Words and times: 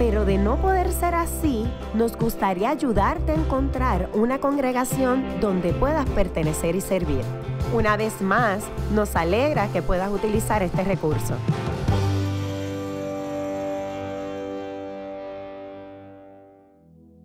pero 0.00 0.24
de 0.24 0.38
no 0.38 0.56
poder 0.56 0.90
ser 0.92 1.14
así, 1.14 1.70
nos 1.92 2.16
gustaría 2.16 2.70
ayudarte 2.70 3.32
a 3.32 3.34
encontrar 3.34 4.08
una 4.14 4.40
congregación 4.40 5.22
donde 5.42 5.74
puedas 5.74 6.08
pertenecer 6.08 6.74
y 6.74 6.80
servir. 6.80 7.20
Una 7.74 7.98
vez 7.98 8.22
más, 8.22 8.64
nos 8.94 9.14
alegra 9.14 9.70
que 9.70 9.82
puedas 9.82 10.10
utilizar 10.10 10.62
este 10.62 10.84
recurso. 10.84 11.34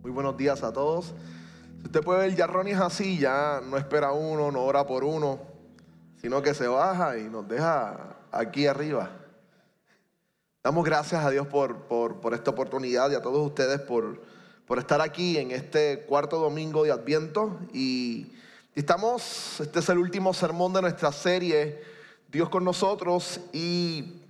Muy 0.01 0.11
buenos 0.11 0.35
días 0.35 0.61
a 0.61 0.73
todos. 0.73 1.15
Si 1.79 1.85
usted 1.85 2.03
puede 2.03 2.27
ver, 2.27 2.35
ya 2.35 2.45
Ronnie 2.45 2.73
es 2.73 2.81
así, 2.81 3.17
ya 3.17 3.61
no 3.65 3.77
espera 3.77 4.11
uno, 4.11 4.51
no 4.51 4.63
ora 4.63 4.85
por 4.85 5.05
uno, 5.05 5.39
sino 6.17 6.41
que 6.41 6.53
se 6.53 6.67
baja 6.67 7.17
y 7.17 7.29
nos 7.29 7.47
deja 7.47 8.17
aquí 8.33 8.67
arriba. 8.67 9.24
Damos 10.65 10.83
gracias 10.83 11.23
a 11.23 11.29
Dios 11.29 11.45
por, 11.45 11.83
por, 11.83 12.33
esta 12.33 12.49
oportunidad 12.49 13.11
y 13.11 13.13
a 13.13 13.21
todos 13.21 13.45
ustedes 13.45 13.79
por, 13.81 14.19
por 14.65 14.79
estar 14.79 14.99
aquí 14.99 15.37
en 15.37 15.51
este 15.51 16.05
cuarto 16.07 16.39
domingo 16.39 16.83
de 16.83 16.91
Adviento. 16.91 17.59
Y, 17.71 18.33
y 18.73 18.79
estamos, 18.79 19.59
este 19.59 19.77
es 19.77 19.89
el 19.89 19.99
último 19.99 20.33
sermón 20.33 20.73
de 20.73 20.81
nuestra 20.81 21.11
serie, 21.11 21.83
Dios 22.31 22.49
con 22.49 22.63
nosotros. 22.63 23.41
Y 23.53 24.23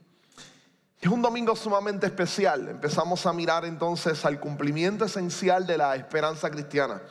es 1.00 1.10
un 1.10 1.22
domingo 1.22 1.56
sumamente 1.56 2.06
especial. 2.06 2.68
Empezamos 2.68 3.26
a 3.26 3.32
mirar 3.32 3.64
entonces 3.64 4.26
al 4.26 4.38
cumplimiento 4.42 5.06
esencial 5.06 5.66
de 5.66 5.78
la 5.78 5.96
esperanza 5.96 6.52
cristiana. 6.52 7.02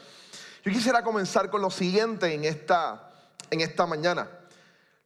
Yo 0.63 0.71
quisiera 0.71 1.03
comenzar 1.03 1.49
con 1.49 1.63
lo 1.63 1.71
siguiente 1.71 2.35
en 2.35 2.45
esta, 2.45 3.11
en 3.51 3.63
esta 3.63 3.87
mañana. 3.87 4.29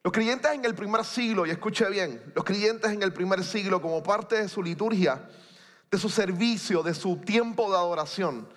Los 0.03 0.13
creyentes 0.13 0.51
en 0.51 0.63
el 0.63 0.75
primer 0.75 1.03
siglo, 1.03 1.45
y 1.45 1.51
escuche 1.51 1.89
bien, 1.89 2.31
los 2.33 2.45
creyentes 2.45 2.91
en 2.91 3.03
el 3.03 3.11
primer 3.11 3.43
siglo 3.43 3.81
como 3.81 4.01
parte 4.01 4.41
de 4.41 4.47
su 4.47 4.63
liturgia, 4.63 5.29
de 5.91 5.97
su 5.97 6.09
servicio, 6.09 6.83
de 6.83 6.93
su 6.93 7.17
tiempo 7.17 7.69
de 7.69 7.77
adoración, 7.77 8.47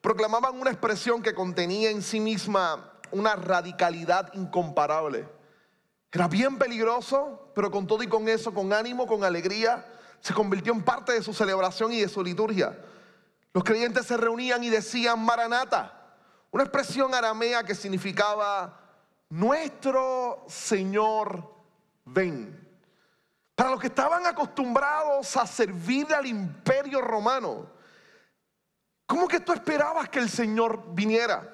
proclamaban 0.00 0.60
una 0.60 0.70
expresión 0.70 1.22
que 1.22 1.34
contenía 1.34 1.90
en 1.90 2.02
sí 2.02 2.20
misma 2.20 2.92
una 3.10 3.34
radicalidad 3.34 4.32
incomparable. 4.34 5.28
Era 6.12 6.28
bien 6.28 6.58
peligroso, 6.58 7.50
pero 7.54 7.70
con 7.70 7.86
todo 7.86 8.02
y 8.02 8.06
con 8.06 8.28
eso, 8.28 8.54
con 8.54 8.72
ánimo, 8.72 9.06
con 9.06 9.24
alegría, 9.24 9.86
se 10.20 10.34
convirtió 10.34 10.72
en 10.72 10.82
parte 10.82 11.12
de 11.12 11.22
su 11.22 11.34
celebración 11.34 11.92
y 11.92 12.00
de 12.00 12.08
su 12.08 12.22
liturgia. 12.22 12.78
Los 13.52 13.64
creyentes 13.64 14.06
se 14.06 14.16
reunían 14.16 14.62
y 14.62 14.70
decían 14.70 15.24
Maranata 15.24 15.98
una 16.52 16.64
expresión 16.64 17.14
aramea 17.14 17.64
que 17.64 17.74
significaba, 17.74 18.78
nuestro 19.32 20.44
Señor 20.46 21.42
ven. 22.04 22.68
Para 23.54 23.70
los 23.70 23.80
que 23.80 23.86
estaban 23.86 24.26
acostumbrados 24.26 25.36
a 25.38 25.46
servir 25.46 26.12
al 26.14 26.26
imperio 26.26 27.00
romano, 27.00 27.66
¿cómo 29.06 29.26
que 29.26 29.40
tú 29.40 29.54
esperabas 29.54 30.10
que 30.10 30.18
el 30.18 30.28
Señor 30.28 30.92
viniera? 30.94 31.48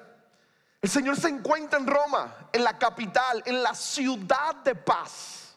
El 0.81 0.89
Señor 0.89 1.15
se 1.15 1.29
encuentra 1.29 1.79
en 1.79 1.87
Roma, 1.87 2.49
en 2.51 2.65
la 2.65 2.77
capital, 2.77 3.43
en 3.45 3.63
la 3.63 3.73
ciudad 3.73 4.55
de 4.55 4.75
paz, 4.75 5.55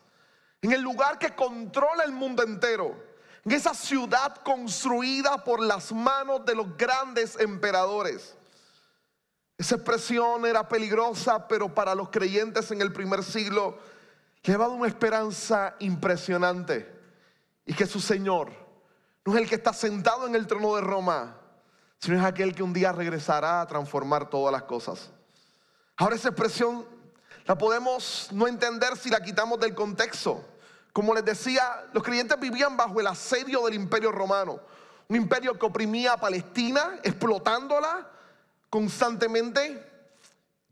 en 0.61 0.71
el 0.71 0.81
lugar 0.81 1.19
que 1.19 1.35
controla 1.35 2.05
el 2.05 2.13
mundo 2.13 2.45
entero, 2.45 3.03
en 3.45 3.51
esa 3.51 3.75
ciudad 3.75 4.37
construida 4.45 5.43
por 5.43 5.61
las 5.61 5.91
manos 5.91 6.45
de 6.45 6.55
los 6.55 6.77
grandes 6.77 7.37
emperadores. 7.41 8.37
Esa 9.63 9.77
expresión 9.77 10.45
era 10.45 10.67
peligrosa, 10.67 11.47
pero 11.47 11.73
para 11.73 11.95
los 11.95 12.09
creyentes 12.09 12.73
en 12.73 12.83
el 12.83 12.93
primer 12.93 13.23
siglo 13.23 13.79
llevaba 14.43 14.75
una 14.75 14.89
esperanza 14.89 15.77
impresionante. 15.79 16.93
Y 17.65 17.73
que 17.73 17.87
su 17.87 18.01
Señor 18.01 18.51
no 19.25 19.33
es 19.33 19.41
el 19.41 19.49
que 19.49 19.55
está 19.55 19.73
sentado 19.73 20.27
en 20.27 20.35
el 20.35 20.49
trono 20.49 20.75
de 20.75 20.81
Roma, 20.81 21.37
sino 22.01 22.19
es 22.19 22.25
aquel 22.25 22.57
que 22.57 22.65
un 22.65 22.73
día 22.73 22.91
regresará 22.91 23.61
a 23.61 23.67
transformar 23.69 24.29
todas 24.29 24.51
las 24.51 24.65
cosas. 24.65 25.13
Ahora 25.97 26.17
esa 26.17 26.31
expresión 26.31 26.85
la 27.47 27.57
podemos 27.57 28.31
no 28.33 28.49
entender 28.49 28.97
si 28.97 29.11
la 29.11 29.21
quitamos 29.21 29.61
del 29.61 29.77
contexto. 29.77 30.45
Como 30.93 31.15
les 31.15 31.25
decía, 31.25 31.87
los 31.93 32.03
creyentes 32.03 32.41
vivían 32.41 32.77
bajo 32.77 32.99
el 32.99 33.07
asedio 33.07 33.65
del 33.67 33.75
imperio 33.75 34.11
romano, 34.11 34.59
un 35.07 35.15
imperio 35.15 35.57
que 35.57 35.67
oprimía 35.67 36.15
a 36.15 36.17
Palestina, 36.17 36.99
explotándola, 37.05 38.09
constantemente, 38.73 39.87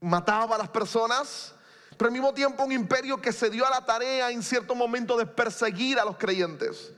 mataba 0.00 0.54
a 0.54 0.58
las 0.58 0.70
personas, 0.70 1.54
pero 1.98 2.06
al 2.06 2.12
mismo 2.12 2.32
tiempo 2.32 2.64
un 2.64 2.72
imperio 2.72 3.20
que 3.20 3.30
se 3.30 3.50
dio 3.50 3.66
a 3.66 3.68
la 3.68 3.84
tarea 3.84 4.30
en 4.30 4.42
cierto 4.42 4.74
momento 4.74 5.18
de 5.18 5.26
perseguir 5.26 6.00
a 6.00 6.06
los 6.06 6.16
creyentes. 6.16 6.94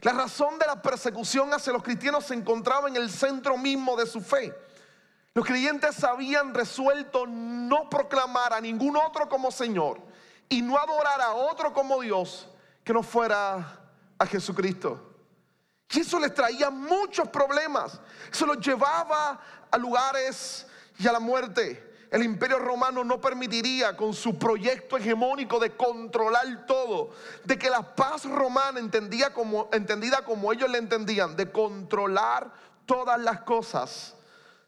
La 0.00 0.12
razón 0.12 0.58
de 0.58 0.64
la 0.64 0.80
persecución 0.80 1.52
hacia 1.52 1.74
los 1.74 1.82
cristianos 1.82 2.24
se 2.24 2.32
encontraba 2.32 2.88
en 2.88 2.96
el 2.96 3.10
centro 3.10 3.58
mismo 3.58 3.96
de 3.96 4.06
su 4.06 4.22
fe. 4.22 4.54
Los 5.34 5.44
creyentes 5.44 6.02
habían 6.04 6.54
resuelto 6.54 7.26
no 7.26 7.90
proclamar 7.90 8.54
a 8.54 8.62
ningún 8.62 8.96
otro 8.96 9.28
como 9.28 9.50
Señor 9.50 10.00
y 10.48 10.62
no 10.62 10.78
adorar 10.78 11.20
a 11.20 11.34
otro 11.34 11.74
como 11.74 12.00
Dios 12.00 12.48
que 12.82 12.94
no 12.94 13.02
fuera 13.02 13.78
a 14.18 14.24
Jesucristo. 14.24 15.09
Y 15.92 16.00
eso 16.00 16.18
les 16.20 16.32
traía 16.32 16.70
muchos 16.70 17.28
problemas. 17.28 18.00
Eso 18.30 18.46
los 18.46 18.58
llevaba 18.64 19.40
a 19.70 19.78
lugares 19.78 20.66
y 20.98 21.08
a 21.08 21.12
la 21.12 21.20
muerte. 21.20 21.90
El 22.10 22.22
imperio 22.24 22.58
romano 22.58 23.04
no 23.04 23.20
permitiría 23.20 23.96
con 23.96 24.14
su 24.14 24.38
proyecto 24.38 24.96
hegemónico 24.96 25.60
de 25.60 25.76
controlar 25.76 26.66
todo, 26.66 27.10
de 27.44 27.56
que 27.56 27.70
la 27.70 27.94
paz 27.94 28.24
romana 28.24 28.80
entendida 28.80 29.32
como, 29.32 29.68
entendida 29.72 30.24
como 30.24 30.52
ellos 30.52 30.70
la 30.70 30.78
entendían, 30.78 31.36
de 31.36 31.50
controlar 31.52 32.52
todas 32.84 33.20
las 33.20 33.42
cosas, 33.42 34.16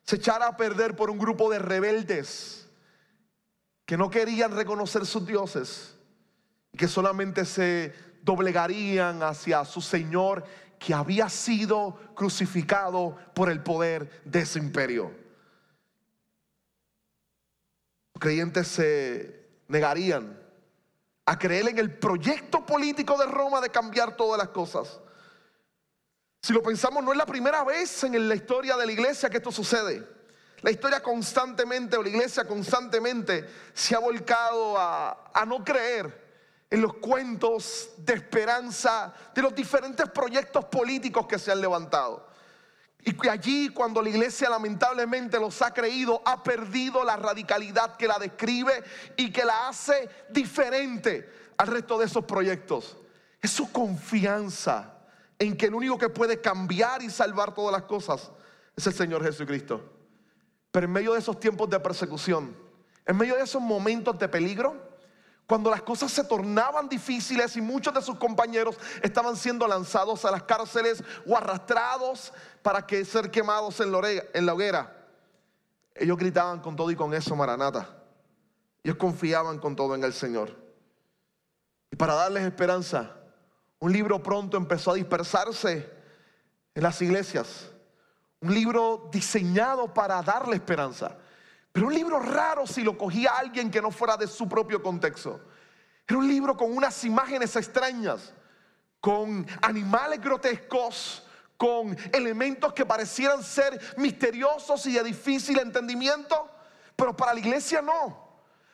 se 0.04 0.16
echara 0.16 0.46
a 0.46 0.56
perder 0.56 0.94
por 0.94 1.10
un 1.10 1.18
grupo 1.18 1.50
de 1.50 1.58
rebeldes 1.58 2.68
que 3.86 3.96
no 3.96 4.08
querían 4.10 4.54
reconocer 4.54 5.04
sus 5.04 5.26
dioses 5.26 5.94
y 6.72 6.78
que 6.78 6.86
solamente 6.86 7.44
se 7.44 7.92
doblegarían 8.22 9.22
hacia 9.24 9.64
su 9.64 9.80
Señor 9.80 10.44
que 10.84 10.92
había 10.92 11.28
sido 11.28 11.96
crucificado 12.14 13.16
por 13.34 13.48
el 13.48 13.62
poder 13.62 14.20
de 14.24 14.40
ese 14.40 14.58
imperio. 14.58 15.12
Los 18.14 18.20
creyentes 18.20 18.66
se 18.66 19.46
negarían 19.68 20.38
a 21.24 21.38
creer 21.38 21.68
en 21.68 21.78
el 21.78 21.96
proyecto 21.96 22.66
político 22.66 23.16
de 23.16 23.26
Roma 23.26 23.60
de 23.60 23.70
cambiar 23.70 24.16
todas 24.16 24.38
las 24.38 24.48
cosas. 24.48 25.00
Si 26.42 26.52
lo 26.52 26.62
pensamos, 26.62 27.04
no 27.04 27.12
es 27.12 27.18
la 27.18 27.26
primera 27.26 27.62
vez 27.62 28.02
en 28.02 28.28
la 28.28 28.34
historia 28.34 28.76
de 28.76 28.84
la 28.84 28.92
iglesia 28.92 29.30
que 29.30 29.36
esto 29.36 29.52
sucede. 29.52 30.04
La 30.62 30.72
historia 30.72 31.00
constantemente, 31.00 31.96
o 31.96 32.02
la 32.02 32.08
iglesia 32.08 32.44
constantemente, 32.44 33.48
se 33.72 33.94
ha 33.94 34.00
volcado 34.00 34.76
a, 34.76 35.30
a 35.32 35.46
no 35.46 35.64
creer 35.64 36.21
en 36.72 36.80
los 36.80 36.94
cuentos 36.94 37.90
de 37.98 38.14
esperanza 38.14 39.12
de 39.34 39.42
los 39.42 39.54
diferentes 39.54 40.08
proyectos 40.08 40.64
políticos 40.64 41.26
que 41.26 41.38
se 41.38 41.52
han 41.52 41.60
levantado. 41.60 42.26
Y 43.04 43.12
que 43.12 43.28
allí 43.28 43.68
cuando 43.68 44.00
la 44.00 44.08
iglesia 44.08 44.48
lamentablemente 44.48 45.38
los 45.38 45.60
ha 45.60 45.74
creído, 45.74 46.22
ha 46.24 46.42
perdido 46.42 47.04
la 47.04 47.18
radicalidad 47.18 47.96
que 47.98 48.08
la 48.08 48.18
describe 48.18 48.82
y 49.18 49.30
que 49.30 49.44
la 49.44 49.68
hace 49.68 50.08
diferente 50.30 51.30
al 51.58 51.66
resto 51.66 51.98
de 51.98 52.06
esos 52.06 52.24
proyectos. 52.24 52.96
Es 53.42 53.50
su 53.50 53.70
confianza 53.70 54.94
en 55.38 55.58
que 55.58 55.66
el 55.66 55.74
único 55.74 55.98
que 55.98 56.08
puede 56.08 56.40
cambiar 56.40 57.02
y 57.02 57.10
salvar 57.10 57.52
todas 57.52 57.72
las 57.72 57.82
cosas 57.82 58.30
es 58.74 58.86
el 58.86 58.94
Señor 58.94 59.22
Jesucristo. 59.22 59.92
Pero 60.70 60.86
en 60.86 60.92
medio 60.92 61.12
de 61.12 61.18
esos 61.18 61.38
tiempos 61.38 61.68
de 61.68 61.78
persecución, 61.80 62.56
en 63.04 63.14
medio 63.18 63.36
de 63.36 63.42
esos 63.42 63.60
momentos 63.60 64.18
de 64.18 64.26
peligro, 64.26 64.91
cuando 65.46 65.70
las 65.70 65.82
cosas 65.82 66.10
se 66.10 66.24
tornaban 66.24 66.88
difíciles 66.88 67.56
y 67.56 67.60
muchos 67.60 67.92
de 67.92 68.02
sus 68.02 68.16
compañeros 68.16 68.76
estaban 69.02 69.36
siendo 69.36 69.66
lanzados 69.66 70.24
a 70.24 70.30
las 70.30 70.44
cárceles 70.44 71.02
o 71.26 71.36
arrastrados 71.36 72.32
para 72.62 72.86
que 72.86 73.04
ser 73.04 73.30
quemados 73.30 73.80
en 73.80 73.92
la 74.46 74.54
hoguera, 74.54 75.02
ellos 75.94 76.16
gritaban 76.16 76.60
con 76.60 76.76
todo 76.76 76.90
y 76.90 76.96
con 76.96 77.12
eso, 77.14 77.36
Maranata. 77.36 77.88
Ellos 78.82 78.96
confiaban 78.96 79.58
con 79.58 79.76
todo 79.76 79.94
en 79.94 80.04
el 80.04 80.12
Señor. 80.12 80.56
Y 81.90 81.96
para 81.96 82.14
darles 82.14 82.44
esperanza, 82.44 83.16
un 83.78 83.92
libro 83.92 84.22
pronto 84.22 84.56
empezó 84.56 84.92
a 84.92 84.94
dispersarse 84.94 85.90
en 86.74 86.82
las 86.82 87.00
iglesias. 87.02 87.68
Un 88.40 88.54
libro 88.54 89.08
diseñado 89.12 89.92
para 89.92 90.22
darle 90.22 90.56
esperanza 90.56 91.16
Pero 91.72 91.86
un 91.86 91.94
libro 91.94 92.20
raro 92.20 92.66
si 92.66 92.82
lo 92.82 92.96
cogía 92.98 93.32
alguien 93.38 93.70
que 93.70 93.80
no 93.80 93.90
fuera 93.90 94.16
de 94.16 94.26
su 94.26 94.48
propio 94.48 94.82
contexto. 94.82 95.40
Era 96.06 96.18
un 96.18 96.28
libro 96.28 96.56
con 96.56 96.76
unas 96.76 97.02
imágenes 97.04 97.56
extrañas, 97.56 98.34
con 99.00 99.46
animales 99.62 100.20
grotescos, 100.20 101.26
con 101.56 101.96
elementos 102.12 102.72
que 102.72 102.84
parecieran 102.84 103.42
ser 103.42 103.80
misteriosos 103.96 104.84
y 104.86 104.92
de 104.92 105.04
difícil 105.04 105.58
entendimiento, 105.58 106.50
pero 106.94 107.16
para 107.16 107.32
la 107.32 107.40
iglesia 107.40 107.80
no. 107.80 108.22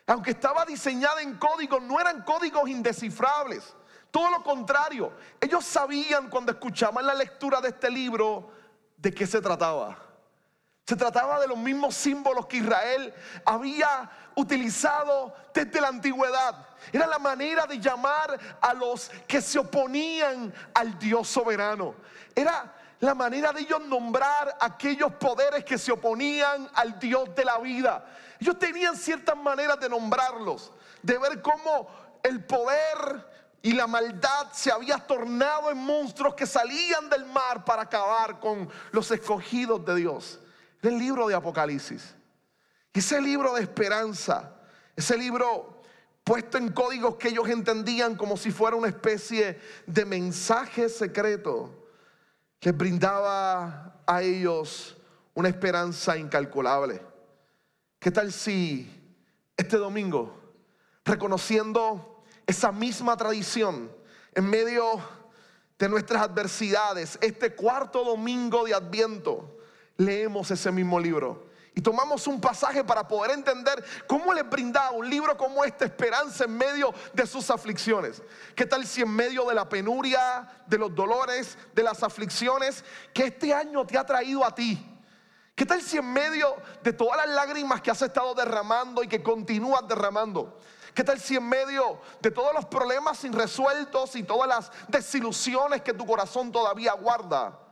Aunque 0.07 0.31
estaba 0.31 0.65
diseñada 0.65 1.21
en 1.21 1.37
códigos, 1.37 1.83
no 1.83 2.01
eran 2.01 2.23
códigos 2.23 2.69
indescifrables. 2.69 3.77
Todo 4.11 4.31
lo 4.31 4.43
contrario, 4.43 5.13
ellos 5.39 5.65
sabían 5.65 6.31
cuando 6.31 6.51
escuchaban 6.51 7.07
la 7.07 7.15
lectura 7.15 7.61
de 7.61 7.69
este 7.69 7.91
libro 7.91 8.51
de 8.97 9.13
qué 9.13 9.27
se 9.27 9.41
trataba. 9.41 10.08
Se 10.89 10.97
trataba 10.97 11.39
de 11.39 11.47
los 11.47 11.59
mismos 11.59 11.95
símbolos 11.95 12.47
que 12.47 12.57
Israel 12.57 13.13
había 13.45 14.11
utilizado 14.37 15.35
desde 15.53 15.83
la 15.83 15.89
antigüedad. 15.89 16.67
Era 16.91 17.07
la 17.07 17.19
manera 17.19 17.67
de 17.67 17.79
llamar 17.79 18.39
a 18.59 18.73
los 18.73 19.11
que 19.27 19.43
se 19.43 19.59
oponían 19.59 20.51
al 20.73 20.99
Dios 20.99 21.29
soberano. 21.29 21.95
Era 22.35 22.75
la 23.01 23.15
manera 23.15 23.53
de 23.53 23.61
ellos 23.61 23.85
nombrar 23.85 24.57
aquellos 24.59 25.13
poderes 25.13 25.63
que 25.63 25.77
se 25.77 25.93
oponían 25.93 26.71
al 26.73 26.99
Dios 26.99 27.35
de 27.35 27.45
la 27.45 27.59
vida. 27.59 28.07
Ellos 28.41 28.59
tenían 28.59 28.97
ciertas 28.97 29.37
maneras 29.37 29.79
de 29.79 29.91
nombrarlos, 29.91 30.73
de 31.03 31.19
ver 31.19 31.43
cómo 31.43 31.87
el 32.23 32.47
poder 32.47 33.29
y 33.61 33.73
la 33.73 33.87
maldad 33.87 34.53
se 34.53 34.73
había 34.73 34.97
tornado 34.97 35.71
en 35.71 35.77
monstruos 35.77 36.35
que 36.35 36.47
salían 36.47 37.11
del 37.11 37.27
mar 37.27 37.63
para 37.67 37.83
acabar 37.83 38.41
con 38.41 38.71
los 38.91 39.11
escogidos 39.11 39.85
de 39.85 39.95
Dios. 39.95 40.41
Era 40.81 40.93
el 40.93 40.99
libro 40.99 41.29
de 41.29 41.35
Apocalipsis. 41.35 42.15
Ese 42.93 43.21
libro 43.21 43.55
de 43.55 43.63
esperanza, 43.63 44.57
ese 44.97 45.17
libro 45.17 45.83
puesto 46.25 46.59
en 46.59 46.73
códigos 46.73 47.17
que 47.17 47.29
ellos 47.29 47.49
entendían 47.49 48.17
como 48.17 48.37
si 48.37 48.51
fuera 48.51 48.77
una 48.77 48.89
especie 48.89 49.59
de 49.87 50.05
mensaje 50.05 50.89
secreto 50.89 51.89
que 52.61 52.73
brindaba 52.73 54.03
a 54.07 54.23
ellos 54.23 54.97
una 55.35 55.49
esperanza 55.49 56.17
incalculable. 56.17 57.01
¿Qué 57.99 58.11
tal 58.11 58.33
si 58.33 58.91
este 59.57 59.77
domingo, 59.77 60.39
reconociendo 61.05 62.25
esa 62.47 62.73
misma 62.73 63.17
tradición 63.17 63.91
en 64.35 64.51
medio 64.51 65.01
de 65.79 65.89
nuestras 65.89 66.23
adversidades, 66.23 67.19
este 67.21 67.55
cuarto 67.55 68.05
domingo 68.05 68.65
de 68.65 68.75
Adviento, 68.75 69.58
leemos 69.99 70.51
ese 70.51 70.73
mismo 70.73 70.99
libro? 70.99 71.49
Y 71.75 71.81
tomamos 71.81 72.27
un 72.27 72.41
pasaje 72.41 72.83
para 72.83 73.07
poder 73.07 73.31
entender 73.31 73.85
cómo 74.09 74.33
les 74.35 74.49
brindaba 74.49 74.91
un 74.91 75.09
libro 75.09 75.37
como 75.37 75.65
este 75.65 75.85
esperanza 75.85 76.45
en 76.45 76.57
medio 76.57 76.93
de 77.13 77.25
sus 77.25 77.51
aflicciones. 77.51 78.21
¿Qué 78.57 78.67
tal 78.67 78.85
si 78.85 79.03
en 79.03 79.11
medio 79.11 79.45
de 79.45 79.55
la 79.55 79.69
penuria, 79.69 80.49
de 80.67 80.77
los 80.77 80.93
dolores, 80.93 81.57
de 81.75 81.83
las 81.85 82.03
aflicciones 82.03 82.85
que 83.15 83.27
este 83.27 83.55
año 83.55 83.87
te 83.87 83.97
ha 83.97 84.05
traído 84.05 84.45
a 84.45 84.53
ti? 84.53 84.85
¿Qué 85.55 85.65
tal 85.65 85.81
si 85.81 85.99
en 85.99 86.13
medio 86.13 86.57
de 86.83 86.93
todas 86.93 87.17
las 87.17 87.29
lágrimas 87.29 87.81
que 87.81 87.93
has 87.93 88.03
estado 88.03 88.35
derramando 88.35 89.05
y 89.05 89.07
que 89.07 89.23
continúas 89.23 89.87
derramando? 89.87 90.59
¿Qué 90.95 91.05
tal 91.05 91.21
si 91.21 91.37
en 91.37 91.49
medio 91.49 92.01
de 92.21 92.33
todos 92.33 92.53
los 92.53 92.65
problemas 92.65 93.19
sin 93.19 93.33
resueltos 93.33 94.17
y 94.17 94.25
todas 94.25 94.49
las 94.49 94.73
desilusiones 94.89 95.83
que 95.83 95.93
tu 95.93 96.05
corazón 96.05 96.51
todavía 96.51 96.93
guarda? 96.95 97.68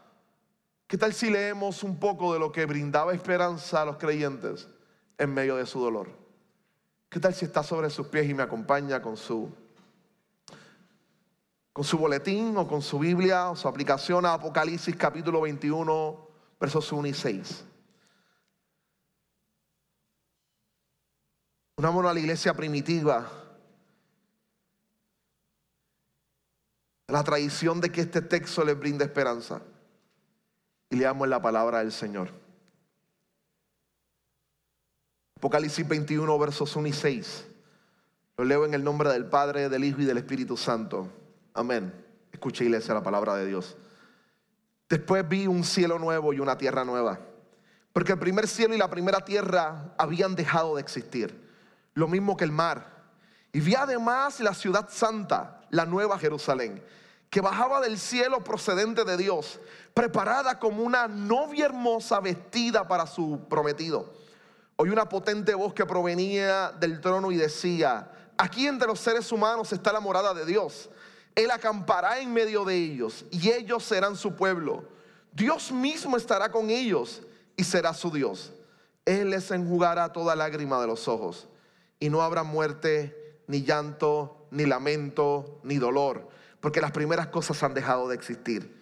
¿Qué 0.87 0.97
tal 0.97 1.13
si 1.13 1.31
leemos 1.31 1.83
un 1.83 1.99
poco 1.99 2.33
de 2.33 2.39
lo 2.39 2.53
que 2.53 2.65
brindaba 2.65 3.13
esperanza 3.13 3.83
a 3.83 3.85
los 3.85 3.97
creyentes 3.97 4.69
en 5.19 5.35
medio 5.35 5.57
de 5.57 5.67
su 5.67 5.81
dolor? 5.81 6.09
¿Qué 7.09 7.19
tal 7.19 7.35
si 7.35 7.45
está 7.45 7.65
sobre 7.65 7.91
sus 7.91 8.07
pies 8.07 8.29
y 8.29 8.35
me 8.35 8.45
acompaña 8.45 9.03
con 9.03 9.17
su 9.17 9.53
con 11.73 11.85
su 11.85 11.99
boletín 11.99 12.57
o 12.57 12.67
con 12.67 12.81
su 12.81 12.99
Biblia 12.99 13.51
o 13.51 13.57
su 13.57 13.69
aplicación 13.69 14.25
a 14.25 14.33
Apocalipsis 14.33 14.97
capítulo 14.97 15.43
21, 15.43 16.29
versos 16.61 16.93
1 16.93 17.09
y 17.09 17.15
6? 17.15 17.65
Unámonos 21.79 22.11
a 22.11 22.15
la 22.15 22.21
iglesia 22.21 22.55
primitiva. 22.55 23.31
La 27.09 27.23
tradición 27.25 27.81
de 27.81 27.91
que 27.91 28.03
este 28.03 28.23
texto 28.23 28.65
les 28.65 28.79
brinde 28.79 29.05
esperanza 29.05 29.61
y 30.91 30.97
leamos 30.97 31.29
la 31.29 31.41
palabra 31.41 31.79
del 31.79 31.93
Señor. 31.93 32.31
Apocalipsis 35.37 35.87
21, 35.87 36.39
versos 36.39 36.75
1 36.77 36.89
y 36.89 36.93
6. 36.93 37.47
Lo 38.39 38.45
leo 38.45 38.65
en 38.65 38.75
el 38.75 38.85
nombre 38.85 39.11
del 39.11 39.27
Padre, 39.27 39.69
del 39.69 39.85
Hijo 39.85 40.01
y 40.01 40.05
del 40.05 40.19
Espíritu 40.19 40.57
Santo. 40.57 41.09
Amén. 41.55 41.93
Escucha, 42.33 42.65
iglesia, 42.65 42.95
la 42.95 43.03
palabra 43.03 43.35
de 43.37 43.47
Dios. 43.47 43.77
Después 44.89 45.29
vi 45.29 45.47
un 45.47 45.65
cielo 45.65 45.99
nuevo 45.99 46.33
y 46.33 46.41
una 46.41 46.57
tierra 46.57 46.85
nueva. 46.85 47.19
Porque 47.93 48.13
el 48.13 48.19
primer 48.19 48.47
cielo 48.47 48.75
y 48.75 48.79
la 48.79 48.91
primera 48.91 49.21
tierra 49.25 49.95
habían 49.99 50.35
dejado 50.35 50.77
de 50.77 50.83
existir. 50.83 51.35
Lo 51.95 52.09
mismo 52.09 52.37
que 52.37 52.45
el 52.45 52.53
mar. 52.53 52.95
Y 53.53 53.61
vi 53.61 53.75
además 53.75 54.41
la 54.41 54.53
ciudad 54.53 54.89
santa, 54.91 55.63
la 55.71 55.87
nueva 55.87 56.19
Jerusalén 56.19 56.83
que 57.31 57.41
bajaba 57.41 57.81
del 57.81 57.99
cielo 57.99 58.43
procedente 58.45 59.05
de 59.05 59.17
Dios, 59.17 59.61
preparada 59.95 60.59
como 60.59 60.83
una 60.83 61.09
novia 61.09 61.67
hermosa 61.67 62.21
vestida 62.21 62.87
para 62.87 63.07
su 63.07 63.41
prometido. 63.49 64.13
Oí 64.77 64.91
una 64.91 65.09
potente 65.09 65.55
voz 65.55 65.73
que 65.75 65.87
provenía 65.87 66.71
del 66.73 67.01
trono 67.01 67.33
y 67.33 67.37
decía, 67.37 68.11
aquí 68.37 68.67
entre 68.67 68.87
los 68.87 69.01
seres 69.01 69.31
humanos 69.33 69.73
está 69.73 69.93
la 69.93 70.01
morada 70.01 70.35
de 70.35 70.45
Dios. 70.45 70.91
Él 71.35 71.51
acampará 71.51 72.21
en 72.21 72.33
medio 72.33 72.65
de 72.65 72.77
ellos 72.77 73.25
y 73.31 73.51
ellos 73.51 73.85
serán 73.85 74.17
su 74.17 74.35
pueblo. 74.35 74.85
Dios 75.33 75.73
mismo 75.73 76.17
estará 76.17 76.51
con 76.51 76.71
ellos 76.71 77.23
y 77.57 77.65
será 77.65 77.93
su 77.93 78.11
Dios. 78.11 78.53
Él 79.05 79.31
les 79.31 79.51
enjugará 79.51 80.13
toda 80.13 80.37
lágrima 80.37 80.81
de 80.81 80.87
los 80.87 81.09
ojos 81.09 81.49
y 82.01 82.09
no 82.09 82.23
habrá 82.23 82.43
muerte, 82.43 83.41
ni 83.47 83.63
llanto, 83.63 84.47
ni 84.51 84.67
lamento, 84.67 85.61
ni 85.63 85.77
dolor 85.77 86.36
porque 86.67 86.81
las 86.81 86.91
primeras 86.91 87.29
cosas 87.29 87.63
han 87.63 87.75
dejado 87.75 88.09
de 88.09 88.17
existir. 88.17 88.77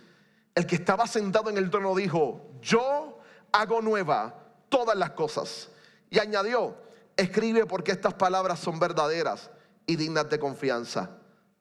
El 0.55 0.67
que 0.67 0.77
estaba 0.77 1.07
sentado 1.07 1.51
en 1.51 1.59
el 1.59 1.69
trono 1.69 1.95
dijo, 1.95 2.41
yo 2.63 3.21
hago 3.53 3.83
nueva 3.83 4.35
todas 4.71 4.97
las 4.97 5.11
cosas. 5.11 5.69
Y 6.09 6.19
añadió, 6.19 6.79
escribe 7.15 7.67
porque 7.67 7.93
estas 7.93 8.15
palabras 8.15 8.59
son 8.59 8.79
verdaderas 8.79 9.51
y 9.87 9.97
dignas 9.97 10.31
de 10.31 10.39
confianza. 10.39 11.11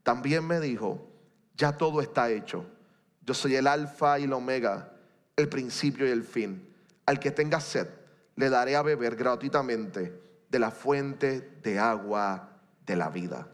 También 0.01 0.48
me 0.48 0.62
dijo, 0.62 1.05
ya 1.57 1.74
todo 1.74 2.00
está 2.00 2.29
hecho. 2.29 2.65
Yo 3.25 3.33
soy 3.33 3.57
el 3.57 3.67
alfa 3.67 4.17
y 4.17 4.24
el 4.24 4.31
omega, 4.31 4.93
el 5.36 5.50
principio 5.50 6.07
y 6.07 6.12
el 6.12 6.24
fin. 6.24 6.74
Al 7.05 7.19
que 7.19 7.31
tenga 7.31 7.59
sed, 7.59 7.89
le 8.38 8.50
daré 8.50 8.77
a 8.77 8.81
beber 8.81 9.17
gratuitamente 9.17 10.21
de 10.50 10.59
la 10.59 10.71
fuente 10.71 11.57
de 11.62 11.79
agua 11.79 12.48
de 12.86 12.95
la 12.95 13.09
vida. 13.09 13.45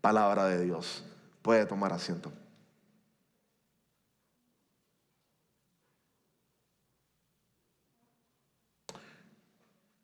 Palabra 0.00 0.46
de 0.46 0.64
Dios. 0.64 1.04
Puede 1.44 1.66
tomar 1.66 1.92
asiento. 1.92 2.32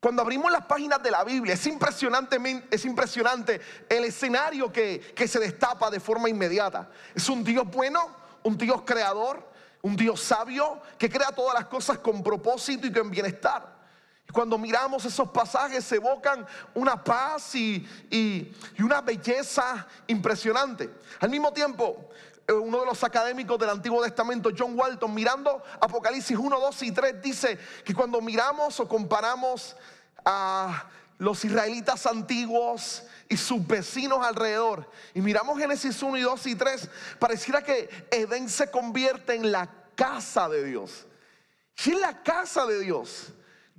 Cuando 0.00 0.20
abrimos 0.20 0.52
las 0.52 0.66
páginas 0.66 1.02
de 1.02 1.11
la 1.11 1.25
Biblia, 1.25 1.54
es 1.54 1.66
impresionante, 1.66 2.37
es 2.70 2.85
impresionante 2.85 3.59
el 3.88 4.04
escenario 4.04 4.70
que, 4.70 5.00
que 5.16 5.26
se 5.26 5.38
destapa 5.40 5.90
de 5.90 5.99
forma 5.99 6.28
inmediata. 6.28 6.90
Es 7.14 7.26
un 7.30 7.42
Dios 7.42 7.66
bueno, 7.70 8.14
un 8.42 8.59
Dios 8.59 8.82
creador, 8.82 9.50
un 9.80 9.97
Dios 9.97 10.20
sabio 10.20 10.82
que 10.99 11.09
crea 11.09 11.32
todas 11.32 11.54
las 11.54 11.68
cosas 11.68 12.00
con 12.00 12.23
propósito 12.23 12.87
y 12.87 12.92
con 12.92 13.11
bienestar. 13.11 13.79
Cuando 14.32 14.58
miramos 14.58 15.04
esos 15.04 15.28
pasajes 15.30 15.84
se 15.84 15.96
evocan 15.96 16.46
una 16.75 17.02
paz 17.02 17.54
y, 17.54 17.87
una 18.78 19.00
belleza 19.00 19.87
impresionante. 20.06 20.90
Al 21.20 21.30
mismo 21.30 21.52
tiempo, 21.52 22.08
eh, 22.46 22.52
uno 22.52 22.80
de 22.80 22.87
los 22.87 23.02
académicos 23.04 23.58
del 23.58 23.70
Antiguo 23.70 24.02
Testamento, 24.02 24.50
John 24.56 24.78
Walton, 24.78 25.12
mirando 25.12 25.62
Apocalipsis 25.80 26.37
1, 26.37 26.60
2 26.60 26.82
y 26.82 26.92
3, 26.92 27.22
dice 27.22 27.58
que 27.84 27.94
cuando 27.94 28.20
miramos 28.20 28.78
o 28.80 28.88
comparamos 28.88 29.76
a 30.25 30.87
los 31.18 31.44
israelitas 31.44 32.06
antiguos 32.06 33.04
y 33.28 33.37
sus 33.37 33.66
vecinos 33.66 34.25
alrededor, 34.25 34.90
y 35.14 35.20
miramos 35.20 35.58
Génesis 35.58 36.02
1 36.02 36.16
y 36.16 36.22
2 36.22 36.46
y 36.46 36.54
3, 36.54 36.88
pareciera 37.18 37.62
que 37.62 37.88
Edén 38.10 38.49
se 38.49 38.70
convierte 38.70 39.34
en 39.34 39.52
la 39.52 39.68
casa 39.94 40.49
de 40.49 40.64
Dios. 40.64 41.06
Y 41.84 41.92
en 41.92 42.00
la 42.00 42.22
casa 42.22 42.66
de 42.66 42.80
Dios 42.80 43.32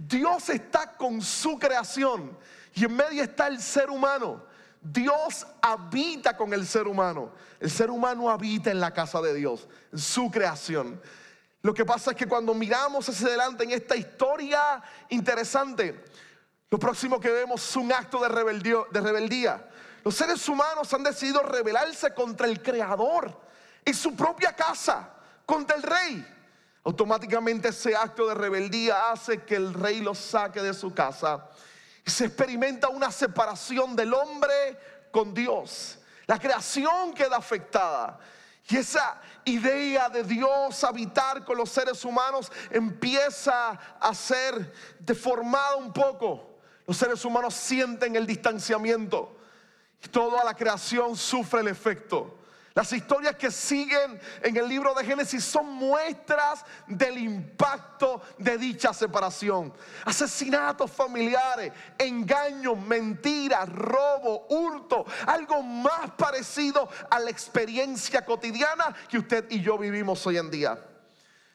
Dios 0.08 0.50
está 0.50 0.94
con 0.98 1.22
su 1.22 1.60
creación 1.60 2.38
y 2.74 2.86
en 2.86 2.96
medio 2.96 3.24
está 3.24 3.48
el 3.48 3.62
ser 3.62 3.90
humano. 3.90 4.44
Dios 4.82 5.46
habita 5.62 6.36
con 6.36 6.54
el 6.54 6.66
ser 6.66 6.88
humano. 6.88 7.32
El 7.60 7.70
ser 7.70 7.92
humano 7.92 8.30
habita 8.30 8.72
en 8.72 8.80
la 8.80 8.92
casa 8.92 9.22
de 9.22 9.34
Dios, 9.34 9.68
en 9.92 10.00
su 10.00 10.32
creación. 10.32 11.00
Lo 11.62 11.74
que 11.74 11.86
pasa 11.86 12.12
es 12.12 12.18
que 12.18 12.26
cuando 12.28 12.56
miramos 12.56 13.08
hacia 13.08 13.28
adelante 13.28 13.64
en 13.64 13.72
esta 13.72 13.96
historia 13.96 14.82
interesante, 15.10 16.04
Lo 16.72 16.80
próximo 16.80 17.20
que 17.20 17.30
vemos 17.30 17.70
es 17.70 17.76
un 17.76 17.92
acto 17.92 18.22
de 18.22 18.30
rebeldía. 18.30 19.70
Los 20.06 20.16
seres 20.16 20.48
humanos 20.48 20.92
han 20.94 21.04
decidido 21.04 21.44
rebelarse 21.44 22.14
contra 22.14 22.48
el 22.48 22.64
Creador 22.64 23.40
en 23.84 23.94
su 23.94 24.16
propia 24.16 24.56
casa, 24.56 25.10
contra 25.46 25.76
el 25.76 25.84
rey. 25.84 26.26
Automáticamente 26.84 27.70
ese 27.70 27.96
acto 27.96 28.28
de 28.28 28.34
rebeldía 28.34 29.12
hace 29.12 29.44
que 29.44 29.56
el 29.56 29.74
rey 29.74 30.02
los 30.02 30.18
saque 30.18 30.62
de 30.62 30.74
su 30.74 30.94
casa 30.94 31.48
y 32.06 32.10
se 32.10 32.26
experimenta 32.26 32.90
una 32.90 33.12
separación 33.12 33.96
del 33.96 34.14
hombre 34.14 34.80
con 35.12 35.34
Dios. 35.34 36.00
La 36.26 36.40
creación 36.40 37.14
queda 37.14 37.38
afectada. 37.38 38.20
Y 38.68 38.78
esa 38.78 39.20
idea 39.46 40.10
de 40.10 40.24
Dios 40.24 40.84
habitar 40.84 41.44
con 41.44 41.58
los 41.58 41.70
seres 41.70 42.04
humanos 42.06 42.52
empieza 42.70 43.72
a 44.00 44.16
ser 44.16 44.74
deformada 45.00 45.76
un 45.76 45.92
poco. 45.92 46.58
Los 46.88 46.98
seres 46.98 47.24
humanos 47.26 47.54
sienten 47.54 48.16
el 48.16 48.26
distanciamiento. 48.26 49.38
Y 50.04 50.08
toda 50.08 50.44
la 50.44 50.56
creación 50.56 51.16
sufre 51.16 51.62
el 51.62 51.68
efecto. 51.68 52.40
Las 52.74 52.94
historias 52.94 53.36
que 53.36 53.52
siguen 53.52 54.20
en 54.42 54.56
el 54.56 54.68
libro 54.68 54.94
de 54.94 55.04
Génesis 55.04 55.44
son 55.44 55.70
muestras 55.74 56.64
del 56.88 57.18
impacto 57.18 58.22
de 58.38 58.58
dicha 58.58 58.94
separación. 58.94 59.74
Asesinatos 60.06 60.90
familiares, 60.90 61.74
engaños, 61.98 62.78
mentiras, 62.80 63.68
robo, 63.68 64.46
hurto, 64.50 65.06
algo 65.28 65.62
más 65.62 66.12
parecido 66.12 66.90
a 67.10 67.20
la 67.20 67.30
experiencia 67.30 68.24
cotidiana 68.24 68.96
que 69.10 69.18
usted 69.18 69.46
y 69.50 69.62
yo 69.62 69.78
vivimos 69.78 70.26
hoy 70.26 70.38
en 70.38 70.50
día. 70.50 70.91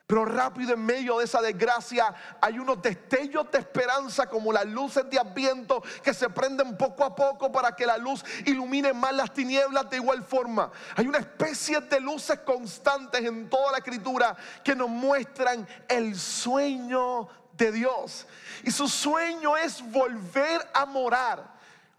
Pero 0.06 0.24
rápido 0.24 0.74
en 0.74 0.86
medio 0.86 1.18
de 1.18 1.24
esa 1.24 1.40
desgracia 1.40 2.14
hay 2.40 2.60
unos 2.60 2.80
destellos 2.80 3.50
de 3.50 3.58
esperanza 3.58 4.26
como 4.26 4.52
las 4.52 4.64
luces 4.64 5.10
de 5.10 5.18
adviento 5.18 5.82
que 6.02 6.14
se 6.14 6.30
prenden 6.30 6.76
poco 6.76 7.04
a 7.04 7.14
poco 7.16 7.50
para 7.50 7.74
que 7.74 7.86
la 7.86 7.98
luz 7.98 8.24
ilumine 8.44 8.92
más 8.92 9.12
las 9.12 9.32
tinieblas 9.32 9.90
de 9.90 9.96
igual 9.96 10.22
forma. 10.22 10.70
Hay 10.94 11.08
una 11.08 11.18
especie 11.18 11.80
de 11.80 11.98
luces 11.98 12.38
constantes 12.40 13.24
en 13.24 13.50
toda 13.50 13.72
la 13.72 13.78
escritura 13.78 14.36
que 14.62 14.76
nos 14.76 14.88
muestran 14.88 15.66
el 15.88 16.16
sueño 16.16 17.28
de 17.54 17.72
Dios. 17.72 18.28
Y 18.62 18.70
su 18.70 18.86
sueño 18.86 19.56
es 19.56 19.82
volver 19.90 20.68
a 20.72 20.86
morar 20.86 21.55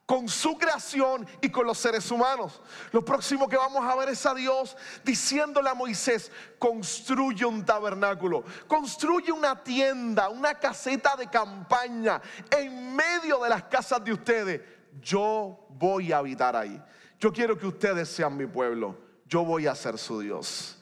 con 0.08 0.30
su 0.30 0.58
creación 0.58 1.28
y 1.42 1.50
con 1.50 1.68
los 1.68 1.78
seres 1.78 2.10
humanos. 2.10 2.62
Lo 2.94 3.04
próximo 3.04 3.48
que 3.48 3.58
vamos 3.58 3.86
a 3.86 3.94
ver 3.98 4.08
es 4.08 4.26
a 4.26 4.34
Dios 4.34 4.78
diciéndole 5.04 5.70
a 5.70 5.74
Moisés, 5.74 6.32
construye 6.58 7.46
un 7.46 7.66
tabernáculo, 7.66 8.46
construye 8.68 9.34
una 9.34 9.62
tienda, 9.62 10.30
una 10.30 10.56
caseta 10.56 11.18
de 11.18 11.30
campaña 11.30 12.22
en 12.50 12.96
medio 12.96 13.40
de 13.44 13.50
las 13.50 13.64
casas 13.64 14.02
de 14.02 14.14
ustedes. 14.14 14.62
Yo 15.02 15.68
voy 15.72 16.14
a 16.14 16.20
habitar 16.20 16.56
ahí. 16.56 16.82
Yo 17.20 17.34
quiero 17.34 17.58
que 17.58 17.68
ustedes 17.68 18.08
sean 18.08 18.38
mi 18.38 18.46
pueblo. 18.46 18.98
Yo 19.26 19.44
voy 19.44 19.68
a 19.68 19.76
ser 19.76 19.98
su 19.98 20.22
Dios. 20.22 20.77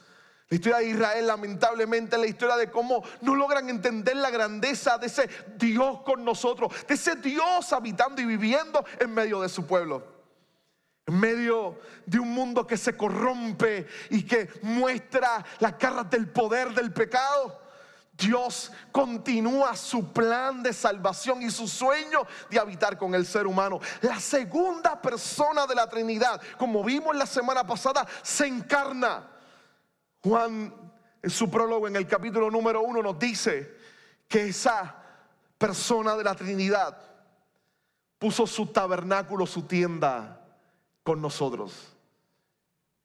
La 0.48 0.54
historia 0.54 0.78
de 0.78 0.86
Israel 0.90 1.26
lamentablemente 1.26 2.14
es 2.14 2.22
la 2.22 2.28
historia 2.28 2.56
de 2.56 2.70
cómo 2.70 3.02
no 3.20 3.34
logran 3.34 3.68
entender 3.68 4.16
la 4.16 4.30
grandeza 4.30 4.96
de 4.96 5.08
ese 5.08 5.28
Dios 5.56 6.02
con 6.02 6.24
nosotros, 6.24 6.72
de 6.86 6.94
ese 6.94 7.16
Dios 7.16 7.72
habitando 7.72 8.22
y 8.22 8.26
viviendo 8.26 8.84
en 9.00 9.12
medio 9.12 9.40
de 9.40 9.48
su 9.48 9.66
pueblo. 9.66 10.14
En 11.04 11.18
medio 11.18 11.78
de 12.04 12.20
un 12.20 12.32
mundo 12.32 12.66
que 12.66 12.76
se 12.76 12.96
corrompe 12.96 13.86
y 14.10 14.24
que 14.24 14.48
muestra 14.62 15.44
las 15.58 15.74
caras 15.74 16.08
del 16.10 16.28
poder 16.28 16.72
del 16.74 16.92
pecado. 16.92 17.62
Dios 18.12 18.72
continúa 18.92 19.76
su 19.76 20.12
plan 20.12 20.62
de 20.62 20.72
salvación 20.72 21.42
y 21.42 21.50
su 21.50 21.68
sueño 21.68 22.26
de 22.50 22.58
habitar 22.58 22.96
con 22.96 23.14
el 23.14 23.26
ser 23.26 23.46
humano. 23.46 23.80
La 24.00 24.18
segunda 24.20 25.00
persona 25.02 25.66
de 25.66 25.74
la 25.74 25.88
Trinidad, 25.88 26.40
como 26.56 26.82
vimos 26.82 27.14
la 27.14 27.26
semana 27.26 27.66
pasada, 27.66 28.06
se 28.22 28.46
encarna 28.46 29.35
Juan 30.26 30.74
en 31.22 31.30
su 31.30 31.48
prólogo 31.48 31.86
en 31.86 31.94
el 31.94 32.08
capítulo 32.08 32.50
número 32.50 32.82
uno 32.82 33.00
nos 33.00 33.16
dice 33.16 33.76
que 34.26 34.48
esa 34.48 34.96
persona 35.56 36.16
de 36.16 36.24
la 36.24 36.34
Trinidad 36.34 37.00
puso 38.18 38.44
su 38.44 38.66
tabernáculo, 38.66 39.46
su 39.46 39.62
tienda 39.62 40.40
con 41.04 41.22
nosotros. 41.22 41.94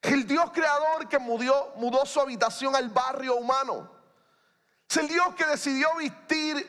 El 0.01 0.25
Dios 0.25 0.49
creador 0.51 1.07
que 1.07 1.19
mudó, 1.19 1.73
mudó 1.75 2.07
su 2.07 2.19
habitación 2.19 2.75
al 2.75 2.89
barrio 2.89 3.35
humano. 3.35 3.87
Es 4.89 4.97
el 4.97 5.07
Dios 5.07 5.35
que 5.35 5.45
decidió 5.45 5.89
vestir 5.97 6.67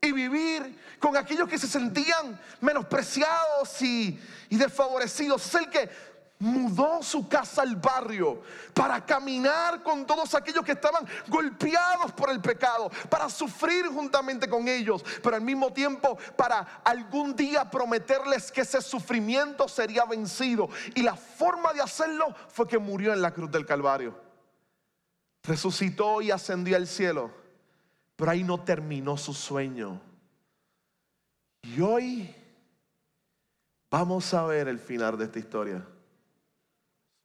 y 0.00 0.10
vivir 0.10 0.96
con 0.98 1.16
aquellos 1.16 1.48
que 1.48 1.56
se 1.56 1.68
sentían 1.68 2.40
menospreciados 2.60 3.80
y, 3.80 4.20
y 4.48 4.56
desfavorecidos. 4.56 5.46
Es 5.46 5.54
el 5.54 5.70
que 5.70 5.88
mudó 6.44 7.02
su 7.02 7.26
casa 7.26 7.62
al 7.62 7.76
barrio 7.76 8.42
para 8.74 9.04
caminar 9.04 9.82
con 9.82 10.06
todos 10.06 10.34
aquellos 10.34 10.62
que 10.64 10.72
estaban 10.72 11.06
golpeados 11.28 12.12
por 12.12 12.30
el 12.30 12.40
pecado, 12.40 12.90
para 13.08 13.30
sufrir 13.30 13.86
juntamente 13.86 14.48
con 14.48 14.68
ellos, 14.68 15.02
pero 15.22 15.36
al 15.36 15.42
mismo 15.42 15.72
tiempo 15.72 16.18
para 16.36 16.82
algún 16.84 17.34
día 17.34 17.70
prometerles 17.70 18.52
que 18.52 18.60
ese 18.60 18.82
sufrimiento 18.82 19.66
sería 19.68 20.04
vencido. 20.04 20.68
Y 20.94 21.02
la 21.02 21.16
forma 21.16 21.72
de 21.72 21.80
hacerlo 21.80 22.34
fue 22.48 22.68
que 22.68 22.78
murió 22.78 23.14
en 23.14 23.22
la 23.22 23.32
cruz 23.32 23.50
del 23.50 23.64
Calvario. 23.64 24.14
Resucitó 25.42 26.20
y 26.20 26.30
ascendió 26.30 26.76
al 26.76 26.86
cielo, 26.86 27.30
pero 28.16 28.30
ahí 28.30 28.44
no 28.44 28.62
terminó 28.62 29.16
su 29.16 29.32
sueño. 29.32 30.00
Y 31.62 31.80
hoy 31.80 32.34
vamos 33.90 34.34
a 34.34 34.44
ver 34.44 34.68
el 34.68 34.78
final 34.78 35.16
de 35.16 35.24
esta 35.24 35.38
historia. 35.38 35.86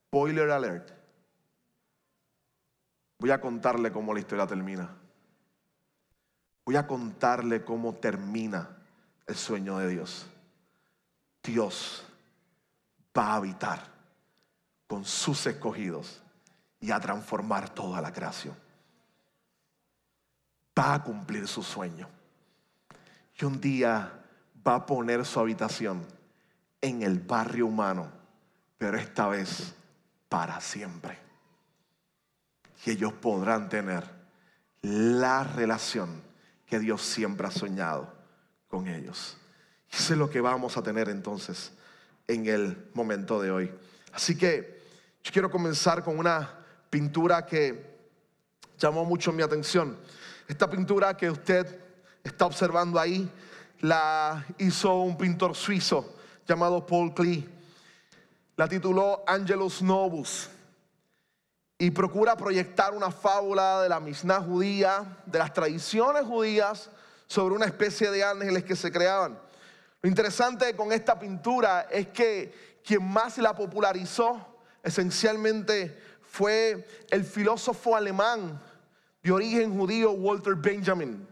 Spoiler 0.09 0.49
alert. 0.49 0.91
Voy 3.19 3.29
a 3.29 3.39
contarle 3.39 3.91
cómo 3.91 4.11
la 4.11 4.19
historia 4.19 4.47
termina. 4.47 4.89
Voy 6.65 6.75
a 6.77 6.87
contarle 6.87 7.63
cómo 7.63 7.93
termina 7.93 8.75
el 9.27 9.35
sueño 9.35 9.77
de 9.77 9.89
Dios. 9.89 10.25
Dios 11.43 12.03
va 13.15 13.33
a 13.33 13.35
habitar 13.35 13.83
con 14.87 15.05
sus 15.05 15.45
escogidos 15.45 16.23
y 16.79 16.89
a 16.89 16.99
transformar 16.99 17.69
toda 17.69 18.01
la 18.01 18.11
creación. 18.11 18.55
Va 20.77 20.95
a 20.95 21.03
cumplir 21.03 21.47
su 21.47 21.61
sueño. 21.61 22.09
Y 23.39 23.45
un 23.45 23.61
día 23.61 24.11
va 24.67 24.73
a 24.73 24.85
poner 24.87 25.23
su 25.23 25.39
habitación 25.39 26.03
en 26.81 27.03
el 27.03 27.19
barrio 27.19 27.67
humano, 27.67 28.11
pero 28.79 28.97
esta 28.97 29.27
vez 29.27 29.75
para 30.29 30.61
siempre. 30.61 31.17
Y 32.85 32.91
ellos 32.91 33.11
podrán 33.13 33.67
tener 33.67 34.05
la 34.81 35.43
relación 35.43 36.21
que 36.65 36.79
Dios 36.79 37.01
siempre 37.01 37.47
ha 37.47 37.51
soñado 37.51 38.13
con 38.67 38.87
ellos. 38.87 39.37
Eso 39.91 40.13
es 40.13 40.19
lo 40.19 40.29
que 40.29 40.39
vamos 40.39 40.77
a 40.77 40.83
tener 40.83 41.09
entonces 41.09 41.73
en 42.27 42.45
el 42.45 42.89
momento 42.93 43.41
de 43.41 43.51
hoy. 43.51 43.71
Así 44.13 44.37
que 44.37 44.81
yo 45.23 45.31
quiero 45.33 45.49
comenzar 45.49 46.03
con 46.03 46.17
una 46.17 46.59
pintura 46.89 47.45
que 47.45 47.97
llamó 48.77 49.03
mucho 49.03 49.33
mi 49.33 49.41
atención. 49.43 49.97
Esta 50.47 50.69
pintura 50.69 51.17
que 51.17 51.29
usted 51.29 51.79
está 52.23 52.45
observando 52.45 52.99
ahí 52.99 53.29
la 53.81 54.45
hizo 54.57 55.01
un 55.01 55.17
pintor 55.17 55.55
suizo 55.55 56.15
llamado 56.47 56.85
Paul 56.85 57.13
Klee 57.13 57.58
la 58.59 58.67
tituló 58.67 59.23
Angelus 59.25 59.81
Novus 59.81 60.49
y 61.77 61.91
procura 61.91 62.35
proyectar 62.35 62.93
una 62.93 63.09
fábula 63.09 63.83
de 63.83 63.87
la 63.87 64.01
misna 64.01 64.41
judía, 64.41 65.17
de 65.25 65.39
las 65.39 65.53
tradiciones 65.53 66.25
judías, 66.25 66.89
sobre 67.25 67.55
una 67.55 67.67
especie 67.67 68.11
de 68.11 68.21
ángeles 68.21 68.65
que 68.65 68.75
se 68.75 68.91
creaban. 68.91 69.39
Lo 70.01 70.09
interesante 70.09 70.75
con 70.75 70.91
esta 70.91 71.17
pintura 71.17 71.87
es 71.89 72.09
que 72.09 72.79
quien 72.83 73.01
más 73.09 73.37
la 73.37 73.55
popularizó 73.55 74.45
esencialmente 74.83 75.97
fue 76.21 76.85
el 77.11 77.23
filósofo 77.23 77.95
alemán 77.95 78.61
de 79.23 79.31
origen 79.31 79.73
judío 79.73 80.11
Walter 80.11 80.55
Benjamin. 80.55 81.25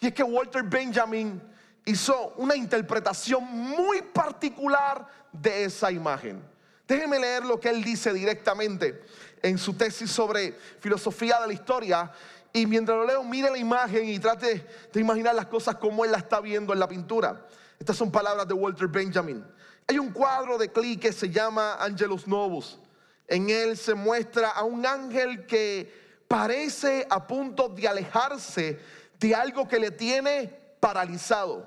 Y 0.00 0.06
es 0.06 0.14
que 0.14 0.22
Walter 0.22 0.62
Benjamin 0.62 1.38
hizo 1.84 2.32
una 2.38 2.56
interpretación 2.56 3.44
muy 3.44 4.00
particular 4.00 5.06
de 5.32 5.64
esa 5.64 5.92
imagen. 5.92 6.50
Déjeme 6.86 7.18
leer 7.18 7.44
lo 7.44 7.60
que 7.60 7.70
él 7.70 7.82
dice 7.82 8.12
directamente 8.12 9.02
en 9.42 9.58
su 9.58 9.74
tesis 9.74 10.10
sobre 10.10 10.52
filosofía 10.80 11.40
de 11.40 11.46
la 11.46 11.52
historia. 11.52 12.12
Y 12.52 12.66
mientras 12.66 12.96
lo 12.96 13.06
leo, 13.06 13.24
mire 13.24 13.50
la 13.50 13.58
imagen 13.58 14.08
y 14.08 14.18
trate 14.18 14.66
de 14.92 15.00
imaginar 15.00 15.34
las 15.34 15.46
cosas 15.46 15.76
como 15.76 16.04
él 16.04 16.12
la 16.12 16.18
está 16.18 16.40
viendo 16.40 16.72
en 16.72 16.78
la 16.78 16.88
pintura. 16.88 17.46
Estas 17.78 17.96
son 17.96 18.10
palabras 18.10 18.46
de 18.46 18.54
Walter 18.54 18.88
Benjamin. 18.88 19.44
Hay 19.88 19.98
un 19.98 20.12
cuadro 20.12 20.58
de 20.58 20.70
Klee 20.70 20.96
que 20.96 21.12
se 21.12 21.30
llama 21.30 21.76
Angelus 21.80 22.26
Novus. 22.26 22.78
En 23.26 23.48
él 23.48 23.76
se 23.76 23.94
muestra 23.94 24.50
a 24.50 24.64
un 24.64 24.84
ángel 24.84 25.46
que 25.46 25.92
parece 26.28 27.06
a 27.08 27.26
punto 27.26 27.68
de 27.68 27.88
alejarse 27.88 28.78
de 29.18 29.34
algo 29.34 29.66
que 29.66 29.78
le 29.78 29.90
tiene 29.90 30.48
paralizado. 30.80 31.66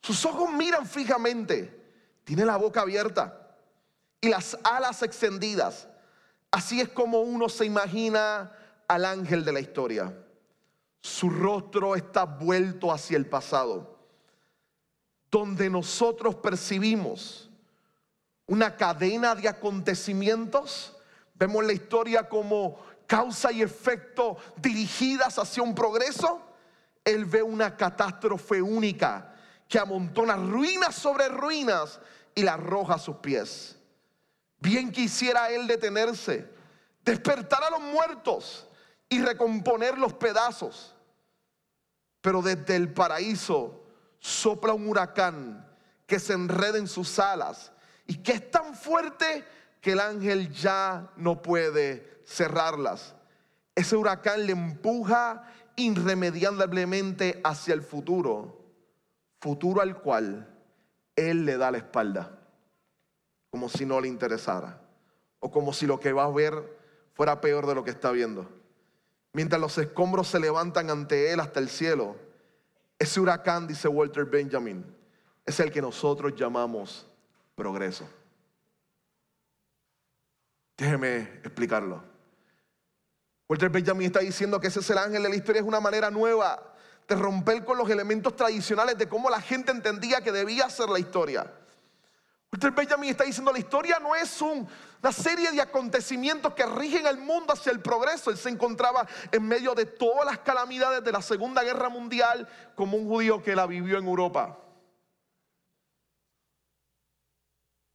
Sus 0.00 0.24
ojos 0.26 0.52
miran 0.52 0.86
fijamente, 0.86 1.82
tiene 2.24 2.44
la 2.44 2.56
boca 2.56 2.82
abierta 2.82 3.43
y 4.24 4.28
las 4.30 4.56
alas 4.64 5.02
extendidas. 5.02 5.86
Así 6.50 6.80
es 6.80 6.88
como 6.88 7.20
uno 7.20 7.50
se 7.50 7.66
imagina 7.66 8.50
al 8.88 9.04
ángel 9.04 9.44
de 9.44 9.52
la 9.52 9.60
historia. 9.60 10.16
Su 11.02 11.28
rostro 11.28 11.94
está 11.94 12.24
vuelto 12.24 12.90
hacia 12.90 13.18
el 13.18 13.26
pasado, 13.26 13.98
donde 15.30 15.68
nosotros 15.68 16.36
percibimos 16.36 17.50
una 18.46 18.74
cadena 18.76 19.34
de 19.34 19.46
acontecimientos. 19.46 20.96
Vemos 21.34 21.62
la 21.62 21.74
historia 21.74 22.26
como 22.26 22.78
causa 23.06 23.52
y 23.52 23.60
efecto 23.60 24.38
dirigidas 24.56 25.38
hacia 25.38 25.62
un 25.62 25.74
progreso. 25.74 26.40
Él 27.04 27.26
ve 27.26 27.42
una 27.42 27.76
catástrofe 27.76 28.62
única 28.62 29.34
que 29.68 29.78
amontona 29.78 30.34
ruinas 30.36 30.94
sobre 30.94 31.28
ruinas 31.28 32.00
y 32.34 32.42
la 32.42 32.54
arroja 32.54 32.94
a 32.94 32.98
sus 32.98 33.16
pies. 33.16 33.76
Bien 34.64 34.90
quisiera 34.90 35.50
él 35.50 35.66
detenerse, 35.66 36.48
despertar 37.04 37.62
a 37.64 37.68
los 37.68 37.82
muertos 37.82 38.66
y 39.10 39.20
recomponer 39.20 39.98
los 39.98 40.14
pedazos. 40.14 40.94
Pero 42.22 42.40
desde 42.40 42.74
el 42.74 42.90
paraíso 42.90 43.84
sopla 44.18 44.72
un 44.72 44.88
huracán 44.88 45.70
que 46.06 46.18
se 46.18 46.32
enreda 46.32 46.78
en 46.78 46.88
sus 46.88 47.18
alas 47.18 47.72
y 48.06 48.16
que 48.22 48.32
es 48.32 48.50
tan 48.50 48.74
fuerte 48.74 49.44
que 49.82 49.92
el 49.92 50.00
ángel 50.00 50.50
ya 50.50 51.10
no 51.16 51.42
puede 51.42 52.22
cerrarlas. 52.24 53.14
Ese 53.74 53.96
huracán 53.96 54.46
le 54.46 54.52
empuja 54.52 55.46
irremediablemente 55.76 57.38
hacia 57.44 57.74
el 57.74 57.82
futuro, 57.82 58.64
futuro 59.40 59.82
al 59.82 60.00
cual 60.00 60.58
él 61.16 61.44
le 61.44 61.58
da 61.58 61.70
la 61.70 61.76
espalda, 61.76 62.38
como 63.54 63.68
si 63.68 63.86
no 63.86 64.00
le 64.00 64.08
interesara, 64.08 64.80
o 65.38 65.48
como 65.48 65.72
si 65.72 65.86
lo 65.86 66.00
que 66.00 66.12
va 66.12 66.24
a 66.24 66.28
ver 66.28 66.76
fuera 67.14 67.40
peor 67.40 67.68
de 67.68 67.76
lo 67.76 67.84
que 67.84 67.92
está 67.92 68.10
viendo. 68.10 68.50
Mientras 69.32 69.60
los 69.60 69.78
escombros 69.78 70.26
se 70.26 70.40
levantan 70.40 70.90
ante 70.90 71.30
él 71.30 71.38
hasta 71.38 71.60
el 71.60 71.68
cielo, 71.68 72.16
ese 72.98 73.20
huracán, 73.20 73.68
dice 73.68 73.86
Walter 73.86 74.24
Benjamin, 74.24 74.84
es 75.46 75.60
el 75.60 75.70
que 75.70 75.80
nosotros 75.80 76.34
llamamos 76.34 77.06
progreso. 77.54 78.08
Déjeme 80.76 81.18
explicarlo. 81.44 82.02
Walter 83.48 83.70
Benjamin 83.70 84.06
está 84.06 84.18
diciendo 84.18 84.58
que 84.58 84.66
ese 84.66 84.80
es 84.80 84.90
el 84.90 84.98
ángel 84.98 85.22
de 85.22 85.28
la 85.28 85.36
historia, 85.36 85.60
es 85.60 85.68
una 85.68 85.78
manera 85.78 86.10
nueva 86.10 86.74
de 87.06 87.14
romper 87.14 87.64
con 87.64 87.78
los 87.78 87.88
elementos 87.88 88.34
tradicionales 88.34 88.98
de 88.98 89.08
cómo 89.08 89.30
la 89.30 89.40
gente 89.40 89.70
entendía 89.70 90.22
que 90.22 90.32
debía 90.32 90.68
ser 90.68 90.88
la 90.88 90.98
historia. 90.98 91.48
Walter 92.54 92.70
Benjamin 92.70 93.10
está 93.10 93.24
diciendo 93.24 93.50
la 93.50 93.58
historia 93.58 93.98
no 93.98 94.14
es 94.14 94.40
una 94.40 95.10
serie 95.10 95.50
de 95.50 95.60
acontecimientos 95.60 96.54
que 96.54 96.64
rigen 96.64 97.04
el 97.04 97.18
mundo 97.18 97.52
hacia 97.52 97.72
el 97.72 97.80
progreso. 97.80 98.30
Él 98.30 98.36
se 98.36 98.48
encontraba 98.48 99.08
en 99.32 99.42
medio 99.42 99.74
de 99.74 99.86
todas 99.86 100.24
las 100.24 100.38
calamidades 100.38 101.02
de 101.02 101.10
la 101.10 101.20
Segunda 101.20 101.64
Guerra 101.64 101.88
Mundial 101.88 102.48
como 102.76 102.96
un 102.96 103.08
judío 103.08 103.42
que 103.42 103.56
la 103.56 103.66
vivió 103.66 103.98
en 103.98 104.06
Europa. 104.06 104.60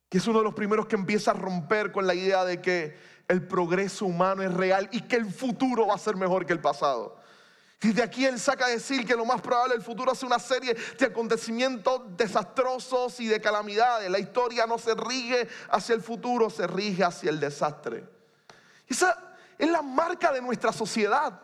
que 0.10 0.18
es 0.18 0.26
uno 0.26 0.40
de 0.40 0.46
los 0.46 0.56
primeros 0.56 0.88
que 0.88 0.96
empieza 0.96 1.30
a 1.30 1.36
romper 1.36 1.92
con 1.92 2.08
la 2.08 2.16
idea 2.16 2.44
de 2.44 2.60
que 2.60 2.98
el 3.28 3.48
progreso 3.48 4.08
humano 4.08 4.42
es 4.42 4.52
real 4.52 4.90
y 4.92 5.02
que 5.02 5.18
el 5.18 5.32
futuro 5.32 5.86
va 5.86 5.94
a 5.94 6.00
ser 6.00 6.16
mejor 6.16 6.48
que 6.48 6.54
el 6.54 6.60
pasado. 6.60 7.19
Y 7.82 7.94
de 7.94 8.04
aquí 8.04 8.26
él 8.26 8.40
saca 8.40 8.66
a 8.66 8.70
decir 8.70 9.06
que 9.06 9.16
lo 9.16 9.24
más 9.26 9.42
probable 9.42 9.74
el 9.74 9.82
futuro 9.82 10.12
es 10.12 10.22
una 10.24 10.38
serie 10.38 10.74
de 10.74 11.06
acontecimientos 11.06 12.02
desastrosos 12.18 13.20
y 13.22 13.28
de 13.28 13.40
calamidades. 13.40 14.10
La 14.10 14.20
historia 14.20 14.68
no 14.68 14.78
se 14.78 14.94
rige 14.96 15.48
hacia 15.70 15.96
el 15.96 16.02
futuro, 16.02 16.50
se 16.50 16.68
rige 16.68 17.06
hacia 17.06 17.30
el 17.30 17.40
desastre. 17.40 18.04
Esa 18.86 19.38
es 19.58 19.70
la 19.70 19.82
marca 19.82 20.34
de 20.34 20.42
nuestra 20.42 20.74
sociedad. 20.74 21.40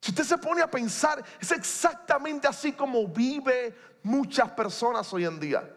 Si 0.00 0.12
usted 0.12 0.24
se 0.24 0.38
pone 0.38 0.62
a 0.62 0.70
pensar, 0.70 1.24
es 1.40 1.50
exactamente 1.50 2.46
así 2.46 2.72
como 2.72 3.08
vive 3.08 3.74
muchas 4.04 4.50
personas 4.52 5.12
hoy 5.12 5.24
en 5.24 5.40
día. 5.40 5.68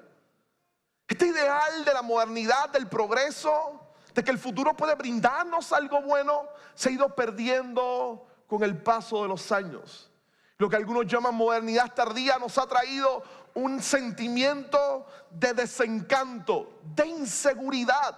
Este 1.08 1.28
ideal 1.28 1.86
de 1.86 1.94
la 1.94 2.02
modernidad, 2.04 2.70
del 2.70 2.88
progreso, 2.88 3.94
de 4.14 4.24
que 4.24 4.32
el 4.32 4.40
futuro 4.40 4.76
puede 4.76 4.96
brindarnos 4.96 5.72
algo 5.74 6.02
bueno, 6.02 6.48
se 6.74 6.90
ha 6.90 6.92
ido 6.92 7.14
perdiendo 7.16 8.28
con 8.48 8.64
el 8.64 8.78
paso 8.82 9.22
de 9.22 9.28
los 9.28 9.52
años. 9.52 10.10
Lo 10.58 10.70
que 10.70 10.78
algunos 10.78 11.06
llaman 11.06 11.36
modernidad 11.36 11.94
tardía 11.94 12.38
nos 12.38 12.58
ha 12.58 12.66
traído 12.66 13.24
un 13.56 13.82
sentimiento 13.82 15.06
de 15.30 15.54
desencanto, 15.54 16.80
de 16.96 17.08
inseguridad. 17.08 18.18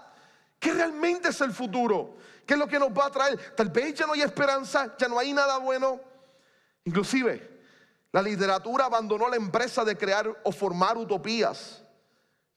¿Qué 0.60 0.74
realmente 0.74 1.30
es 1.30 1.42
el 1.42 1.52
futuro? 1.52 2.18
¿Qué 2.46 2.54
es 2.54 2.60
lo 2.60 2.68
que 2.68 2.80
nos 2.80 2.90
va 2.90 3.08
a 3.08 3.12
traer? 3.12 3.56
Tal 3.56 3.70
vez 3.70 3.94
ya 3.94 4.06
no 4.06 4.14
hay 4.14 4.22
esperanza, 4.22 4.96
ya 4.98 5.08
no 5.08 5.20
hay 5.20 5.34
nada 5.34 5.58
bueno. 5.58 6.00
Inclusive, 6.86 7.62
la 8.12 8.22
literatura 8.22 8.86
abandonó 8.86 9.28
la 9.28 9.36
empresa 9.36 9.84
de 9.84 9.98
crear 9.98 10.28
o 10.44 10.52
formar 10.52 10.98
utopías. 10.98 11.84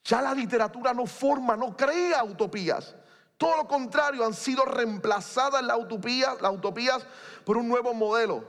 Ya 0.05 0.23
la 0.23 0.33
literatura 0.33 0.95
no 0.95 1.07
forma, 1.07 1.57
no 1.57 1.77
crea 1.77 2.23
utopías. 2.25 2.95
Todo 3.41 3.57
lo 3.57 3.67
contrario, 3.67 4.27
han 4.27 4.35
sido 4.35 4.67
reemplazadas 4.67 5.63
las 5.63 5.79
utopías, 5.79 6.39
las 6.43 6.53
utopías 6.53 7.07
por 7.43 7.57
un 7.57 7.69
nuevo 7.69 7.95
modelo. 7.95 8.45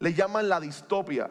Le 0.00 0.12
llaman 0.12 0.50
la 0.50 0.60
distopia. 0.60 1.30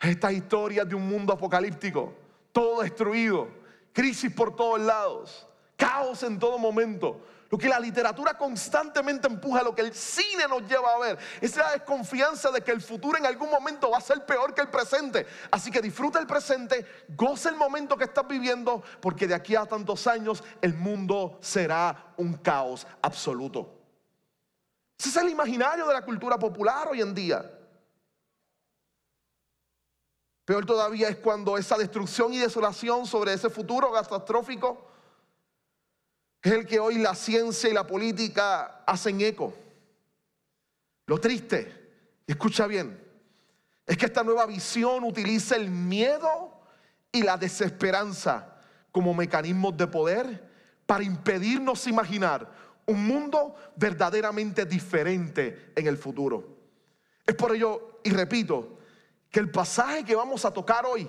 Estas 0.00 0.34
historias 0.34 0.88
de 0.88 0.94
un 0.94 1.08
mundo 1.08 1.32
apocalíptico, 1.32 2.14
todo 2.52 2.82
destruido, 2.82 3.48
crisis 3.92 4.32
por 4.32 4.54
todos 4.54 4.80
lados, 4.80 5.44
caos 5.76 6.22
en 6.22 6.38
todo 6.38 6.56
momento. 6.56 7.20
Lo 7.50 7.58
que 7.58 7.68
la 7.68 7.80
literatura 7.80 8.34
constantemente 8.38 9.26
empuja, 9.26 9.64
lo 9.64 9.74
que 9.74 9.82
el 9.82 9.92
cine 9.92 10.46
nos 10.48 10.62
lleva 10.68 10.94
a 10.94 10.98
ver, 11.00 11.18
es 11.40 11.56
la 11.56 11.72
desconfianza 11.72 12.52
de 12.52 12.60
que 12.60 12.70
el 12.70 12.80
futuro 12.80 13.18
en 13.18 13.26
algún 13.26 13.50
momento 13.50 13.90
va 13.90 13.98
a 13.98 14.00
ser 14.00 14.24
peor 14.24 14.54
que 14.54 14.60
el 14.60 14.68
presente. 14.68 15.26
Así 15.50 15.72
que 15.72 15.82
disfruta 15.82 16.20
el 16.20 16.28
presente, 16.28 16.86
goza 17.08 17.48
el 17.48 17.56
momento 17.56 17.96
que 17.96 18.04
estás 18.04 18.26
viviendo, 18.28 18.84
porque 19.00 19.26
de 19.26 19.34
aquí 19.34 19.56
a 19.56 19.66
tantos 19.66 20.06
años 20.06 20.44
el 20.62 20.74
mundo 20.74 21.38
será 21.42 22.12
un 22.18 22.34
caos 22.34 22.86
absoluto. 23.02 23.80
Ese 24.96 25.08
es 25.08 25.16
el 25.16 25.30
imaginario 25.30 25.88
de 25.88 25.94
la 25.94 26.04
cultura 26.04 26.38
popular 26.38 26.86
hoy 26.86 27.00
en 27.00 27.12
día. 27.12 27.50
Peor 30.44 30.64
todavía 30.64 31.08
es 31.08 31.16
cuando 31.16 31.58
esa 31.58 31.76
destrucción 31.76 32.32
y 32.32 32.38
desolación 32.38 33.06
sobre 33.06 33.32
ese 33.32 33.50
futuro 33.50 33.90
catastrófico 33.90 34.89
es 36.42 36.52
el 36.52 36.66
que 36.66 36.80
hoy 36.80 36.96
la 36.98 37.14
ciencia 37.14 37.68
y 37.68 37.74
la 37.74 37.86
política 37.86 38.82
hacen 38.86 39.20
eco. 39.20 39.54
Lo 41.06 41.18
triste, 41.18 42.22
y 42.26 42.32
escucha 42.32 42.66
bien, 42.66 42.98
es 43.86 43.96
que 43.96 44.06
esta 44.06 44.22
nueva 44.22 44.46
visión 44.46 45.04
utiliza 45.04 45.56
el 45.56 45.70
miedo 45.70 46.62
y 47.12 47.22
la 47.22 47.36
desesperanza 47.36 48.56
como 48.92 49.12
mecanismos 49.12 49.76
de 49.76 49.86
poder 49.86 50.48
para 50.86 51.04
impedirnos 51.04 51.86
imaginar 51.86 52.50
un 52.86 53.06
mundo 53.06 53.54
verdaderamente 53.76 54.64
diferente 54.64 55.72
en 55.76 55.86
el 55.86 55.96
futuro. 55.96 56.56
Es 57.26 57.34
por 57.34 57.54
ello, 57.54 58.00
y 58.02 58.10
repito, 58.10 58.78
que 59.30 59.40
el 59.40 59.50
pasaje 59.50 60.04
que 60.04 60.14
vamos 60.14 60.44
a 60.44 60.52
tocar 60.52 60.86
hoy 60.86 61.08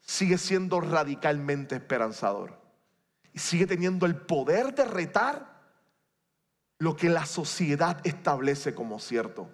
sigue 0.00 0.36
siendo 0.38 0.80
radicalmente 0.80 1.76
esperanzador 1.76 2.59
y 3.32 3.38
sigue 3.38 3.66
teniendo 3.66 4.06
el 4.06 4.16
poder 4.16 4.74
de 4.74 4.84
retar 4.84 5.60
lo 6.78 6.96
que 6.96 7.08
la 7.08 7.26
sociedad 7.26 8.00
establece 8.04 8.74
como 8.74 8.98
cierto. 8.98 9.48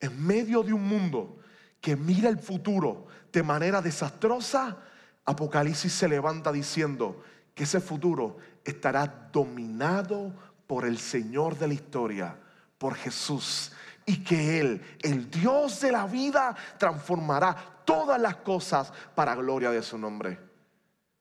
En 0.00 0.26
medio 0.26 0.62
de 0.62 0.72
un 0.72 0.86
mundo 0.86 1.38
que 1.80 1.96
mira 1.96 2.28
el 2.28 2.38
futuro 2.38 3.06
de 3.32 3.42
manera 3.42 3.80
desastrosa, 3.82 4.78
Apocalipsis 5.24 5.92
se 5.92 6.08
levanta 6.08 6.50
diciendo 6.50 7.22
que 7.54 7.64
ese 7.64 7.80
futuro 7.80 8.38
estará 8.64 9.28
dominado 9.32 10.34
por 10.66 10.84
el 10.84 10.98
Señor 10.98 11.56
de 11.58 11.68
la 11.68 11.74
historia, 11.74 12.36
por 12.78 12.94
Jesús, 12.94 13.72
y 14.06 14.22
que 14.24 14.60
Él, 14.60 14.82
el 15.02 15.30
Dios 15.30 15.80
de 15.80 15.92
la 15.92 16.06
vida, 16.06 16.54
transformará 16.78 17.82
todas 17.84 18.20
las 18.20 18.36
cosas 18.36 18.92
para 19.14 19.34
gloria 19.34 19.70
de 19.70 19.82
su 19.82 19.96
nombre. 19.96 20.38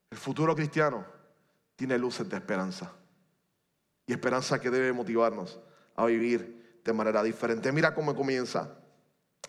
El 0.10 0.17
futuro 0.17 0.56
cristiano 0.56 1.12
tiene 1.75 1.97
luces 1.97 2.27
de 2.29 2.38
esperanza. 2.38 2.91
Y 4.05 4.13
esperanza 4.13 4.59
que 4.59 4.69
debe 4.69 4.93
motivarnos 4.93 5.59
a 5.95 6.05
vivir 6.05 6.81
de 6.83 6.93
manera 6.93 7.23
diferente. 7.23 7.71
Mira 7.71 7.93
cómo 7.93 8.15
comienza 8.15 8.69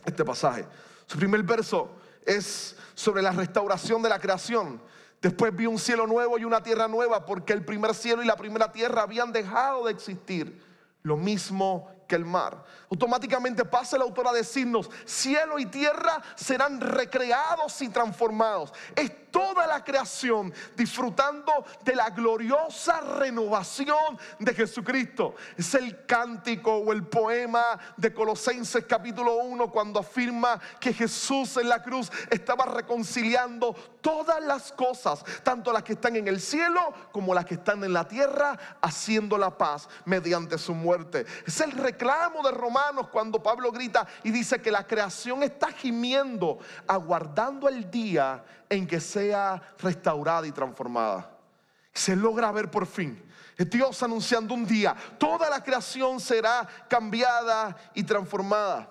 este 0.05 0.25
pasaje. 0.25 0.67
Su 1.07 1.19
primer 1.19 1.43
verso 1.43 1.97
es 2.25 2.77
sobre 2.95 3.23
la 3.23 3.33
restauración 3.33 4.03
de 4.03 4.09
la 4.09 4.19
creación. 4.19 4.81
Después 5.21 5.55
vi 5.55 5.67
un 5.67 5.79
cielo 5.79 6.07
nuevo 6.07 6.39
y 6.39 6.45
una 6.45 6.63
tierra 6.63 6.87
nueva 6.87 7.25
porque 7.25 7.53
el 7.53 7.65
primer 7.65 7.95
cielo 7.95 8.23
y 8.23 8.27
la 8.27 8.37
primera 8.37 8.71
tierra 8.71 9.03
habían 9.03 9.33
dejado 9.33 9.87
de 9.87 9.93
existir. 9.93 10.63
Lo 11.03 11.17
mismo 11.17 11.91
que 12.09 12.15
el 12.15 12.25
mar. 12.25 12.65
Automáticamente 12.91 13.65
pasa 13.65 13.97
el 13.97 14.03
autor 14.03 14.29
a 14.29 14.33
decirnos, 14.33 14.91
cielo 15.05 15.59
y 15.59 15.67
tierra 15.67 16.23
serán 16.35 16.81
recreados 16.81 17.81
y 17.83 17.89
transformados. 17.89 18.73
Toda 19.35 19.67
la 19.67 19.83
creación 19.83 20.55
disfrutando 20.77 21.53
de 21.85 21.97
la 21.97 22.11
gloriosa 22.11 23.01
renovación 23.01 24.17
de 24.39 24.55
Jesucristo. 24.55 25.35
Es 25.57 25.75
el 25.75 26.07
cántico 26.07 26.73
o 26.73 26.93
el 26.93 27.03
poema 27.03 27.81
de 27.97 28.15
Colosenses 28.15 28.85
capítulo 28.87 29.39
1 29.39 29.73
cuando 29.73 29.99
afirma 29.99 30.61
que 30.79 30.93
Jesús 30.93 31.57
en 31.57 31.69
la 31.69 31.83
cruz 31.83 32.13
estaba 32.31 32.65
reconciliando 32.65 33.75
todas 34.01 34.41
las 34.41 34.71
cosas, 34.71 35.25
tanto 35.43 35.73
las 35.73 35.83
que 35.83 35.95
están 35.95 36.15
en 36.15 36.29
el 36.29 36.41
cielo 36.41 36.95
como 37.11 37.35
las 37.35 37.45
que 37.45 37.55
están 37.55 37.83
en 37.83 37.93
la 37.93 38.07
tierra, 38.07 38.57
haciendo 38.83 39.37
la 39.37 39.59
paz 39.59 39.89
mediante 40.05 40.59
su 40.59 40.75
muerte. 40.75 41.27
Es 41.45 41.61
el 41.61 41.73
reclamo 41.73 42.41
de 42.45 42.53
Romanos 42.53 43.09
cuando 43.09 43.43
Pablo 43.43 43.73
grita 43.73 44.07
y 44.23 44.31
dice 44.31 44.63
que 44.63 44.71
la 44.71 44.87
creación 44.87 45.43
está 45.43 45.73
gimiendo, 45.73 46.61
aguardando 46.87 47.69
el 47.69 47.91
día 47.91 48.45
en 48.75 48.87
que 48.87 49.01
sea 49.01 49.75
restaurada 49.79 50.47
y 50.47 50.53
transformada. 50.53 51.31
Se 51.93 52.17
logra 52.17 52.53
ver 52.53 52.71
por 52.71 52.87
fin. 52.87 53.23
Dios 53.57 54.03
anunciando 54.03 54.53
un 54.53 54.67
día, 54.67 54.97
toda 55.19 55.49
la 55.49 55.63
creación 55.63 56.19
será 56.19 56.67
cambiada 56.89 57.77
y 57.95 58.03
transformada. 58.03 58.91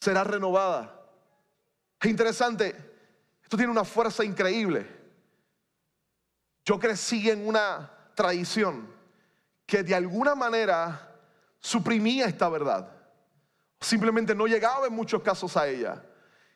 Será 0.00 0.22
renovada. 0.22 1.00
Es 2.00 2.08
interesante, 2.08 2.74
esto 3.42 3.56
tiene 3.56 3.72
una 3.72 3.84
fuerza 3.84 4.24
increíble. 4.24 4.86
Yo 6.64 6.78
crecí 6.78 7.28
en 7.28 7.46
una 7.46 7.90
tradición 8.14 8.88
que 9.66 9.82
de 9.82 9.94
alguna 9.94 10.34
manera 10.34 11.16
suprimía 11.58 12.26
esta 12.26 12.48
verdad. 12.48 12.88
Simplemente 13.80 14.34
no 14.34 14.46
llegaba 14.46 14.86
en 14.86 14.92
muchos 14.92 15.22
casos 15.22 15.56
a 15.56 15.66
ella. 15.66 16.02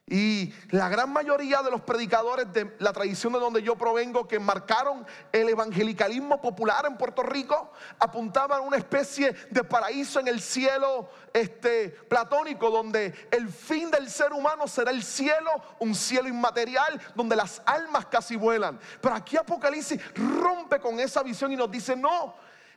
Y 0.08 0.54
la 0.70 0.88
gran 0.88 1.12
mayoría 1.12 1.62
de 1.62 1.70
los 1.72 1.80
predicadores 1.80 2.52
de 2.52 2.76
la 2.78 2.92
tradición 2.92 3.32
de 3.32 3.40
donde 3.40 3.60
yo 3.60 3.74
provengo 3.74 4.28
que 4.28 4.38
marcaron 4.38 5.04
el 5.32 5.48
evangelicalismo 5.48 6.40
popular 6.40 6.86
en 6.86 6.96
Puerto 6.96 7.24
Rico 7.24 7.72
apuntaban 7.98 8.58
a 8.58 8.62
una 8.62 8.76
especie 8.76 9.32
de 9.50 9.64
paraíso 9.64 10.20
en 10.20 10.28
el 10.28 10.40
cielo 10.40 11.10
este, 11.32 11.88
platónico 11.88 12.70
donde 12.70 13.14
el 13.32 13.48
fin 13.48 13.90
del 13.90 14.08
ser 14.08 14.32
humano 14.32 14.68
será 14.68 14.92
el 14.92 15.02
cielo, 15.02 15.50
un 15.80 15.92
cielo 15.92 16.28
inmaterial 16.28 17.00
donde 17.16 17.34
las 17.34 17.60
almas 17.66 18.06
casi 18.06 18.36
vuelan. 18.36 18.78
Pero 19.00 19.12
aquí 19.12 19.36
Apocalipsis 19.36 20.00
rompe 20.14 20.78
con 20.78 21.00
esa 21.00 21.24
visión 21.24 21.50
y 21.50 21.56
nos 21.56 21.68
dice, 21.68 21.96
no, 21.96 22.36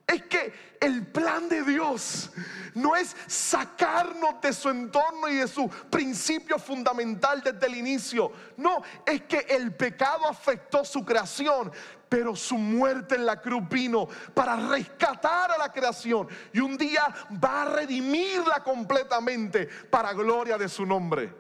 es 0.09 0.23
que 0.23 0.53
el 0.81 1.05
plan 1.05 1.47
de 1.47 1.61
Dios 1.61 2.31
no 2.73 2.95
es 2.95 3.15
sacarnos 3.27 4.41
de 4.41 4.51
su 4.53 4.69
entorno 4.69 5.29
y 5.29 5.35
de 5.35 5.47
su 5.47 5.69
principio 5.69 6.57
fundamental 6.57 7.43
desde 7.43 7.67
el 7.67 7.75
inicio. 7.75 8.31
No, 8.57 8.81
es 9.05 9.21
que 9.23 9.45
el 9.49 9.75
pecado 9.75 10.25
afectó 10.27 10.83
su 10.83 11.05
creación, 11.05 11.71
pero 12.07 12.35
su 12.35 12.57
muerte 12.57 13.15
en 13.15 13.25
la 13.27 13.39
cruz 13.39 13.69
vino 13.69 14.07
para 14.33 14.55
rescatar 14.55 15.51
a 15.51 15.59
la 15.59 15.71
creación 15.71 16.27
y 16.51 16.59
un 16.59 16.75
día 16.75 17.03
va 17.43 17.61
a 17.61 17.75
redimirla 17.75 18.63
completamente 18.63 19.67
para 19.91 20.13
gloria 20.13 20.57
de 20.57 20.69
su 20.69 20.87
nombre. 20.87 21.31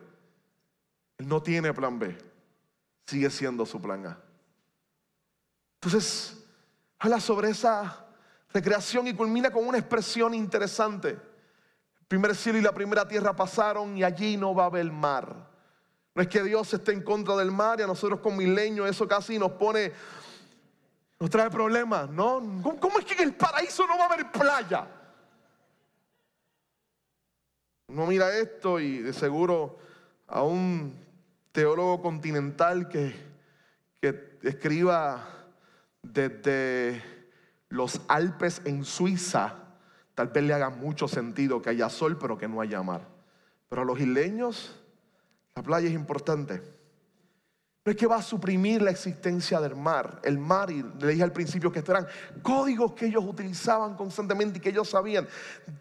Él 1.17 1.27
no 1.27 1.41
tiene 1.41 1.73
plan 1.73 1.97
B, 1.97 2.15
sigue 3.07 3.31
siendo 3.31 3.65
su 3.65 3.81
plan 3.81 4.05
A. 4.05 4.19
Entonces, 5.81 6.37
habla 6.99 7.19
sobre 7.19 7.49
esa 7.49 8.05
recreación 8.51 9.07
y 9.07 9.13
culmina 9.13 9.51
con 9.51 9.67
una 9.67 9.77
expresión 9.77 10.33
interesante. 10.33 11.09
El 11.09 12.05
primer 12.07 12.35
cielo 12.35 12.57
y 12.57 12.61
la 12.61 12.73
primera 12.73 13.07
tierra 13.07 13.35
pasaron 13.35 13.97
y 13.97 14.03
allí 14.03 14.37
no 14.37 14.55
va 14.55 14.63
a 14.63 14.67
haber 14.67 14.91
mar. 14.91 15.47
No 16.15 16.21
es 16.21 16.27
que 16.27 16.43
Dios 16.43 16.73
esté 16.73 16.91
en 16.91 17.03
contra 17.03 17.35
del 17.35 17.51
mar 17.51 17.79
y 17.79 17.83
a 17.83 17.87
nosotros 17.87 18.19
con 18.19 18.35
milenios 18.35 18.89
eso 18.89 19.07
casi 19.07 19.37
nos 19.37 19.51
pone, 19.51 19.91
nos 21.19 21.29
trae 21.29 21.49
problemas, 21.49 22.09
¿no? 22.09 22.41
¿Cómo 22.79 22.99
es 22.99 23.05
que 23.05 23.13
en 23.13 23.29
el 23.29 23.35
paraíso 23.35 23.85
no 23.85 23.97
va 23.97 24.05
a 24.05 24.13
haber 24.13 24.31
playa? 24.31 24.87
Uno 27.87 28.05
mira 28.05 28.35
esto 28.37 28.79
y 28.79 28.99
de 28.99 29.13
seguro 29.13 29.77
a 30.27 30.43
un 30.43 30.95
teólogo 31.51 32.01
continental 32.01 32.87
que, 32.87 33.15
que 34.01 34.39
escriba 34.43 35.27
desde 36.01 37.18
los 37.69 38.01
Alpes 38.07 38.61
en 38.65 38.83
Suiza, 38.83 39.55
tal 40.15 40.27
vez 40.27 40.43
le 40.43 40.53
haga 40.53 40.69
mucho 40.69 41.07
sentido 41.07 41.61
que 41.61 41.69
haya 41.69 41.89
sol, 41.89 42.17
pero 42.19 42.37
que 42.37 42.47
no 42.47 42.61
haya 42.61 42.81
mar. 42.81 43.07
Pero 43.69 43.83
a 43.83 43.85
los 43.85 43.99
isleños, 43.99 44.75
la 45.55 45.63
playa 45.63 45.87
es 45.87 45.93
importante. 45.93 46.61
No 47.85 47.91
es 47.91 47.97
que 47.97 48.07
va 48.07 48.17
a 48.17 48.21
suprimir 48.21 48.81
la 48.81 48.91
existencia 48.91 49.61
del 49.61 49.75
mar. 49.75 50.19
El 50.23 50.37
mar, 50.37 50.69
y 50.69 50.83
le 50.99 51.07
dije 51.07 51.23
al 51.23 51.31
principio 51.31 51.71
que 51.71 51.79
estos 51.79 51.95
eran 51.95 52.07
códigos 52.41 52.93
que 52.93 53.05
ellos 53.05 53.23
utilizaban 53.25 53.95
constantemente 53.95 54.57
y 54.57 54.61
que 54.61 54.69
ellos 54.69 54.89
sabían. 54.89 55.27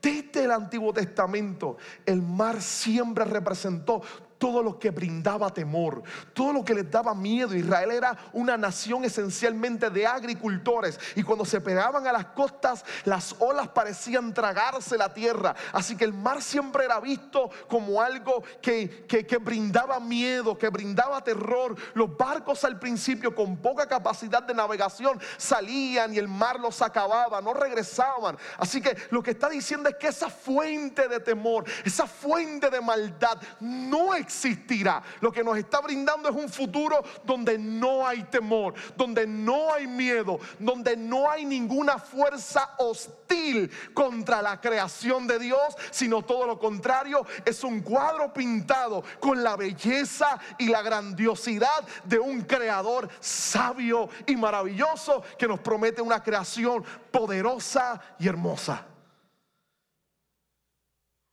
Desde 0.01 0.45
el 0.45 0.53
Antiguo 0.53 0.93
Testamento, 0.93 1.77
el 2.07 2.23
mar 2.23 2.63
siempre 2.63 3.25
representó 3.25 4.03
todo 4.39 4.63
lo 4.63 4.79
que 4.79 4.91
brindaba 4.91 5.53
temor, 5.53 6.03
todo 6.33 6.53
lo 6.53 6.65
que 6.65 6.75
les 6.75 6.91
daba 6.91 7.15
miedo. 7.15 7.55
Israel 7.55 7.91
era 7.91 8.17
una 8.33 8.57
nación 8.57 9.05
esencialmente 9.05 9.91
de 9.91 10.07
agricultores 10.07 10.99
y 11.17 11.23
cuando 11.23 11.45
se 11.45 11.61
pegaban 11.61 12.07
a 12.07 12.13
las 12.13 12.27
costas 12.27 12.85
las 13.05 13.35
olas 13.41 13.69
parecían 13.69 14.33
tragarse 14.33 14.97
la 14.97 15.13
tierra. 15.13 15.55
Así 15.73 15.97
que 15.97 16.05
el 16.05 16.13
mar 16.13 16.41
siempre 16.41 16.85
era 16.85 17.01
visto 17.01 17.51
como 17.69 18.01
algo 18.01 18.43
que, 18.63 19.07
que 19.07 19.37
brindaba 19.39 20.01
miedo, 20.01 20.57
que 20.57 20.69
brindaba 20.69 21.23
terror. 21.23 21.77
Los 21.95 22.17
barcos 22.17 22.65
al 22.65 22.79
principio 22.79 23.35
con 23.35 23.57
poca 23.57 23.87
capacidad 23.87 24.43
de 24.43 24.55
navegación 24.55 25.21
salían 25.37 26.15
y 26.15 26.19
el 26.19 26.29
mar 26.29 26.61
los 26.61 26.81
acababa, 26.81 27.41
no 27.41 27.55
regresaban. 27.55 28.39
Así 28.57 28.81
que 28.81 28.97
lo 29.11 29.23
que 29.23 29.33
está 29.33 29.49
diciendo 29.49 29.89
es 29.89 29.97
que 29.97 30.09
esa 30.09 30.31
fuente 30.31 31.09
de 31.09 31.21
temor, 31.21 31.65
esa 31.85 32.07
fuente 32.07 32.71
de 32.71 32.81
maldad 32.81 33.39
no 33.61 34.15
existía 34.15 34.28
existirá. 34.29 35.03
Lo 35.21 35.33
que 35.33 35.43
nos 35.43 35.57
está 35.57 35.81
brindando 35.81 36.29
es 36.29 36.37
un 36.37 36.51
futuro 36.51 37.03
donde 37.25 37.59
no 37.59 38.07
hay 38.07 38.25
temor, 38.25 38.75
donde 38.95 39.27
no 39.27 39.73
hay 39.73 39.87
miedo, 39.87 40.39
donde 40.59 40.97
no 40.97 41.31
hay 41.31 41.47
ninguna 41.47 41.99
fuerza 41.99 42.75
hostil 42.79 43.71
contra 43.95 44.43
la 44.43 44.61
creación 44.61 45.27
de 45.27 45.39
Dios, 45.39 45.75
sino 45.91 46.23
todo 46.23 46.47
lo 46.47 46.59
contrario, 46.59 47.25
es 47.45 47.65
un 47.65 47.81
cuadro 47.81 48.33
pintado 48.33 49.03
con 49.19 49.43
la 49.43 49.57
belleza 49.57 50.39
y 50.59 50.69
la 50.69 50.83
grandiosidad 50.83 51.85
de 52.05 52.19
un 52.19 52.43
creador 52.43 53.09
sabio 53.21 54.11
y 54.27 54.37
maravilloso 54.37 55.23
que 55.39 55.49
nos 55.49 55.61
promete 55.61 56.03
una 56.03 56.23
creación 56.23 56.85
poderosa 57.11 58.01
y 58.19 58.29
hermosa. 58.29 58.98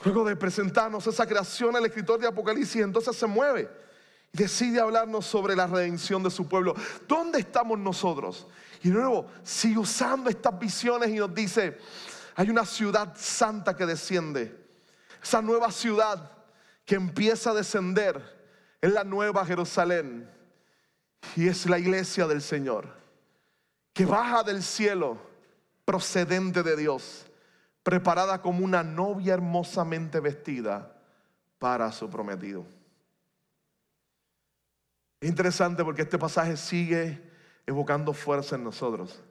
Luego 0.03 0.25
de 0.25 0.36
presentarnos 0.36 1.08
esa 1.08 1.25
creación, 1.25 1.75
el 1.75 1.86
escritor 1.86 2.19
de 2.19 2.27
Apocalipsis 2.27 2.81
entonces 2.81 3.15
se 3.15 3.25
mueve 3.25 3.69
y 4.34 4.38
decide 4.38 4.79
hablarnos 4.79 5.25
sobre 5.25 5.55
la 5.55 5.67
redención 5.67 6.21
de 6.21 6.29
su 6.29 6.47
pueblo. 6.47 6.75
¿Dónde 7.08 7.39
estamos 7.39 7.79
nosotros? 7.79 8.47
Y 8.84 8.89
nuevo 8.89 9.27
sigue 9.43 9.79
usando 9.79 10.29
estas 10.29 10.60
visiones 10.60 11.10
y 11.10 11.15
nos 11.15 11.34
dice, 11.34 11.77
hay 12.36 12.49
una 12.49 12.65
ciudad 12.65 13.13
santa 13.15 13.75
que 13.75 13.86
desciende. 13.86 14.55
Esa 15.23 15.41
nueva 15.41 15.71
ciudad 15.71 16.31
que 16.84 16.95
empieza 16.95 17.51
a 17.51 17.55
descender 17.55 18.21
es 18.81 18.91
la 18.91 19.03
nueva 19.03 19.45
Jerusalén 19.45 20.29
y 21.36 21.47
es 21.47 21.65
la 21.65 21.79
iglesia 21.79 22.27
del 22.27 22.41
Señor, 22.41 22.93
que 23.93 24.05
baja 24.05 24.43
del 24.43 24.62
cielo 24.62 25.17
procedente 25.86 26.62
de 26.62 26.75
Dios 26.75 27.25
preparada 27.86 28.41
como 28.41 28.65
una 28.65 28.84
novia 28.84 29.36
hermosamente 29.36 30.19
vestida 30.19 30.91
para 31.60 31.91
su 31.91 32.10
prometido. 32.10 32.65
Es 35.21 35.30
interesante 35.30 35.86
porque 35.86 36.02
este 36.02 36.17
pasaje 36.17 36.58
sigue 36.58 37.21
evocando 37.63 38.12
fuerza 38.12 38.56
en 38.56 38.63
nosotros. 38.63 39.21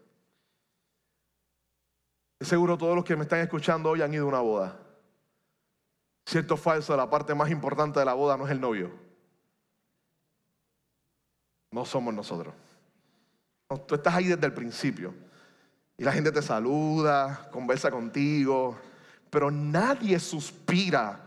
seguro 2.40 2.78
todos 2.78 2.94
los 2.94 3.04
que 3.04 3.16
me 3.16 3.24
están 3.24 3.40
escuchando 3.40 3.90
hoy 3.90 4.02
han 4.02 4.14
ido 4.14 4.26
a 4.26 4.28
una 4.28 4.40
boda. 4.40 4.78
Cierto 6.24 6.54
o 6.54 6.56
falso, 6.56 6.96
la 6.96 7.10
parte 7.10 7.34
más 7.34 7.50
importante 7.50 7.98
de 7.98 8.04
la 8.04 8.14
boda 8.14 8.36
no 8.36 8.44
es 8.44 8.52
el 8.52 8.60
novio. 8.60 8.92
No 11.72 11.84
somos 11.84 12.14
nosotros. 12.14 12.54
tú 13.88 13.96
estás 13.96 14.14
ahí 14.14 14.26
desde 14.26 14.46
el 14.46 14.54
principio. 14.54 15.12
Y 15.96 16.04
la 16.04 16.12
gente 16.12 16.32
te 16.32 16.42
saluda, 16.42 17.48
conversa 17.52 17.90
contigo, 17.90 18.76
pero 19.30 19.50
nadie 19.50 20.18
suspira 20.18 21.20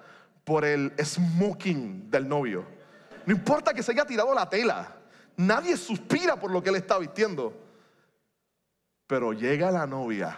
por 0.44 0.66
el 0.66 0.94
smoking 1.02 2.10
del 2.10 2.28
novio. 2.28 2.66
No 3.26 3.34
importa 3.34 3.74
que 3.74 3.84
se 3.84 3.92
haya 3.92 4.06
tirado 4.06 4.34
la 4.34 4.50
tela, 4.50 4.96
nadie 5.38 5.78
suspira 5.78 6.38
por 6.38 6.52
lo 6.52 6.62
que 6.62 6.70
él 6.70 6.76
está 6.76 6.98
vistiendo. 6.98 7.54
Pero 9.08 9.32
llega 9.32 9.72
la 9.72 9.88
novia 9.88 10.38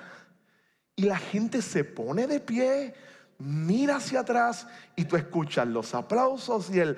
y 0.96 1.04
la 1.04 1.18
gente 1.18 1.62
se 1.62 1.84
pone 1.84 2.28
de 2.28 2.40
pie, 2.40 2.94
mira 3.40 3.96
hacia 3.96 4.20
atrás 4.20 4.68
y 4.96 5.06
tú 5.06 5.16
escuchas 5.16 5.68
los 5.68 5.96
aplausos 5.96 6.70
y 6.70 6.80
el... 6.80 6.98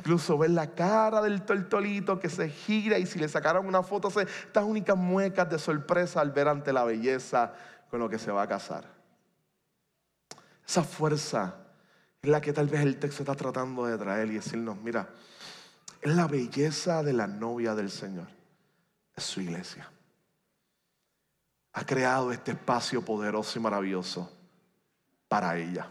Incluso 0.00 0.38
ver 0.38 0.48
la 0.48 0.74
cara 0.74 1.20
del 1.20 1.42
tortolito 1.42 2.18
que 2.18 2.30
se 2.30 2.48
gira 2.48 2.98
y 2.98 3.04
si 3.04 3.18
le 3.18 3.28
sacaron 3.28 3.66
una 3.66 3.82
foto, 3.82 4.08
hace 4.08 4.22
estas 4.22 4.64
únicas 4.64 4.96
muecas 4.96 5.50
de 5.50 5.58
sorpresa 5.58 6.22
al 6.22 6.30
ver 6.30 6.48
ante 6.48 6.72
la 6.72 6.84
belleza 6.84 7.52
con 7.90 8.00
lo 8.00 8.08
que 8.08 8.18
se 8.18 8.32
va 8.32 8.40
a 8.40 8.48
casar. 8.48 8.86
Esa 10.66 10.82
fuerza 10.84 11.54
es 12.22 12.30
la 12.30 12.40
que 12.40 12.54
tal 12.54 12.66
vez 12.66 12.80
el 12.80 12.98
texto 12.98 13.22
está 13.22 13.34
tratando 13.34 13.84
de 13.84 13.98
traer 13.98 14.30
y 14.30 14.36
decirnos, 14.36 14.78
mira, 14.78 15.10
es 16.00 16.16
la 16.16 16.26
belleza 16.26 17.02
de 17.02 17.12
la 17.12 17.26
novia 17.26 17.74
del 17.74 17.90
Señor, 17.90 18.28
es 19.14 19.22
su 19.22 19.42
iglesia. 19.42 19.90
Ha 21.74 21.84
creado 21.84 22.32
este 22.32 22.52
espacio 22.52 23.04
poderoso 23.04 23.58
y 23.58 23.62
maravilloso 23.62 24.32
para 25.28 25.58
ella, 25.58 25.90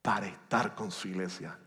para 0.00 0.26
estar 0.26 0.74
con 0.74 0.90
su 0.90 1.08
iglesia, 1.08 1.58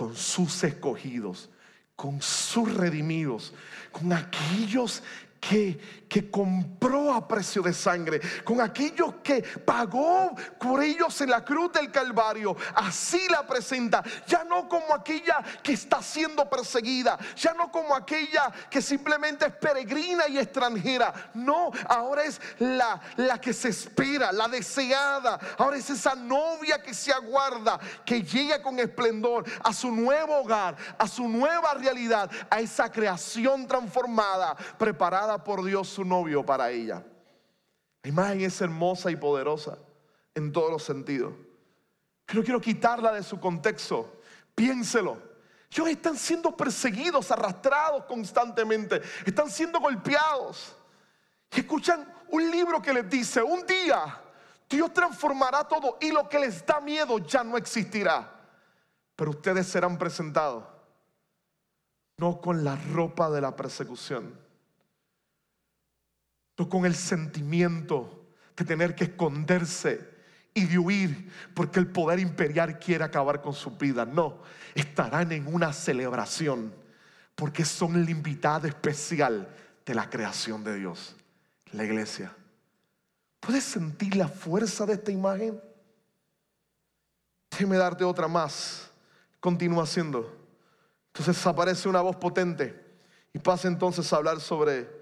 con 0.00 0.16
sus 0.16 0.64
escogidos, 0.64 1.50
con 1.94 2.22
sus 2.22 2.72
redimidos, 2.72 3.52
con 3.92 4.14
aquellos 4.14 5.02
que, 5.40 6.04
que 6.06 6.30
compró 6.30 7.14
a 7.14 7.26
precio 7.26 7.62
de 7.62 7.72
sangre, 7.72 8.20
con 8.44 8.60
aquellos 8.60 9.14
que 9.24 9.42
pagó 9.42 10.34
por 10.58 10.82
ellos 10.82 11.18
en 11.22 11.30
la 11.30 11.42
cruz 11.42 11.72
del 11.72 11.90
Calvario. 11.90 12.54
Así 12.74 13.26
la 13.28 13.46
presenta, 13.46 14.04
ya 14.26 14.44
no 14.44 14.68
como 14.68 14.94
aquella 14.94 15.42
que 15.62 15.72
está 15.72 16.02
siendo 16.02 16.48
perseguida, 16.48 17.18
ya 17.36 17.54
no 17.54 17.72
como 17.72 17.94
aquella 17.94 18.52
que 18.68 18.82
simplemente 18.82 19.46
es 19.46 19.52
peregrina 19.52 20.28
y 20.28 20.38
extranjera. 20.38 21.30
No, 21.32 21.70
ahora 21.88 22.24
es 22.24 22.40
la, 22.58 23.00
la 23.16 23.40
que 23.40 23.54
se 23.54 23.70
espera, 23.70 24.32
la 24.32 24.46
deseada. 24.46 25.40
Ahora 25.56 25.78
es 25.78 25.88
esa 25.88 26.14
novia 26.14 26.82
que 26.82 26.92
se 26.92 27.12
aguarda, 27.12 27.80
que 28.04 28.22
llega 28.22 28.62
con 28.62 28.78
esplendor 28.78 29.44
a 29.64 29.72
su 29.72 29.90
nuevo 29.90 30.40
hogar, 30.40 30.76
a 30.98 31.08
su 31.08 31.26
nueva 31.28 31.72
realidad, 31.74 32.30
a 32.50 32.60
esa 32.60 32.92
creación 32.92 33.66
transformada, 33.66 34.54
preparada 34.76 35.29
por 35.38 35.64
Dios 35.64 35.88
su 35.88 36.04
novio 36.04 36.44
para 36.44 36.70
ella. 36.70 37.04
La 38.02 38.08
imagen 38.08 38.40
es 38.42 38.60
hermosa 38.60 39.10
y 39.10 39.16
poderosa 39.16 39.78
en 40.34 40.52
todos 40.52 40.70
los 40.70 40.82
sentidos. 40.82 41.34
Pero 42.26 42.42
quiero 42.42 42.60
quitarla 42.60 43.12
de 43.12 43.22
su 43.22 43.38
contexto. 43.38 44.20
Piénselo. 44.54 45.30
Ellos 45.70 45.88
están 45.88 46.16
siendo 46.16 46.56
perseguidos, 46.56 47.30
arrastrados 47.30 48.04
constantemente. 48.04 49.00
Están 49.24 49.50
siendo 49.50 49.80
golpeados. 49.80 50.76
Y 51.54 51.60
escuchan 51.60 52.12
un 52.28 52.50
libro 52.50 52.80
que 52.80 52.92
les 52.92 53.08
dice, 53.08 53.42
un 53.42 53.66
día 53.66 54.20
Dios 54.68 54.92
transformará 54.94 55.64
todo 55.64 55.98
y 56.00 56.12
lo 56.12 56.28
que 56.28 56.38
les 56.38 56.64
da 56.64 56.80
miedo 56.80 57.18
ya 57.18 57.42
no 57.42 57.56
existirá. 57.56 58.30
Pero 59.16 59.30
ustedes 59.32 59.66
serán 59.66 59.98
presentados 59.98 60.64
no 62.16 62.40
con 62.40 62.64
la 62.64 62.76
ropa 62.76 63.30
de 63.30 63.40
la 63.40 63.56
persecución 63.56 64.38
con 66.68 66.84
el 66.84 66.94
sentimiento 66.94 68.26
de 68.56 68.64
tener 68.64 68.94
que 68.94 69.04
esconderse 69.04 70.08
y 70.52 70.66
de 70.66 70.78
huir 70.78 71.30
porque 71.54 71.78
el 71.78 71.86
poder 71.86 72.18
imperial 72.18 72.78
quiere 72.78 73.04
acabar 73.04 73.40
con 73.40 73.54
su 73.54 73.70
vida. 73.70 74.04
No, 74.04 74.42
estarán 74.74 75.32
en 75.32 75.46
una 75.52 75.72
celebración 75.72 76.74
porque 77.34 77.64
son 77.64 78.04
la 78.04 78.10
invitada 78.10 78.68
especial 78.68 79.48
de 79.86 79.94
la 79.94 80.10
creación 80.10 80.62
de 80.62 80.76
Dios, 80.76 81.16
la 81.72 81.84
iglesia. 81.84 82.34
¿Puedes 83.40 83.64
sentir 83.64 84.16
la 84.16 84.28
fuerza 84.28 84.84
de 84.84 84.94
esta 84.94 85.10
imagen? 85.10 85.60
Déjeme 87.50 87.76
darte 87.76 88.04
otra 88.04 88.28
más. 88.28 88.90
Continúa 89.40 89.84
haciendo. 89.84 90.36
Entonces 91.06 91.46
aparece 91.46 91.88
una 91.88 92.02
voz 92.02 92.16
potente 92.16 92.78
y 93.32 93.38
pasa 93.38 93.68
entonces 93.68 94.12
a 94.12 94.16
hablar 94.16 94.40
sobre 94.40 94.99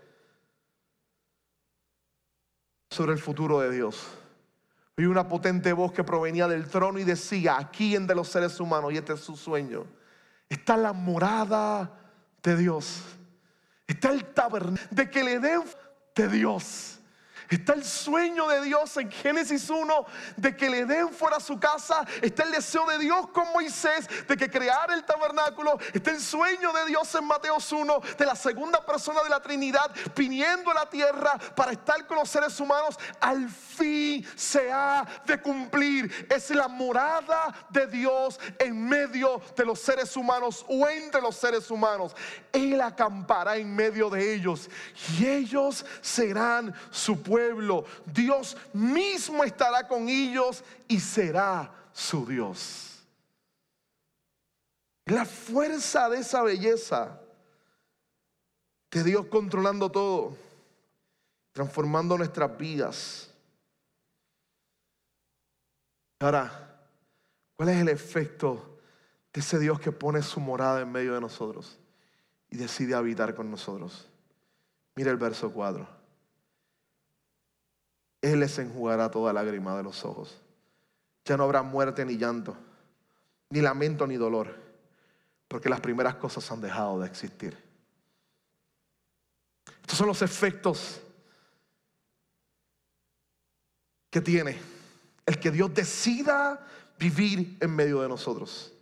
sobre 2.91 3.13
el 3.13 3.19
futuro 3.19 3.61
de 3.61 3.71
Dios. 3.71 4.09
Y 4.97 5.05
una 5.05 5.29
potente 5.29 5.73
voz 5.73 5.93
que 5.93 6.03
provenía 6.03 6.49
del 6.49 6.69
trono 6.69 6.99
y 6.99 7.05
decía, 7.05 7.57
aquí 7.59 7.95
en 7.95 8.07
de 8.07 8.15
los 8.15 8.29
seres 8.29 8.59
humanos, 8.59 8.93
y 8.93 8.97
este 8.97 9.13
es 9.13 9.21
su 9.21 9.37
sueño, 9.37 9.85
está 10.49 10.77
la 10.77 10.93
morada 10.93 11.91
de 12.43 12.57
Dios. 12.57 13.03
Está 13.87 14.11
el 14.11 14.25
tabernáculo 14.25 14.89
de 14.91 15.11
que 15.11 15.25
le 15.25 15.39
den 15.39 15.63
de 16.15 16.29
Dios. 16.29 16.98
Está 17.49 17.73
el 17.73 17.85
sueño 17.85 18.47
de 18.49 18.61
Dios 18.61 18.95
en 18.99 19.11
Génesis 19.11 19.71
1 19.71 20.07
de 20.37 20.55
que 20.55 20.69
le 20.69 20.85
den 20.85 21.09
fuera 21.11 21.41
su 21.41 21.59
casa. 21.59 22.05
Está 22.21 22.43
el 22.43 22.51
deseo 22.51 22.85
de 22.87 22.99
Dios 22.99 23.29
con 23.29 23.51
Moisés 23.53 24.07
de 24.27 24.37
que 24.37 24.51
creara 24.51 24.95
el 24.95 25.05
tabernáculo. 25.05 25.79
Está 25.95 26.11
el 26.11 26.21
sueño 26.21 26.73
de 26.75 26.87
Dios 26.87 27.15
en 27.15 27.25
Mateos 27.25 27.73
1 27.73 28.01
de 28.19 28.27
la 28.27 28.37
segunda 28.37 28.85
persona 28.85 29.23
de 29.23 29.31
la 29.31 29.41
Trinidad 29.41 29.91
viniendo 30.15 30.75
la 30.75 30.91
tierra 30.91 31.39
para 31.57 31.73
estar 31.73 32.07
con 32.07 32.19
los 32.19 32.29
seres 32.29 32.59
humanos. 32.61 32.99
Al 33.19 33.49
fin 33.49 34.27
se 34.37 34.71
ha 34.71 35.07
de 35.25 35.41
cumplir. 35.41 36.27
Es 36.29 36.51
la 36.51 36.69
morada 36.69 37.67
de 37.71 37.87
Dios 37.87 38.39
en 38.59 38.87
medio 38.87 39.41
de 39.57 39.65
los 39.65 39.81
seres 39.81 40.15
humanos 40.17 40.67
o 40.69 40.87
entre 40.87 41.23
los 41.23 41.35
seres 41.37 41.71
humanos. 41.71 42.15
Él 42.53 42.79
acampará 42.83 43.57
en 43.57 43.75
medio 43.75 44.11
de 44.11 44.35
ellos 44.35 44.69
y 45.19 45.27
ellos 45.27 45.87
serán 46.03 46.75
su 46.91 47.23
pueblo 47.23 47.38
Dios 48.07 48.57
mismo 48.73 49.45
estará 49.45 49.87
con 49.87 50.09
ellos 50.09 50.65
y 50.87 51.01
será 51.01 51.73
su 51.93 52.27
Dios. 52.27 53.07
La 55.07 55.25
fuerza 55.25 56.09
de 56.09 56.19
esa 56.19 56.43
belleza 56.43 57.21
de 58.91 59.05
Dios 59.05 59.27
controlando 59.27 59.91
todo, 59.91 60.37
transformando 61.53 62.17
nuestras 62.17 62.57
vidas. 62.59 63.35
Ahora, 66.21 66.83
¿cuál 67.57 67.71
es 67.71 67.77
el 67.77 67.89
efecto 67.89 68.79
de 69.33 69.41
ese 69.41 69.59
Dios 69.59 69.81
que 69.81 69.93
pone 69.93 70.23
su 70.23 70.41
morada 70.41 70.81
en 70.81 70.91
medio 70.91 71.15
de 71.15 71.21
nosotros 71.21 71.79
y 72.51 72.57
decide 72.57 72.95
habitar 72.95 73.35
con 73.35 73.51
nosotros? 73.51 74.09
Mira 74.95 75.11
el 75.11 75.17
verso 75.17 75.53
4. 75.53 75.98
Él 78.21 78.41
les 78.41 78.59
enjugará 78.59 79.11
toda 79.11 79.33
lágrima 79.33 79.77
de 79.77 79.83
los 79.83 80.05
ojos. 80.05 80.41
Ya 81.25 81.37
no 81.37 81.45
habrá 81.45 81.63
muerte 81.63 82.05
ni 82.05 82.17
llanto, 82.17 82.57
ni 83.51 83.61
lamento 83.61 84.07
ni 84.07 84.17
dolor, 84.17 84.55
porque 85.47 85.69
las 85.69 85.81
primeras 85.81 86.17
cosas 86.17 86.51
han 86.51 86.61
dejado 86.61 87.01
de 87.01 87.07
existir. 87.07 87.57
Estos 89.83 89.99
son 89.99 90.07
los 90.07 90.23
efectos 90.23 91.01
que 94.11 94.21
tiene 94.21 94.59
el 95.27 95.39
que 95.39 95.51
Dios 95.51 95.73
decida 95.73 96.67
vivir 96.99 97.59
en 97.61 97.75
medio 97.75 98.01
de 98.01 98.09
nosotros. 98.09 98.73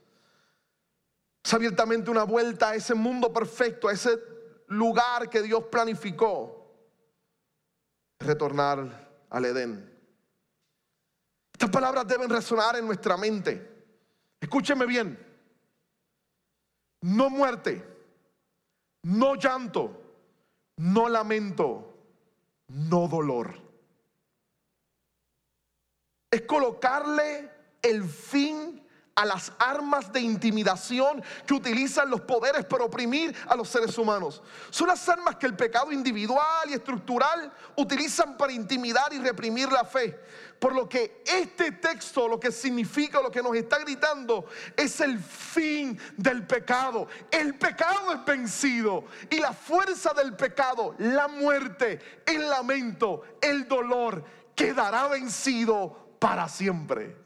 Es 1.44 1.54
abiertamente 1.54 2.10
una 2.10 2.24
vuelta 2.24 2.70
a 2.70 2.74
ese 2.74 2.94
mundo 2.94 3.32
perfecto, 3.32 3.88
a 3.88 3.92
ese 3.92 4.18
lugar 4.68 5.28
que 5.28 5.42
Dios 5.42 5.64
planificó. 5.70 6.74
Retornar 8.18 9.05
al 9.30 9.44
Edén. 9.44 9.92
Estas 11.52 11.70
palabras 11.70 12.06
deben 12.06 12.28
resonar 12.28 12.76
en 12.76 12.86
nuestra 12.86 13.16
mente. 13.16 13.86
Escúcheme 14.40 14.86
bien. 14.86 15.18
No 17.02 17.30
muerte, 17.30 17.84
no 19.02 19.36
llanto, 19.36 20.02
no 20.76 21.08
lamento, 21.08 21.94
no 22.68 23.08
dolor. 23.08 23.54
Es 26.30 26.42
colocarle 26.42 27.50
el 27.82 28.04
fin 28.04 28.85
a 29.16 29.24
las 29.24 29.50
armas 29.58 30.12
de 30.12 30.20
intimidación 30.20 31.22
que 31.46 31.54
utilizan 31.54 32.10
los 32.10 32.20
poderes 32.20 32.66
para 32.66 32.84
oprimir 32.84 33.34
a 33.48 33.56
los 33.56 33.68
seres 33.68 33.96
humanos. 33.96 34.42
Son 34.68 34.86
las 34.86 35.08
armas 35.08 35.36
que 35.36 35.46
el 35.46 35.56
pecado 35.56 35.90
individual 35.90 36.68
y 36.68 36.74
estructural 36.74 37.50
utilizan 37.76 38.36
para 38.36 38.52
intimidar 38.52 39.12
y 39.14 39.18
reprimir 39.18 39.72
la 39.72 39.84
fe. 39.84 40.20
Por 40.58 40.74
lo 40.74 40.86
que 40.86 41.22
este 41.24 41.72
texto 41.72 42.28
lo 42.28 42.38
que 42.38 42.52
significa, 42.52 43.22
lo 43.22 43.30
que 43.30 43.42
nos 43.42 43.56
está 43.56 43.78
gritando, 43.78 44.44
es 44.76 45.00
el 45.00 45.18
fin 45.18 45.98
del 46.18 46.46
pecado. 46.46 47.08
El 47.30 47.58
pecado 47.58 48.12
es 48.12 48.24
vencido 48.24 49.06
y 49.30 49.38
la 49.38 49.54
fuerza 49.54 50.12
del 50.12 50.36
pecado, 50.36 50.94
la 50.98 51.26
muerte, 51.26 52.22
el 52.26 52.50
lamento, 52.50 53.22
el 53.40 53.66
dolor, 53.66 54.22
quedará 54.54 55.08
vencido 55.08 56.16
para 56.18 56.50
siempre. 56.50 57.25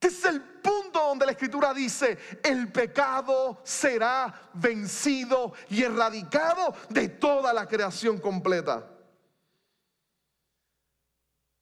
Este 0.00 0.06
es 0.06 0.24
el 0.26 0.40
punto 0.40 1.00
donde 1.00 1.26
la 1.26 1.32
escritura 1.32 1.74
dice, 1.74 2.16
el 2.44 2.70
pecado 2.70 3.60
será 3.64 4.32
vencido 4.54 5.54
y 5.68 5.82
erradicado 5.82 6.72
de 6.88 7.08
toda 7.08 7.52
la 7.52 7.66
creación 7.66 8.18
completa. 8.18 8.88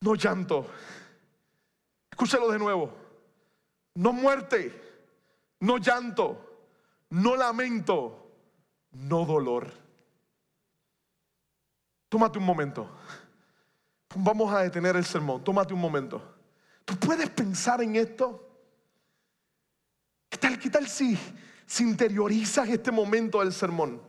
No 0.03 0.15
llanto. 0.15 0.67
Escúchalo 2.11 2.51
de 2.51 2.59
nuevo. 2.59 2.93
No 3.95 4.13
muerte, 4.13 4.83
no 5.61 5.79
llanto, 5.79 6.69
no 7.09 7.37
lamento, 7.37 8.31
no 8.91 9.25
dolor. 9.25 9.73
Tómate 12.11 12.39
un 12.39 12.45
momento. 12.45 12.91
Vamos 14.15 14.53
a 14.53 14.61
detener 14.61 14.97
el 14.97 15.07
sermón. 15.07 15.43
Tómate 15.43 15.73
un 15.73 15.81
momento. 15.81 16.37
¿Tú 16.87 16.97
puedes 16.97 17.29
pensar 17.31 17.83
en 17.83 17.97
esto? 17.97 18.49
¿Qué 20.31 20.39
tal, 20.39 20.59
qué 20.59 20.71
tal 20.71 20.89
si, 20.89 21.19
si 21.67 21.83
interiorizas 21.83 22.69
este 22.69 22.93
momento 22.93 23.41
del 23.41 23.53
sermón? 23.53 24.01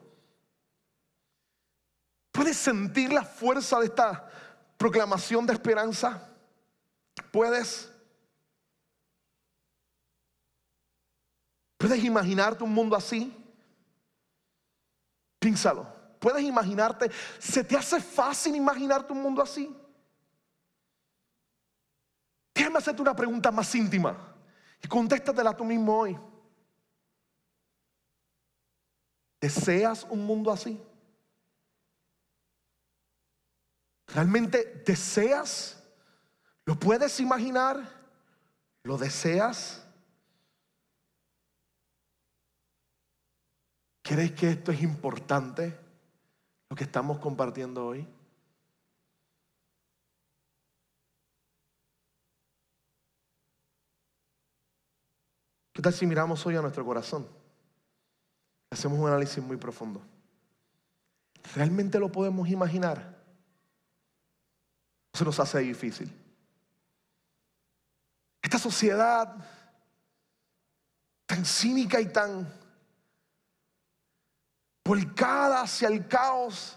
¿Puedes 2.32 2.56
sentir 2.56 3.12
la 3.12 3.24
fuerza 3.24 3.80
de 3.80 3.88
esta 3.88 4.30
proclamación 4.78 5.48
de 5.48 5.54
esperanza? 5.54 6.38
¿Puedes? 7.32 7.92
¿Puedes 11.80 12.04
imaginarte 12.04 12.64
un 12.64 12.74
mundo 12.74 12.96
así? 12.96 13.36
Piénsalo. 15.40 15.88
¿Puedes 16.20 16.44
imaginarte? 16.44 17.10
¿Se 17.40 17.64
te 17.64 17.76
hace 17.76 18.00
fácil 18.00 18.56
imaginarte 18.56 19.14
un 19.14 19.22
mundo 19.24 19.42
así? 19.42 19.76
Déjame 22.68 22.80
hacerte 22.80 23.02
una 23.02 23.16
pregunta 23.16 23.50
más 23.50 23.74
íntima 23.76 24.18
y 24.84 24.90
contéstatela 24.90 25.56
tú 25.56 25.64
mismo 25.64 26.00
hoy. 26.00 26.20
¿Deseas 29.40 30.04
un 30.10 30.26
mundo 30.26 30.52
así? 30.52 30.78
¿Realmente 34.08 34.84
deseas? 34.86 35.82
¿Lo 36.66 36.78
puedes 36.78 37.22
imaginar? 37.22 37.90
¿Lo 38.84 38.98
deseas? 38.98 39.88
¿Crees 44.02 44.34
que 44.34 44.50
esto 44.50 44.74
es 44.74 44.82
importante? 44.82 45.80
Lo 46.68 46.76
que 46.76 46.84
estamos 46.84 47.20
compartiendo 47.20 47.88
hoy. 47.88 48.06
¿Qué 55.78 55.92
si 55.92 56.08
miramos 56.08 56.44
hoy 56.44 56.56
a 56.56 56.62
nuestro 56.62 56.84
corazón? 56.84 57.28
Hacemos 58.72 58.98
un 58.98 59.08
análisis 59.08 59.44
muy 59.44 59.58
profundo. 59.58 60.02
¿Realmente 61.54 62.00
lo 62.00 62.12
podemos 62.12 62.50
imaginar? 62.50 63.16
Se 65.14 65.24
nos 65.24 65.40
hace 65.40 65.60
difícil. 65.60 66.12
Esta 68.42 68.58
sociedad 68.58 69.36
tan 71.28 71.46
cínica 71.46 72.02
y 72.02 72.08
tan 72.08 72.52
volcada 74.84 75.62
hacia 75.62 75.90
el 75.90 76.08
caos, 76.08 76.76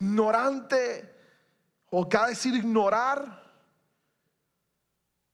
ignorante, 0.00 1.14
o 1.90 2.08
cada 2.08 2.26
decir 2.26 2.56
ignorar 2.56 3.40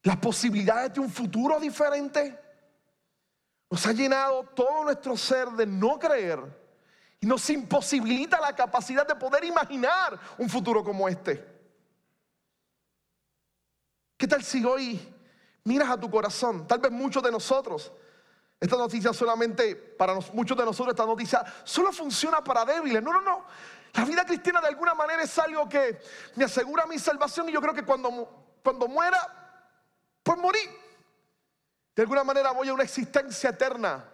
las 0.02 0.16
posibilidades 0.18 0.92
de 0.92 1.00
un 1.00 1.08
futuro 1.08 1.58
diferente, 1.58 2.47
nos 3.70 3.86
ha 3.86 3.92
llenado 3.92 4.44
todo 4.54 4.84
nuestro 4.84 5.16
ser 5.16 5.48
de 5.50 5.66
no 5.66 5.98
creer 5.98 6.40
y 7.20 7.26
nos 7.26 7.48
imposibilita 7.50 8.40
la 8.40 8.54
capacidad 8.54 9.06
de 9.06 9.14
poder 9.16 9.44
imaginar 9.44 10.18
un 10.38 10.48
futuro 10.48 10.82
como 10.82 11.08
este. 11.08 11.56
¿Qué 14.16 14.26
tal 14.26 14.42
si 14.42 14.64
hoy 14.64 15.14
miras 15.64 15.90
a 15.90 16.00
tu 16.00 16.10
corazón? 16.10 16.66
Tal 16.66 16.78
vez 16.78 16.90
muchos 16.90 17.22
de 17.22 17.30
nosotros, 17.30 17.92
esta 18.58 18.76
noticia 18.76 19.12
solamente, 19.12 19.76
para 19.76 20.14
muchos 20.32 20.56
de 20.56 20.64
nosotros, 20.64 20.92
esta 20.92 21.06
noticia 21.06 21.44
solo 21.62 21.92
funciona 21.92 22.42
para 22.42 22.64
débiles. 22.64 23.02
No, 23.02 23.12
no, 23.12 23.20
no. 23.20 23.44
La 23.94 24.04
vida 24.04 24.24
cristiana 24.24 24.60
de 24.60 24.68
alguna 24.68 24.94
manera 24.94 25.22
es 25.22 25.38
algo 25.38 25.68
que 25.68 26.00
me 26.36 26.44
asegura 26.44 26.86
mi 26.86 26.98
salvación 26.98 27.48
y 27.48 27.52
yo 27.52 27.60
creo 27.60 27.74
que 27.74 27.84
cuando, 27.84 28.58
cuando 28.62 28.88
muera, 28.88 29.18
pues 30.22 30.38
morí. 30.38 30.58
De 31.98 32.02
alguna 32.02 32.22
manera 32.22 32.52
voy 32.52 32.68
a 32.68 32.74
una 32.74 32.84
existencia 32.84 33.50
eterna. 33.50 34.04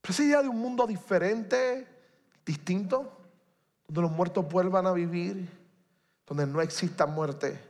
Pero 0.00 0.12
esa 0.12 0.22
idea 0.22 0.40
de 0.40 0.48
un 0.48 0.60
mundo 0.60 0.86
diferente, 0.86 1.84
distinto, 2.46 3.18
donde 3.88 4.02
los 4.02 4.12
muertos 4.12 4.48
vuelvan 4.48 4.86
a 4.86 4.92
vivir 4.92 5.50
donde 6.24 6.46
no 6.46 6.60
exista 6.60 7.06
muerte, 7.06 7.60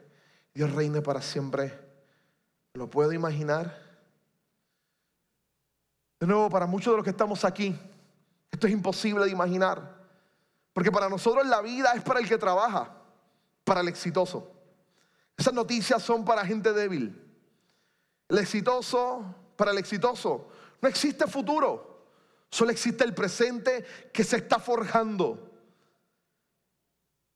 Dios 0.53 0.71
reine 0.75 1.01
para 1.01 1.23
siempre. 1.23 1.73
¿Lo 2.75 2.91
puedo 2.91 3.11
imaginar? 3.15 3.75
De 6.21 6.27
nuevo, 6.27 6.51
para 6.51 6.67
muchos 6.67 6.93
de 6.93 6.99
los 6.99 7.05
que 7.05 7.11
estamos 7.13 7.43
aquí, 7.43 7.75
esto 8.51 8.67
es 8.67 8.73
imposible 8.75 9.25
de 9.25 9.31
imaginar. 9.31 9.97
Porque 10.75 10.93
para 10.93 11.09
nosotros 11.09 11.47
la 11.47 11.63
vida 11.63 11.93
es 11.95 12.03
para 12.03 12.21
el 12.21 12.29
que 12.29 12.37
trabaja, 12.37 12.95
para 13.65 13.81
el 13.81 13.89
exitoso. 13.89 14.58
Esas 15.39 15.55
noticias 15.55 16.03
son 16.03 16.25
para 16.25 16.45
gente 16.45 16.73
débil. 16.73 17.17
El 18.29 18.39
exitoso, 18.39 19.25
para 19.57 19.71
el 19.71 19.79
exitoso, 19.79 20.49
no 20.83 20.89
existe 20.89 21.29
futuro. 21.29 21.89
Solo 22.51 22.73
existe 22.73 23.05
el 23.05 23.15
presente 23.15 23.85
que 24.13 24.25
se 24.25 24.39
está 24.39 24.59
forjando. 24.59 25.45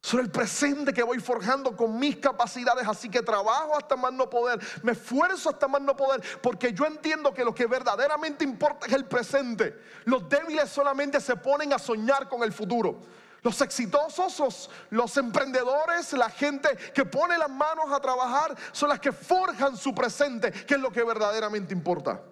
Solo 0.02 0.24
el 0.24 0.32
presente 0.32 0.92
que 0.92 1.04
voy 1.04 1.20
forjando 1.20 1.76
con 1.76 1.96
mis 1.96 2.16
capacidades. 2.16 2.88
Así 2.88 3.08
que 3.08 3.22
trabajo 3.22 3.76
hasta 3.76 3.94
más 3.94 4.12
no 4.12 4.28
poder. 4.28 4.58
Me 4.82 4.92
esfuerzo 4.92 5.50
hasta 5.50 5.68
más 5.68 5.80
no 5.80 5.94
poder. 5.94 6.20
Porque 6.42 6.72
yo 6.72 6.86
entiendo 6.86 7.32
que 7.32 7.44
lo 7.44 7.54
que 7.54 7.66
verdaderamente 7.66 8.42
importa 8.42 8.86
es 8.86 8.92
el 8.94 9.04
presente. 9.04 9.78
Los 10.06 10.28
débiles 10.28 10.68
solamente 10.70 11.20
se 11.20 11.36
ponen 11.36 11.72
a 11.72 11.78
soñar 11.78 12.28
con 12.28 12.42
el 12.42 12.52
futuro. 12.52 13.00
Los 13.42 13.60
exitosos, 13.60 14.38
los, 14.38 14.70
los, 14.90 15.16
emprendedores, 15.16 16.12
la 16.12 16.30
gente 16.30 16.68
que 16.94 17.04
pone 17.04 17.36
las 17.36 17.50
manos 17.50 17.90
a 17.90 18.00
trabajar, 18.00 18.56
son 18.70 18.88
las 18.88 19.00
que 19.00 19.10
forjan 19.10 19.76
su 19.76 19.92
presente, 19.92 20.52
que 20.52 20.74
es 20.74 20.80
lo 20.80 20.92
que 20.92 21.02
verdaderamente 21.02 21.74
importa. 21.74 22.22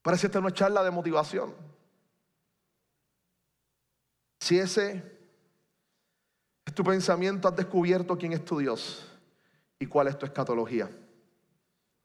Parece 0.00 0.28
esta 0.28 0.38
una 0.38 0.52
charla 0.52 0.82
de 0.82 0.90
motivación. 0.90 1.54
Si 4.40 4.58
ese 4.58 5.18
es 6.64 6.74
tu 6.74 6.82
pensamiento, 6.82 7.48
has 7.48 7.56
descubierto 7.56 8.16
quién 8.16 8.32
es 8.32 8.42
tu 8.42 8.58
Dios 8.58 9.06
y 9.78 9.84
cuál 9.84 10.08
es 10.08 10.18
tu 10.18 10.24
escatología 10.24 10.88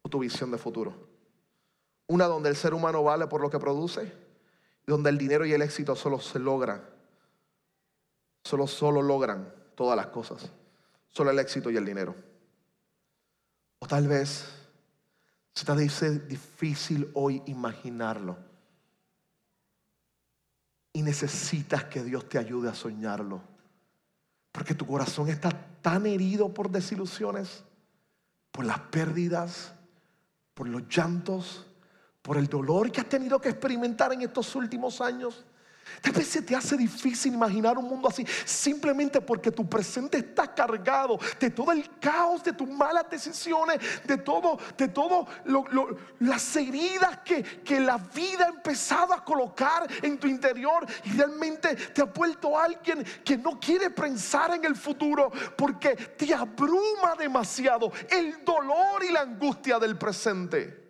o 0.01 0.09
tu 0.09 0.19
visión 0.19 0.51
de 0.51 0.57
futuro. 0.57 0.93
Una 2.07 2.25
donde 2.25 2.49
el 2.49 2.57
ser 2.57 2.73
humano 2.73 3.01
vale 3.01 3.27
por 3.27 3.39
lo 3.39 3.49
que 3.49 3.59
produce 3.59 4.22
donde 4.85 5.09
el 5.09 5.17
dinero 5.17 5.45
y 5.45 5.53
el 5.53 5.61
éxito 5.61 5.95
solo 5.95 6.19
se 6.19 6.39
logran. 6.39 6.83
Solo, 8.43 8.67
solo 8.67 9.01
logran 9.01 9.53
todas 9.75 9.95
las 9.95 10.07
cosas. 10.07 10.51
Solo 11.09 11.31
el 11.31 11.39
éxito 11.39 11.69
y 11.69 11.77
el 11.77 11.85
dinero. 11.85 12.15
O 13.79 13.87
tal 13.87 14.07
vez 14.07 14.45
se 15.53 15.65
te 15.65 15.75
dice 15.75 16.19
difícil 16.19 17.09
hoy 17.13 17.41
imaginarlo 17.45 18.37
y 20.93 21.01
necesitas 21.01 21.85
que 21.85 22.03
Dios 22.03 22.29
te 22.29 22.37
ayude 22.37 22.69
a 22.69 22.75
soñarlo. 22.75 23.41
Porque 24.51 24.75
tu 24.75 24.85
corazón 24.85 25.29
está 25.29 25.49
tan 25.81 26.05
herido 26.05 26.53
por 26.53 26.69
desilusiones, 26.69 27.63
por 28.51 28.65
las 28.65 28.79
pérdidas, 28.79 29.73
por 30.53 30.67
los 30.67 30.87
llantos, 30.87 31.65
por 32.23 32.37
el 32.37 32.47
dolor 32.47 32.91
que 32.91 33.01
has 33.01 33.09
tenido 33.09 33.39
que 33.39 33.49
experimentar 33.49 34.11
en 34.13 34.21
estos 34.21 34.55
últimos 34.55 34.99
años. 35.01 35.45
Tal 36.01 36.13
vez 36.13 36.27
se 36.27 36.41
te 36.41 36.55
hace 36.55 36.75
difícil 36.75 37.33
imaginar 37.33 37.77
un 37.77 37.85
mundo 37.85 38.07
así, 38.07 38.25
simplemente 38.45 39.21
porque 39.21 39.51
tu 39.51 39.69
presente 39.69 40.17
está 40.17 40.53
cargado 40.53 41.19
de 41.39 41.49
todo 41.49 41.71
el 41.71 41.99
caos, 41.99 42.43
de 42.43 42.53
tus 42.53 42.67
malas 42.67 43.05
decisiones, 43.09 43.79
de 44.05 44.17
todo, 44.17 44.57
de 44.77 44.87
todo 44.87 45.27
las 46.19 46.55
heridas 46.55 47.19
que, 47.19 47.43
que 47.43 47.79
la 47.79 47.97
vida 47.97 48.45
ha 48.45 48.49
empezado 48.49 49.13
a 49.13 49.23
colocar 49.23 49.85
en 50.01 50.17
tu 50.17 50.27
interior 50.27 50.85
y 51.03 51.11
realmente 51.11 51.75
te 51.75 52.01
ha 52.01 52.05
vuelto 52.05 52.57
alguien 52.57 53.03
que 53.23 53.37
no 53.37 53.59
quiere 53.59 53.89
pensar 53.89 54.55
en 54.55 54.65
el 54.65 54.75
futuro 54.75 55.31
porque 55.57 55.95
te 55.95 56.33
abruma 56.33 57.15
demasiado 57.17 57.91
el 58.09 58.43
dolor 58.43 59.03
y 59.03 59.11
la 59.11 59.21
angustia 59.21 59.77
del 59.77 59.97
presente. 59.97 60.82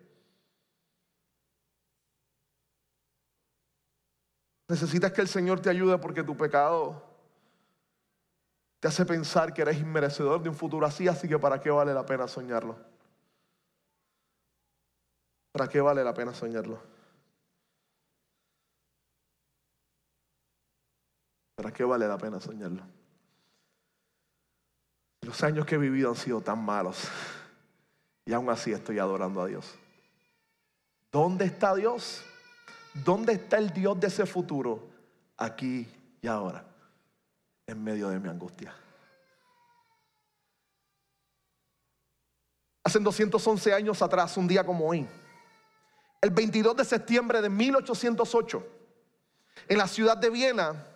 Necesitas 4.74 5.12
que 5.12 5.20
el 5.20 5.28
Señor 5.28 5.60
te 5.60 5.70
ayude 5.70 5.96
porque 5.98 6.24
tu 6.24 6.36
pecado 6.36 7.00
te 8.80 8.88
hace 8.88 9.06
pensar 9.06 9.54
que 9.54 9.62
eres 9.62 9.78
inmerecedor 9.78 10.42
de 10.42 10.48
un 10.48 10.56
futuro 10.56 10.84
así, 10.84 11.06
así 11.06 11.28
que 11.28 11.38
¿para 11.38 11.60
qué 11.60 11.70
vale 11.70 11.94
la 11.94 12.04
pena 12.04 12.26
soñarlo? 12.26 12.76
¿Para 15.52 15.68
qué 15.68 15.80
vale 15.80 16.02
la 16.02 16.12
pena 16.12 16.34
soñarlo? 16.34 16.82
¿Para 21.54 21.72
qué 21.72 21.84
vale 21.84 22.08
la 22.08 22.18
pena 22.18 22.40
soñarlo? 22.40 22.82
Los 25.20 25.40
años 25.44 25.66
que 25.66 25.76
he 25.76 25.78
vivido 25.78 26.10
han 26.10 26.16
sido 26.16 26.40
tan 26.40 26.64
malos 26.64 27.08
y 28.26 28.32
aún 28.32 28.50
así 28.50 28.72
estoy 28.72 28.98
adorando 28.98 29.40
a 29.40 29.46
Dios. 29.46 29.72
¿Dónde 31.12 31.44
está 31.44 31.76
Dios? 31.76 32.24
¿Dónde 32.94 33.32
está 33.32 33.58
el 33.58 33.70
Dios 33.70 33.98
de 33.98 34.06
ese 34.06 34.24
futuro? 34.24 34.88
Aquí 35.36 35.86
y 36.22 36.26
ahora, 36.26 36.64
en 37.66 37.82
medio 37.82 38.08
de 38.08 38.20
mi 38.20 38.28
angustia. 38.28 38.74
Hace 42.84 43.00
211 43.00 43.74
años 43.74 44.00
atrás, 44.00 44.36
un 44.36 44.46
día 44.46 44.64
como 44.64 44.86
hoy, 44.86 45.06
el 46.20 46.30
22 46.30 46.76
de 46.76 46.84
septiembre 46.84 47.42
de 47.42 47.48
1808, 47.48 48.66
en 49.68 49.78
la 49.78 49.88
ciudad 49.88 50.16
de 50.16 50.30
Viena, 50.30 50.86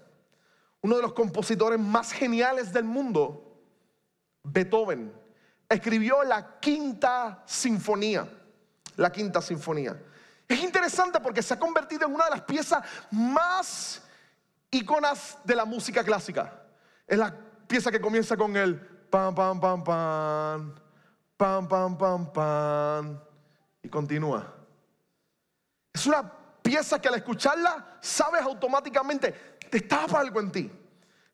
uno 0.80 0.96
de 0.96 1.03
los 1.03 1.12
compositores 1.12 1.80
más 1.80 2.12
geniales 2.12 2.72
del 2.72 2.84
mundo, 2.84 3.61
Beethoven, 4.44 5.12
escribió 5.68 6.22
la 6.22 6.61
quinta 6.61 7.42
sinfonía. 7.46 8.28
La 8.96 9.11
quinta 9.11 9.42
sinfonía. 9.42 10.01
Es 10.49 10.61
interesante 10.61 11.20
porque 11.20 11.42
se 11.42 11.53
ha 11.53 11.59
convertido 11.59 12.07
en 12.07 12.14
una 12.14 12.24
de 12.24 12.30
las 12.30 12.40
piezas 12.42 12.82
más 13.11 14.03
iconas 14.70 15.36
de 15.44 15.55
la 15.55 15.66
música 15.66 16.03
clásica. 16.03 16.62
Es 17.07 17.18
la 17.18 17.34
pieza 17.66 17.90
que 17.90 18.01
comienza 18.01 18.36
con 18.36 18.57
el 18.57 18.80
pam, 18.80 19.34
pam, 19.34 19.61
pam, 19.61 19.84
pam, 19.84 20.74
pam, 21.36 21.68
pam, 21.68 21.99
pam, 21.99 22.32
pam, 22.32 23.20
y 23.82 23.88
continúa. 23.88 24.55
Es 25.92 26.07
una 26.07 26.32
pieza 26.62 27.01
que 27.01 27.09
al 27.09 27.14
escucharla 27.14 27.99
sabes 28.01 28.42
automáticamente, 28.42 29.59
te 29.70 29.80
tapa 29.80 30.20
algo 30.20 30.40
en 30.40 30.53
ti. 30.53 30.72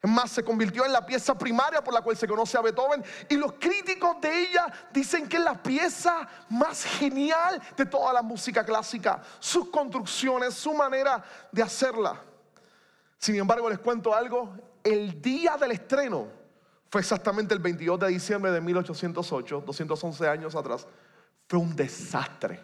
Más, 0.07 0.31
se 0.33 0.45
convirtió 0.45 0.85
en 0.85 0.93
la 0.93 1.05
pieza 1.05 1.37
primaria 1.37 1.83
por 1.83 1.95
la 1.95 2.03
cual 2.03 2.17
se 2.17 2.29
conoce 2.29 2.59
a 2.59 2.61
Beethoven. 2.61 3.03
Y 3.29 3.37
los 3.37 3.55
críticos 3.55 4.21
de 4.21 4.43
ella 4.43 4.67
dicen 4.93 5.29
que 5.29 5.39
es 5.39 5.43
la 5.43 5.63
pieza 5.63 6.29
más 6.51 6.85
genial 6.85 7.63
de 7.77 7.87
toda 7.87 8.13
la 8.13 8.23
música 8.23 8.65
clásica. 8.65 9.23
Sus 9.39 9.71
construcciones, 9.71 10.55
su 10.55 10.75
manera 10.75 11.25
de 11.51 11.63
hacerla. 11.63 12.21
Sin 13.19 13.37
embargo, 13.37 13.71
les 13.71 13.79
cuento 13.79 14.15
algo. 14.15 14.55
El 14.83 15.23
día 15.23 15.57
del 15.57 15.73
estreno 15.73 16.29
fue 16.91 17.01
exactamente 17.01 17.55
el 17.55 17.61
22 17.61 17.99
de 18.01 18.09
diciembre 18.09 18.53
de 18.53 18.61
1808, 18.61 19.63
211 19.67 20.29
años 20.29 20.55
atrás. 20.55 20.87
Fue 21.49 21.59
un 21.59 21.75
desastre. 21.75 22.61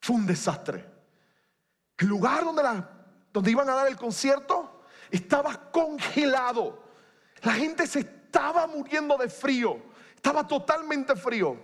Fue 0.00 0.16
un 0.16 0.26
desastre. 0.26 0.84
El 1.96 2.08
lugar 2.08 2.44
donde, 2.44 2.62
la, 2.62 2.90
donde 3.32 3.50
iban 3.50 3.68
a 3.70 3.74
dar 3.74 3.88
el 3.88 3.96
concierto 3.96 4.65
estaba 5.10 5.70
congelado. 5.70 6.82
La 7.42 7.52
gente 7.52 7.86
se 7.86 8.00
estaba 8.00 8.66
muriendo 8.66 9.16
de 9.16 9.28
frío. 9.28 9.80
Estaba 10.14 10.46
totalmente 10.46 11.14
frío. 11.16 11.58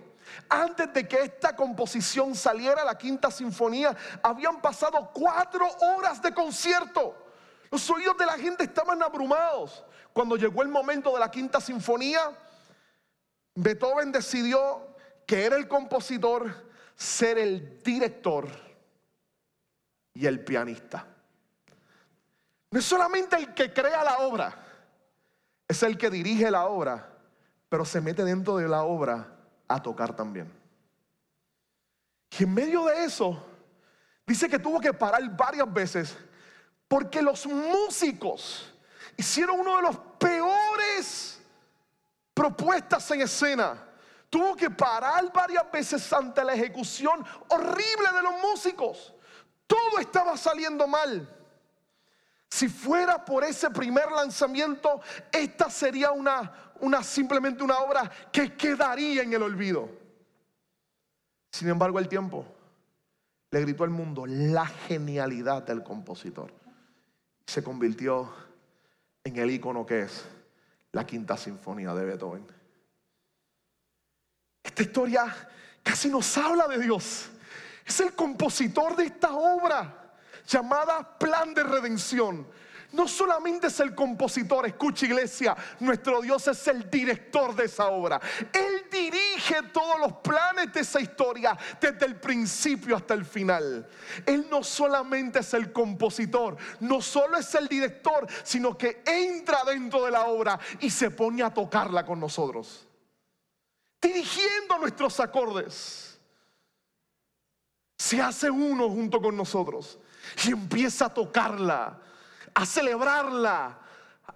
Antes 0.49 0.93
de 0.93 1.07
que 1.07 1.21
esta 1.21 1.55
composición 1.55 2.33
saliera, 2.35 2.83
la 2.83 2.97
quinta 2.97 3.29
sinfonía, 3.29 3.95
habían 4.21 4.61
pasado 4.61 5.11
cuatro 5.13 5.67
horas 5.81 6.21
de 6.21 6.33
concierto. 6.33 7.15
Los 7.69 7.89
oídos 7.89 8.17
de 8.17 8.25
la 8.25 8.37
gente 8.37 8.63
estaban 8.63 9.01
abrumados. 9.01 9.83
Cuando 10.13 10.35
llegó 10.35 10.61
el 10.61 10.69
momento 10.69 11.13
de 11.13 11.19
la 11.19 11.31
quinta 11.31 11.59
sinfonía, 11.59 12.31
Beethoven 13.55 14.11
decidió 14.11 14.95
que 15.25 15.45
era 15.45 15.55
el 15.55 15.67
compositor, 15.67 16.71
ser 16.95 17.37
el 17.37 17.81
director 17.83 18.47
y 20.13 20.25
el 20.25 20.43
pianista. 20.43 21.12
No 22.73 22.79
es 22.79 22.85
solamente 22.85 23.35
el 23.35 23.53
que 23.53 23.71
crea 23.71 24.03
la 24.03 24.17
obra, 24.17 24.51
es 25.67 25.83
el 25.83 25.95
que 25.95 26.09
dirige 26.09 26.49
la 26.49 26.65
obra, 26.65 27.07
pero 27.69 27.85
se 27.85 28.01
mete 28.01 28.23
dentro 28.23 28.57
de 28.57 28.67
la 28.67 28.81
obra 28.81 29.27
a 29.67 29.79
tocar 29.79 30.15
también. 30.15 30.51
Y 32.31 32.45
en 32.45 32.51
medio 32.51 32.85
de 32.85 33.05
eso, 33.05 33.45
dice 34.25 34.49
que 34.49 34.57
tuvo 34.57 34.79
que 34.79 34.91
parar 34.91 35.21
varias 35.37 35.71
veces 35.71 36.17
porque 36.87 37.21
los 37.21 37.45
músicos 37.45 38.73
hicieron 39.17 39.59
uno 39.59 39.75
de 39.75 39.81
los 39.83 39.97
peores 40.17 41.39
propuestas 42.33 43.11
en 43.11 43.21
escena. 43.21 43.87
Tuvo 44.31 44.55
que 44.55 44.71
parar 44.71 45.31
varias 45.31 45.71
veces 45.71 46.11
ante 46.11 46.43
la 46.43 46.55
ejecución 46.55 47.23
horrible 47.49 48.11
de 48.15 48.23
los 48.23 48.41
músicos. 48.41 49.13
Todo 49.67 49.99
estaba 49.99 50.35
saliendo 50.37 50.87
mal. 50.87 51.41
Si 52.53 52.69
fuera 52.69 53.25
por 53.25 53.43
ese 53.43 53.71
primer 53.71 54.11
lanzamiento, 54.11 55.01
esta 55.31 55.71
sería 55.71 56.11
una, 56.11 56.53
simplemente 57.01 57.63
una 57.63 57.79
obra 57.79 58.11
que 58.31 58.53
quedaría 58.55 59.23
en 59.23 59.33
el 59.33 59.41
olvido. 59.41 59.89
Sin 61.51 61.67
embargo, 61.69 61.97
el 61.97 62.07
tiempo 62.07 62.45
le 63.49 63.59
gritó 63.61 63.83
al 63.83 63.89
mundo 63.89 64.27
la 64.27 64.67
genialidad 64.67 65.63
del 65.63 65.81
compositor. 65.81 66.53
Se 67.47 67.63
convirtió 67.63 68.31
en 69.23 69.35
el 69.35 69.49
icono 69.49 69.83
que 69.83 70.03
es 70.03 70.23
la 70.91 71.07
quinta 71.07 71.35
sinfonía 71.35 71.91
de 71.95 72.05
Beethoven. 72.05 72.45
Esta 74.61 74.83
historia 74.83 75.49
casi 75.81 76.07
nos 76.07 76.37
habla 76.37 76.67
de 76.67 76.77
Dios. 76.77 77.31
Es 77.83 77.99
el 77.99 78.13
compositor 78.13 78.95
de 78.95 79.05
esta 79.05 79.33
obra 79.33 80.02
llamada 80.47 81.17
plan 81.17 81.53
de 81.53 81.63
redención. 81.63 82.47
No 82.93 83.07
solamente 83.07 83.67
es 83.67 83.79
el 83.79 83.95
compositor, 83.95 84.67
escucha 84.67 85.07
iglesia, 85.07 85.57
nuestro 85.79 86.21
Dios 86.21 86.47
es 86.47 86.67
el 86.67 86.91
director 86.91 87.55
de 87.55 87.65
esa 87.65 87.87
obra. 87.87 88.21
Él 88.53 88.85
dirige 88.91 89.63
todos 89.73 89.99
los 89.99 90.13
planes 90.17 90.71
de 90.71 90.81
esa 90.81 91.01
historia 91.01 91.57
desde 91.81 92.05
el 92.05 92.19
principio 92.19 92.95
hasta 92.95 93.15
el 93.15 93.25
final. 93.25 93.89
Él 94.27 94.45
no 94.47 94.63
solamente 94.63 95.39
es 95.39 95.55
el 95.55 95.73
compositor, 95.73 96.55
no 96.81 97.01
solo 97.01 97.39
es 97.39 97.55
el 97.55 97.67
director, 97.67 98.27
sino 98.43 98.77
que 98.77 99.01
entra 99.07 99.63
dentro 99.65 100.05
de 100.05 100.11
la 100.11 100.25
obra 100.25 100.59
y 100.79 100.91
se 100.91 101.09
pone 101.09 101.41
a 101.41 101.51
tocarla 101.51 102.05
con 102.05 102.19
nosotros. 102.19 102.87
Dirigiendo 103.99 104.77
nuestros 104.77 105.19
acordes. 105.19 106.19
Se 107.97 108.21
hace 108.21 108.51
uno 108.51 108.87
junto 108.87 109.19
con 109.19 109.35
nosotros 109.35 109.97
y 110.45 110.51
empieza 110.51 111.05
a 111.05 111.13
tocarla, 111.13 111.99
a 112.53 112.65
celebrarla, 112.65 113.77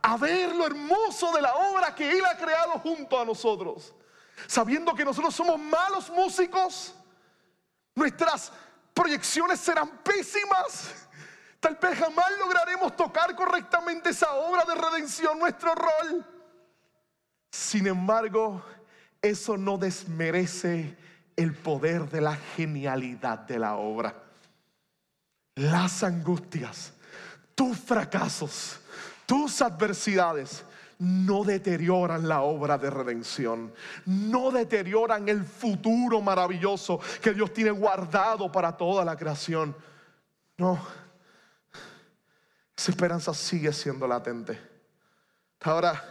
a 0.02 0.18
ver 0.18 0.56
lo 0.56 0.66
hermoso 0.66 1.32
de 1.34 1.42
la 1.42 1.56
obra 1.56 1.94
que 1.96 2.10
Él 2.10 2.24
ha 2.26 2.38
creado 2.38 2.74
junto 2.80 3.20
a 3.20 3.26
nosotros. 3.26 3.94
Sabiendo 4.46 4.94
que 4.94 5.04
nosotros 5.04 5.34
somos 5.34 5.60
malos 5.60 6.10
músicos, 6.10 6.94
nuestras 7.96 8.52
proyecciones 8.94 9.60
serán 9.60 9.90
pésimas. 10.04 10.94
Tal 11.60 11.76
vez 11.76 11.98
jamás 11.98 12.26
lograremos 12.40 12.96
tocar 12.96 13.36
correctamente 13.36 14.10
esa 14.10 14.34
obra 14.36 14.64
de 14.64 14.76
redención, 14.76 15.40
nuestro 15.40 15.74
rol. 15.74 16.26
Sin 17.52 17.88
embargo, 17.88 18.64
eso 19.22 19.58
no 19.58 19.78
desmerece 19.78 20.96
el 21.36 21.56
poder 21.56 22.10
de 22.10 22.22
la 22.22 22.36
genialidad 22.36 23.40
de 23.40 23.60
la 23.60 23.76
obra 23.76 24.27
las 25.58 26.04
angustias, 26.04 26.94
tus 27.54 27.78
fracasos, 27.78 28.80
tus 29.26 29.62
adversidades 29.62 30.64
no 31.00 31.44
deterioran 31.44 32.28
la 32.28 32.42
obra 32.42 32.78
de 32.78 32.90
redención, 32.90 33.74
no 34.06 34.52
deterioran 34.52 35.30
el 35.30 35.44
futuro 35.44 36.22
maravilloso 36.22 37.00
que 37.22 37.34
Dios 37.34 37.54
tiene 37.54 37.72
guardado 37.72 38.52
para 38.52 38.76
toda 38.76 39.06
la 39.06 39.16
creación. 39.16 39.76
No, 40.58 40.80
esa 42.76 42.92
esperanza 42.92 43.34
sigue 43.34 43.72
siendo 43.74 44.08
latente. 44.08 44.60
Ahora, 45.62 46.04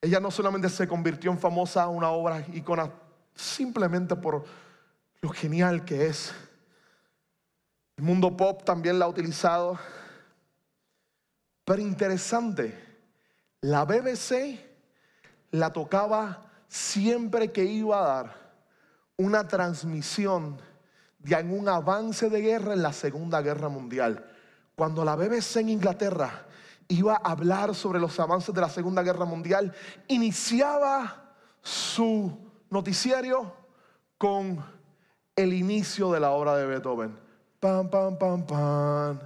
ella 0.00 0.20
no 0.20 0.30
solamente 0.30 0.68
se 0.68 0.88
convirtió 0.88 1.30
en 1.30 1.38
famosa 1.38 1.88
una 1.88 2.10
obra 2.10 2.44
icona 2.52 2.90
simplemente 3.34 4.16
por 4.16 4.44
lo 5.20 5.30
genial 5.30 5.84
que 5.84 6.06
es, 6.06 6.34
el 7.96 8.04
mundo 8.04 8.36
pop 8.36 8.64
también 8.64 8.98
la 8.98 9.04
ha 9.04 9.08
utilizado. 9.08 9.78
Pero 11.64 11.80
interesante, 11.80 12.74
la 13.60 13.84
BBC 13.84 14.58
la 15.52 15.72
tocaba 15.72 16.50
siempre 16.68 17.52
que 17.52 17.64
iba 17.64 17.98
a 17.98 18.16
dar 18.16 18.42
una 19.16 19.46
transmisión 19.46 20.60
de 21.18 21.34
algún 21.34 21.68
avance 21.68 22.28
de 22.28 22.40
guerra 22.40 22.72
en 22.72 22.82
la 22.82 22.92
Segunda 22.92 23.40
Guerra 23.42 23.68
Mundial. 23.68 24.28
Cuando 24.74 25.04
la 25.04 25.14
BBC 25.14 25.56
en 25.56 25.68
Inglaterra 25.68 26.46
iba 26.88 27.14
a 27.14 27.30
hablar 27.30 27.74
sobre 27.74 28.00
los 28.00 28.18
avances 28.18 28.54
de 28.54 28.60
la 28.60 28.68
Segunda 28.68 29.02
Guerra 29.02 29.24
Mundial, 29.24 29.72
iniciaba 30.08 31.34
su 31.60 32.50
noticiario 32.70 33.54
con 34.18 34.64
el 35.36 35.52
inicio 35.52 36.10
de 36.10 36.20
la 36.20 36.30
obra 36.30 36.56
de 36.56 36.66
Beethoven. 36.66 37.21
Pam, 37.62 37.88
pam, 37.88 38.18
pam, 38.18 38.44
pam. 38.44 39.20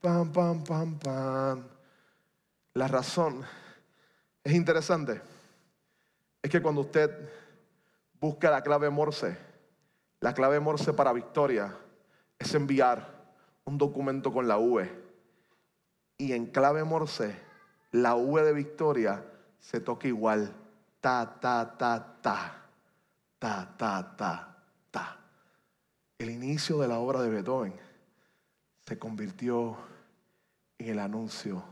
Pam, 0.00 0.32
pam, 0.32 0.64
pam, 0.64 0.98
pam. 0.98 1.68
La 2.74 2.88
razón 2.88 3.44
es 4.42 4.52
interesante. 4.54 5.22
Es 6.42 6.50
que 6.50 6.60
cuando 6.60 6.80
usted 6.80 7.12
busca 8.18 8.50
la 8.50 8.62
clave 8.62 8.90
Morse. 8.90 9.38
La 10.18 10.34
clave 10.34 10.58
Morse 10.58 10.94
para 10.94 11.12
victoria 11.12 11.76
es 12.40 12.52
enviar 12.54 13.06
un 13.64 13.78
documento 13.78 14.32
con 14.32 14.48
la 14.48 14.58
V. 14.58 14.90
Y 16.18 16.32
en 16.32 16.46
clave 16.46 16.82
Morse, 16.82 17.38
la 17.92 18.16
V 18.16 18.42
de 18.42 18.52
victoria 18.52 19.22
se 19.60 19.78
toca 19.78 20.08
igual. 20.08 20.52
Ta, 21.00 21.38
ta, 21.40 21.76
ta, 21.78 22.18
ta. 22.20 22.66
Ta, 23.38 23.76
ta, 23.78 24.16
ta, 24.16 24.16
ta. 24.16 24.55
El 26.18 26.30
inicio 26.30 26.78
de 26.78 26.88
la 26.88 26.98
obra 26.98 27.20
de 27.20 27.28
Beethoven 27.28 27.74
se 28.86 28.98
convirtió 28.98 29.76
en 30.78 30.88
el 30.88 30.98
anuncio 30.98 31.62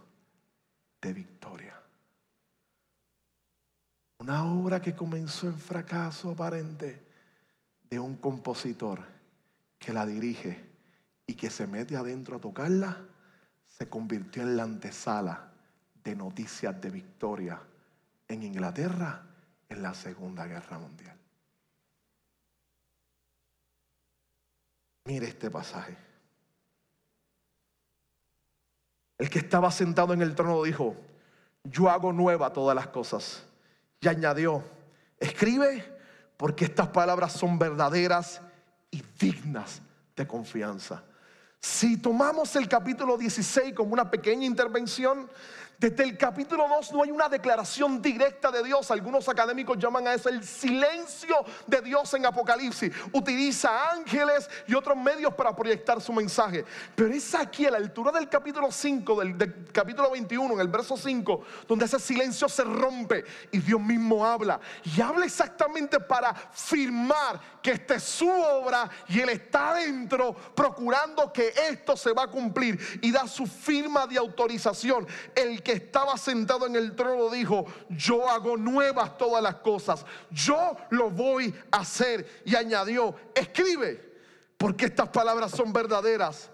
de 1.00 1.12
victoria. 1.12 1.80
Una 4.18 4.44
obra 4.44 4.80
que 4.80 4.94
comenzó 4.94 5.46
en 5.46 5.58
fracaso 5.58 6.30
aparente 6.30 7.06
de 7.88 7.98
un 7.98 8.16
compositor 8.16 9.00
que 9.78 9.92
la 9.92 10.06
dirige 10.06 10.64
y 11.26 11.34
que 11.34 11.50
se 11.50 11.66
mete 11.66 11.96
adentro 11.96 12.36
a 12.36 12.40
tocarla, 12.40 13.04
se 13.66 13.88
convirtió 13.88 14.42
en 14.42 14.56
la 14.56 14.62
antesala 14.62 15.52
de 16.02 16.16
noticias 16.16 16.80
de 16.80 16.90
victoria 16.90 17.60
en 18.28 18.42
Inglaterra 18.42 19.26
en 19.68 19.82
la 19.82 19.94
Segunda 19.94 20.46
Guerra 20.46 20.78
Mundial. 20.78 21.23
Mire 25.04 25.28
este 25.28 25.50
pasaje. 25.50 25.96
El 29.18 29.30
que 29.30 29.38
estaba 29.38 29.70
sentado 29.70 30.12
en 30.12 30.22
el 30.22 30.34
trono 30.34 30.62
dijo, 30.62 30.96
yo 31.62 31.88
hago 31.90 32.12
nueva 32.12 32.52
todas 32.52 32.74
las 32.74 32.88
cosas. 32.88 33.44
Y 34.00 34.08
añadió, 34.08 34.64
escribe 35.18 35.84
porque 36.36 36.64
estas 36.64 36.88
palabras 36.88 37.32
son 37.32 37.58
verdaderas 37.58 38.40
y 38.90 39.02
dignas 39.18 39.82
de 40.16 40.26
confianza. 40.26 41.04
Si 41.60 41.96
tomamos 41.96 42.54
el 42.56 42.68
capítulo 42.68 43.16
16 43.16 43.74
como 43.74 43.92
una 43.94 44.10
pequeña 44.10 44.44
intervención, 44.44 45.30
desde 45.90 46.04
el 46.04 46.16
capítulo 46.16 46.66
2 46.66 46.92
no 46.92 47.02
hay 47.02 47.10
una 47.10 47.28
declaración 47.28 48.00
directa 48.00 48.50
de 48.50 48.62
Dios. 48.62 48.90
Algunos 48.90 49.28
académicos 49.28 49.76
llaman 49.76 50.08
a 50.08 50.14
eso 50.14 50.30
el 50.30 50.42
silencio 50.42 51.36
de 51.66 51.82
Dios 51.82 52.14
en 52.14 52.24
Apocalipsis. 52.24 52.90
Utiliza 53.12 53.90
ángeles 53.90 54.48
y 54.66 54.74
otros 54.74 54.96
medios 54.96 55.34
para 55.34 55.54
proyectar 55.54 56.00
su 56.00 56.14
mensaje. 56.14 56.64
Pero 56.94 57.12
es 57.12 57.34
aquí 57.34 57.66
a 57.66 57.72
la 57.72 57.76
altura 57.76 58.12
del 58.12 58.30
capítulo 58.30 58.72
5, 58.72 59.20
del, 59.20 59.66
capítulo 59.72 60.10
21, 60.10 60.54
en 60.54 60.60
el 60.60 60.68
verso 60.68 60.96
5, 60.96 61.42
donde 61.68 61.84
ese 61.84 62.00
silencio 62.00 62.48
se 62.48 62.64
rompe 62.64 63.22
y 63.52 63.58
Dios 63.58 63.80
mismo 63.80 64.24
habla. 64.24 64.60
Y 64.96 65.02
habla 65.02 65.26
exactamente 65.26 66.00
para 66.00 66.32
firmar 66.32 67.38
que 67.60 67.72
esta 67.72 67.96
es 67.96 68.04
su 68.04 68.30
obra 68.30 68.88
y 69.08 69.20
Él 69.20 69.28
está 69.28 69.72
adentro 69.72 70.34
procurando 70.54 71.30
que 71.30 71.52
esto 71.68 71.94
se 71.94 72.12
va 72.12 72.22
a 72.22 72.28
cumplir 72.28 72.78
y 73.02 73.12
da 73.12 73.28
su 73.28 73.46
firma 73.46 74.06
de 74.06 74.16
autorización. 74.16 75.06
El 75.34 75.62
que 75.62 75.73
estaba 75.74 76.16
sentado 76.16 76.66
en 76.66 76.76
el 76.76 76.96
trono 76.96 77.30
dijo, 77.30 77.66
yo 77.90 78.28
hago 78.28 78.56
nuevas 78.56 79.16
todas 79.18 79.42
las 79.42 79.56
cosas, 79.56 80.04
yo 80.30 80.76
lo 80.90 81.10
voy 81.10 81.54
a 81.70 81.78
hacer. 81.78 82.42
Y 82.44 82.56
añadió, 82.56 83.14
escribe, 83.34 84.14
porque 84.56 84.86
estas 84.86 85.08
palabras 85.08 85.50
son 85.50 85.72
verdaderas 85.72 86.50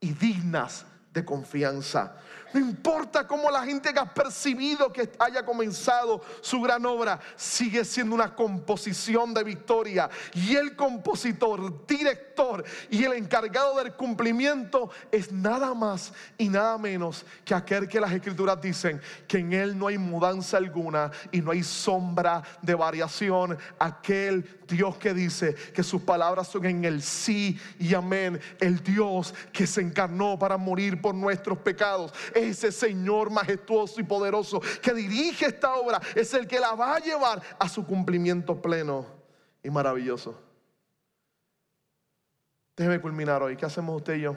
y 0.00 0.12
dignas 0.12 0.84
de 1.12 1.24
confianza. 1.24 2.16
No 2.54 2.60
importa 2.60 3.26
cómo 3.26 3.50
la 3.50 3.64
gente 3.64 3.88
haya 3.88 4.04
percibido 4.04 4.92
que 4.92 5.10
haya 5.18 5.44
comenzado 5.44 6.22
su 6.40 6.60
gran 6.60 6.86
obra, 6.86 7.18
sigue 7.34 7.84
siendo 7.84 8.14
una 8.14 8.32
composición 8.32 9.34
de 9.34 9.42
victoria. 9.42 10.08
Y 10.32 10.54
el 10.54 10.76
compositor, 10.76 11.84
director 11.84 12.64
y 12.90 13.02
el 13.02 13.14
encargado 13.14 13.76
del 13.76 13.94
cumplimiento 13.94 14.90
es 15.10 15.32
nada 15.32 15.74
más 15.74 16.12
y 16.38 16.48
nada 16.48 16.78
menos 16.78 17.24
que 17.44 17.54
aquel 17.54 17.88
que 17.88 18.00
las 18.00 18.12
escrituras 18.12 18.60
dicen 18.62 19.00
que 19.26 19.38
en 19.38 19.52
él 19.52 19.76
no 19.76 19.88
hay 19.88 19.98
mudanza 19.98 20.56
alguna 20.56 21.10
y 21.32 21.40
no 21.40 21.50
hay 21.50 21.64
sombra 21.64 22.40
de 22.62 22.76
variación. 22.76 23.58
Aquel 23.80 24.60
Dios 24.68 24.96
que 24.96 25.12
dice 25.12 25.56
que 25.74 25.82
sus 25.82 26.02
palabras 26.02 26.46
son 26.46 26.66
en 26.66 26.84
el 26.84 27.02
sí 27.02 27.58
y 27.80 27.94
amén. 27.94 28.40
El 28.60 28.80
Dios 28.80 29.34
que 29.52 29.66
se 29.66 29.80
encarnó 29.80 30.38
para 30.38 30.56
morir 30.56 31.00
por 31.00 31.16
nuestros 31.16 31.58
pecados 31.58 32.12
ese 32.50 32.72
Señor 32.72 33.30
majestuoso 33.30 34.00
y 34.00 34.04
poderoso 34.04 34.60
que 34.82 34.92
dirige 34.94 35.46
esta 35.46 35.74
obra 35.74 36.00
es 36.14 36.32
el 36.34 36.46
que 36.46 36.60
la 36.60 36.74
va 36.74 36.96
a 36.96 36.98
llevar 36.98 37.42
a 37.58 37.68
su 37.68 37.86
cumplimiento 37.86 38.60
pleno 38.60 39.06
y 39.62 39.70
maravilloso. 39.70 40.40
Déjeme 42.76 43.00
culminar 43.00 43.42
hoy. 43.42 43.56
¿Qué 43.56 43.66
hacemos 43.66 43.96
usted 43.96 44.14
y 44.14 44.22
yo? 44.22 44.36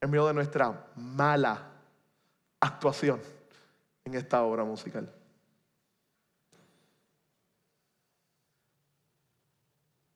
En 0.00 0.10
medio 0.10 0.26
de 0.26 0.34
nuestra 0.34 0.86
mala 0.96 1.70
actuación 2.60 3.20
en 4.04 4.14
esta 4.14 4.42
obra 4.42 4.64
musical. 4.64 5.12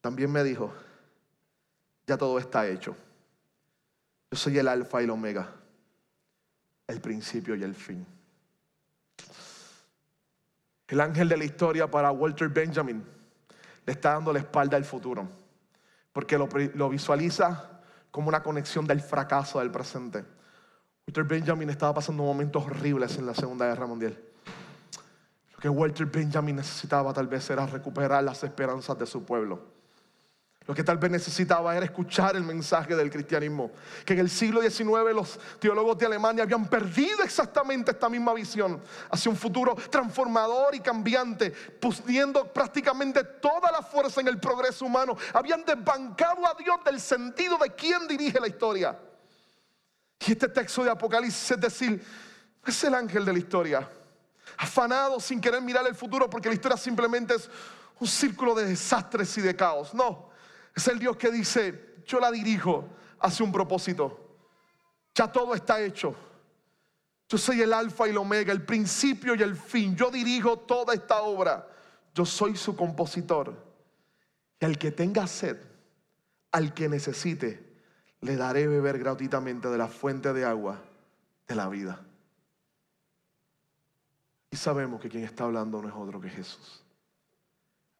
También 0.00 0.30
me 0.30 0.42
dijo, 0.42 0.72
ya 2.06 2.16
todo 2.16 2.38
está 2.38 2.66
hecho. 2.66 2.96
Yo 4.30 4.38
soy 4.38 4.58
el 4.58 4.68
alfa 4.68 5.00
y 5.00 5.04
el 5.04 5.10
omega 5.10 5.57
el 6.88 7.00
principio 7.00 7.54
y 7.54 7.62
el 7.62 7.74
fin. 7.74 8.04
El 10.88 11.00
ángel 11.00 11.28
de 11.28 11.36
la 11.36 11.44
historia 11.44 11.90
para 11.90 12.10
Walter 12.10 12.48
Benjamin 12.48 13.04
le 13.84 13.92
está 13.92 14.14
dando 14.14 14.32
la 14.32 14.38
espalda 14.38 14.76
al 14.76 14.84
futuro, 14.84 15.28
porque 16.12 16.38
lo, 16.38 16.88
visualiza 16.88 17.82
como 18.10 18.28
una 18.28 18.42
conexión 18.42 18.86
del 18.86 19.02
fracaso 19.02 19.58
del 19.58 19.70
presente. 19.70 20.24
Walter 21.06 21.24
Benjamin 21.24 21.68
estaba 21.70 21.94
pasando 21.94 22.22
momentos 22.22 22.64
horribles 22.64 23.16
en 23.18 23.26
la 23.26 23.34
Segunda 23.34 23.66
Guerra 23.66 23.86
Mundial. 23.86 24.18
Lo 25.52 25.58
que 25.58 25.68
Walter 25.68 26.06
Benjamin 26.06 26.56
necesitaba 26.56 27.12
tal 27.12 27.26
vez 27.26 27.48
era 27.50 27.66
recuperar 27.66 28.24
las 28.24 28.42
esperanzas 28.44 28.98
de 28.98 29.06
su 29.06 29.24
pueblo. 29.24 29.77
Lo 30.68 30.74
que 30.74 30.84
tal 30.84 30.98
vez 30.98 31.10
necesitaba 31.10 31.74
era 31.74 31.86
escuchar 31.86 32.36
el 32.36 32.42
mensaje 32.42 32.94
del 32.94 33.10
cristianismo. 33.10 33.70
Que 34.04 34.12
en 34.12 34.18
el 34.18 34.28
siglo 34.28 34.60
XIX 34.60 35.14
los 35.14 35.40
teólogos 35.58 35.96
de 35.96 36.04
Alemania 36.04 36.42
habían 36.42 36.68
perdido 36.68 37.22
exactamente 37.24 37.92
esta 37.92 38.10
misma 38.10 38.34
visión 38.34 38.78
hacia 39.10 39.30
un 39.30 39.36
futuro 39.38 39.74
transformador 39.90 40.74
y 40.74 40.80
cambiante, 40.80 41.52
pusiendo 41.52 42.52
prácticamente 42.52 43.24
toda 43.24 43.72
la 43.72 43.80
fuerza 43.80 44.20
en 44.20 44.28
el 44.28 44.38
progreso 44.38 44.84
humano. 44.84 45.16
Habían 45.32 45.64
desbancado 45.64 46.46
a 46.46 46.52
Dios 46.52 46.76
del 46.84 47.00
sentido 47.00 47.56
de 47.56 47.70
quién 47.70 48.06
dirige 48.06 48.38
la 48.38 48.48
historia. 48.48 48.98
Y 50.18 50.32
este 50.32 50.48
texto 50.48 50.84
de 50.84 50.90
Apocalipsis 50.90 51.50
es 51.50 51.60
decir, 51.60 52.04
es 52.66 52.84
el 52.84 52.94
ángel 52.94 53.24
de 53.24 53.32
la 53.32 53.38
historia, 53.38 53.88
afanado 54.58 55.18
sin 55.18 55.40
querer 55.40 55.62
mirar 55.62 55.86
el 55.86 55.94
futuro 55.94 56.28
porque 56.28 56.50
la 56.50 56.54
historia 56.54 56.76
simplemente 56.76 57.36
es 57.36 57.48
un 57.98 58.06
círculo 58.06 58.54
de 58.54 58.66
desastres 58.66 59.38
y 59.38 59.40
de 59.40 59.56
caos. 59.56 59.94
No. 59.94 60.28
Es 60.74 60.86
el 60.88 60.98
Dios 60.98 61.16
que 61.16 61.30
dice, 61.30 61.96
yo 62.06 62.20
la 62.20 62.30
dirijo 62.30 62.88
hacia 63.20 63.44
un 63.44 63.52
propósito. 63.52 64.36
Ya 65.14 65.30
todo 65.30 65.54
está 65.54 65.80
hecho. 65.80 66.14
Yo 67.28 67.36
soy 67.36 67.60
el 67.60 67.72
alfa 67.72 68.06
y 68.06 68.10
el 68.10 68.16
omega, 68.16 68.52
el 68.52 68.64
principio 68.64 69.34
y 69.34 69.42
el 69.42 69.56
fin. 69.56 69.94
Yo 69.94 70.10
dirijo 70.10 70.60
toda 70.60 70.94
esta 70.94 71.22
obra. 71.22 71.68
Yo 72.14 72.24
soy 72.24 72.56
su 72.56 72.74
compositor. 72.74 73.54
Y 74.60 74.64
al 74.64 74.78
que 74.78 74.90
tenga 74.90 75.26
sed, 75.26 75.58
al 76.50 76.72
que 76.72 76.88
necesite, 76.88 77.76
le 78.22 78.36
daré 78.36 78.66
beber 78.66 78.98
gratuitamente 78.98 79.68
de 79.68 79.78
la 79.78 79.88
fuente 79.88 80.32
de 80.32 80.44
agua 80.44 80.82
de 81.46 81.54
la 81.54 81.68
vida. 81.68 82.00
Y 84.50 84.56
sabemos 84.56 85.00
que 85.00 85.08
quien 85.08 85.24
está 85.24 85.44
hablando 85.44 85.82
no 85.82 85.88
es 85.88 85.94
otro 85.94 86.20
que 86.20 86.30
Jesús. 86.30 86.82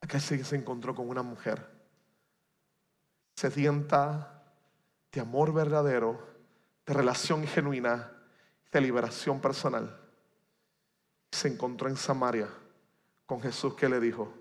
Acá 0.01 0.19
se 0.19 0.57
encontró 0.57 0.95
con 0.95 1.09
una 1.09 1.23
mujer 1.23 1.78
sedienta 3.39 4.43
de 5.13 5.21
amor 5.21 5.55
verdadero, 5.55 6.19
de 6.85 6.93
relación 6.93 7.47
genuina, 7.47 8.11
de 8.73 8.81
liberación 8.81 9.41
personal. 9.41 9.97
Se 11.31 11.47
encontró 11.47 11.89
en 11.89 11.97
Samaria 11.97 12.49
con 13.27 13.41
Jesús 13.41 13.75
que 13.75 13.89
le 13.89 14.01
dijo, 14.01 14.35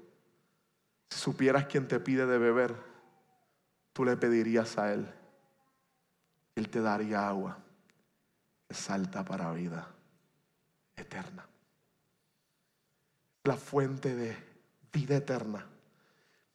si 1.12 1.20
supieras 1.20 1.68
quién 1.68 1.88
te 1.88 2.00
pide 2.00 2.26
de 2.26 2.40
beber, 2.40 2.76
tú 3.94 4.04
le 4.04 4.18
pedirías 4.18 4.80
a 4.80 4.92
Él. 4.92 5.08
Él 6.56 6.68
te 6.70 6.82
daría 6.82 7.28
agua 7.28 7.60
que 8.68 8.74
salta 8.74 9.24
para 9.24 9.52
vida 9.52 9.88
eterna. 10.96 11.46
La 13.44 13.58
fuente 13.58 14.16
de 14.16 14.36
vida 14.92 15.18
eterna 15.18 15.77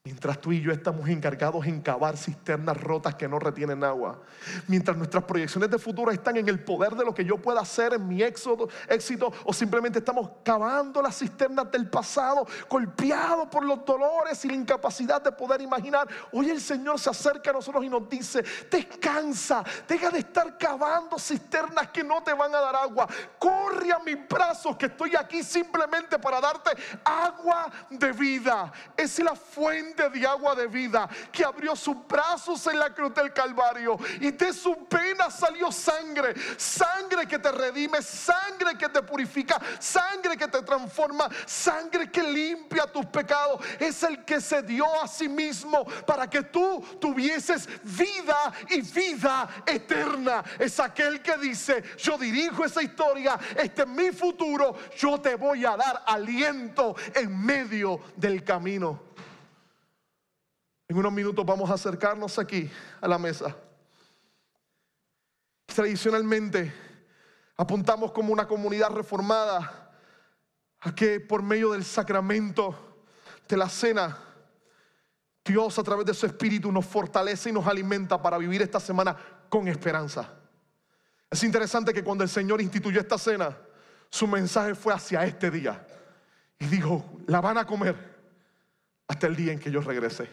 Mientras 0.04 0.40
tú 0.40 0.50
y 0.50 0.60
yo 0.60 0.72
estamos 0.72 1.08
encargados 1.08 1.64
en 1.64 1.80
cavar 1.80 2.16
cisternas 2.16 2.76
rotas 2.76 3.14
que 3.14 3.28
no 3.28 3.38
retienen 3.38 3.84
agua. 3.84 4.18
Mientras 4.66 4.96
nuestras 4.96 5.22
proyecciones 5.22 5.70
de 5.70 5.78
futuro 5.78 6.10
están 6.10 6.36
en 6.36 6.48
el 6.48 6.58
poder 6.58 6.96
de 6.96 7.04
lo 7.04 7.14
que 7.14 7.24
yo 7.24 7.36
pueda 7.36 7.60
hacer 7.60 7.94
en 7.94 8.08
mi 8.08 8.20
éxodo, 8.20 8.68
éxito, 8.88 9.32
o 9.44 9.52
simplemente 9.52 10.00
estamos 10.00 10.28
cavando 10.42 11.00
las 11.00 11.16
cisternas 11.16 11.70
del 11.70 11.88
pasado, 11.88 12.44
golpeados 12.68 13.46
por 13.46 13.64
los 13.64 13.84
dolores 13.84 14.44
y 14.44 14.48
la 14.48 14.54
incapacidad 14.54 15.22
de 15.22 15.30
poder 15.30 15.60
imaginar. 15.60 16.08
Hoy 16.32 16.50
el 16.50 16.60
Señor 16.60 16.98
se 16.98 17.08
acerca 17.08 17.50
a 17.50 17.52
nosotros 17.52 17.84
y 17.84 17.88
nos 17.88 18.08
dice, 18.08 18.42
descansa, 18.68 19.62
deja 19.86 20.10
de 20.10 20.18
estar 20.18 20.58
cavando 20.58 21.16
cisternas 21.16 21.90
que 21.90 22.02
no 22.02 22.24
te 22.24 22.32
van 22.32 22.52
a 22.52 22.60
dar 22.60 22.74
agua. 22.74 23.06
Corre 23.38 23.92
a 23.92 24.00
mis 24.00 24.18
brazos 24.28 24.76
que 24.76 24.86
estoy 24.86 25.14
aquí 25.14 25.44
simplemente 25.44 26.18
para 26.18 26.40
darte 26.40 26.70
agua 27.04 27.70
de 27.88 28.10
vida. 28.10 28.72
Es 28.96 29.20
la 29.20 29.36
fuente 29.36 29.91
de 29.94 30.26
agua 30.26 30.54
de 30.54 30.66
vida 30.66 31.08
que 31.30 31.44
abrió 31.44 31.76
sus 31.76 31.96
brazos 32.06 32.66
en 32.66 32.78
la 32.78 32.92
cruz 32.94 33.14
del 33.14 33.32
Calvario 33.32 33.98
y 34.20 34.30
de 34.30 34.52
su 34.52 34.86
pena 34.86 35.30
salió 35.30 35.70
sangre, 35.70 36.34
sangre 36.56 37.26
que 37.26 37.38
te 37.38 37.52
redime, 37.52 38.02
sangre 38.02 38.76
que 38.78 38.88
te 38.88 39.02
purifica, 39.02 39.60
sangre 39.78 40.36
que 40.36 40.48
te 40.48 40.62
transforma, 40.62 41.28
sangre 41.46 42.10
que 42.10 42.22
limpia 42.22 42.86
tus 42.86 43.06
pecados. 43.06 43.64
Es 43.78 44.02
el 44.02 44.24
que 44.24 44.40
se 44.40 44.62
dio 44.62 44.86
a 45.02 45.06
sí 45.06 45.28
mismo 45.28 45.84
para 46.06 46.28
que 46.28 46.42
tú 46.42 46.84
tuvieses 47.00 47.68
vida 47.82 48.52
y 48.70 48.80
vida 48.80 49.48
eterna. 49.66 50.42
Es 50.58 50.80
aquel 50.80 51.20
que 51.22 51.36
dice, 51.36 51.82
yo 51.98 52.16
dirijo 52.18 52.64
esa 52.64 52.82
historia, 52.82 53.38
este 53.56 53.82
es 53.82 53.88
mi 53.88 54.10
futuro, 54.10 54.76
yo 54.96 55.20
te 55.20 55.34
voy 55.34 55.64
a 55.64 55.76
dar 55.76 56.02
aliento 56.06 56.94
en 57.14 57.44
medio 57.44 58.00
del 58.16 58.42
camino. 58.44 59.11
En 60.88 60.96
unos 60.96 61.12
minutos 61.12 61.44
vamos 61.44 61.70
a 61.70 61.74
acercarnos 61.74 62.38
aquí 62.38 62.70
a 63.00 63.08
la 63.08 63.18
mesa. 63.18 63.56
Tradicionalmente 65.66 66.72
apuntamos 67.56 68.12
como 68.12 68.32
una 68.32 68.46
comunidad 68.46 68.90
reformada 68.90 69.90
a 70.80 70.94
que 70.94 71.20
por 71.20 71.42
medio 71.42 71.72
del 71.72 71.84
sacramento 71.84 73.04
de 73.48 73.56
la 73.56 73.68
cena, 73.68 74.18
Dios 75.44 75.78
a 75.78 75.82
través 75.82 76.06
de 76.06 76.14
su 76.14 76.26
Espíritu 76.26 76.70
nos 76.70 76.86
fortalece 76.86 77.50
y 77.50 77.52
nos 77.52 77.66
alimenta 77.66 78.20
para 78.20 78.38
vivir 78.38 78.62
esta 78.62 78.80
semana 78.80 79.16
con 79.48 79.68
esperanza. 79.68 80.28
Es 81.30 81.42
interesante 81.42 81.94
que 81.94 82.04
cuando 82.04 82.24
el 82.24 82.30
Señor 82.30 82.60
instituyó 82.60 83.00
esta 83.00 83.16
cena, 83.16 83.56
su 84.10 84.26
mensaje 84.26 84.74
fue 84.74 84.92
hacia 84.92 85.24
este 85.24 85.50
día. 85.50 85.86
Y 86.58 86.66
dijo, 86.66 87.20
la 87.26 87.40
van 87.40 87.58
a 87.58 87.66
comer 87.66 87.96
hasta 89.08 89.26
el 89.26 89.34
día 89.34 89.52
en 89.52 89.58
que 89.58 89.70
yo 89.70 89.80
regrese 89.80 90.28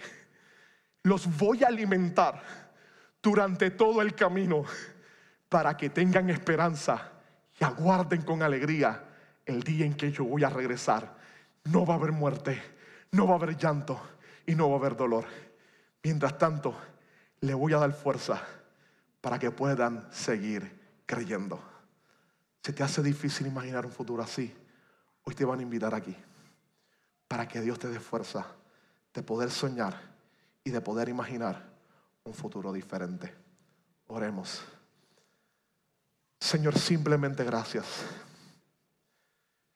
los 1.04 1.38
voy 1.38 1.64
a 1.64 1.68
alimentar 1.68 2.42
durante 3.22 3.72
todo 3.72 4.02
el 4.02 4.16
camino 4.16 4.64
para 5.48 5.76
que 5.76 5.90
tengan 5.90 6.30
esperanza 6.30 7.12
y 7.60 7.64
aguarden 7.64 8.22
con 8.22 8.44
alegría 8.44 9.04
el 9.46 9.64
día 9.64 9.86
en 9.86 9.96
que 9.96 10.12
yo 10.12 10.26
voy 10.26 10.44
a 10.44 10.50
regresar. 10.50 11.18
No 11.66 11.86
va 11.86 11.96
a 11.96 11.98
haber 11.98 12.12
muerte, 12.12 12.62
no 13.12 13.28
va 13.28 13.34
a 13.34 13.38
haber 13.38 13.58
llanto 13.58 14.00
y 14.46 14.56
no 14.56 14.70
va 14.70 14.76
a 14.76 14.80
haber 14.80 14.96
dolor. 14.96 15.26
Mientras 16.04 16.38
tanto, 16.38 16.76
le 17.42 17.54
voy 17.54 17.74
a 17.74 17.78
dar 17.78 17.94
fuerza 17.94 18.42
para 19.22 19.40
que 19.40 19.52
puedan 19.52 20.08
seguir 20.12 20.80
creyendo. 21.06 21.62
Si 22.64 22.74
te 22.74 22.84
hace 22.84 23.02
difícil 23.02 23.48
imaginar 23.48 23.86
un 23.86 23.92
futuro 23.92 24.22
así, 24.22 24.56
hoy 25.24 25.34
te 25.34 25.46
van 25.46 25.60
a 25.60 25.64
invitar 25.64 25.94
aquí 25.96 26.16
para 27.28 27.48
que 27.48 27.62
Dios 27.62 27.80
te 27.80 27.88
dé 27.88 28.00
fuerza 28.00 28.46
de 29.14 29.24
poder 29.24 29.50
soñar 29.50 30.10
y 30.64 30.72
de 30.72 30.82
poder 30.82 31.10
imaginar 31.10 31.70
un 32.24 32.34
futuro 32.34 32.72
diferente. 32.72 33.34
Oremos. 34.08 34.62
Señor, 36.40 36.78
simplemente 36.78 37.44
gracias. 37.44 37.86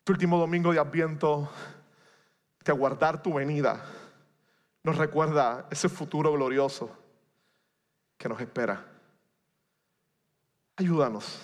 Tu 0.04 0.14
último 0.14 0.38
domingo 0.38 0.72
de 0.72 0.80
Adviento, 0.80 1.50
que 2.64 2.72
aguardar 2.72 3.22
tu 3.22 3.34
venida 3.34 3.84
nos 4.84 4.98
recuerda 4.98 5.68
ese 5.72 5.88
futuro 5.90 6.32
glorioso 6.32 6.92
que 8.18 8.28
nos 8.28 8.40
espera. 8.42 8.86
Ayúdanos, 10.76 11.40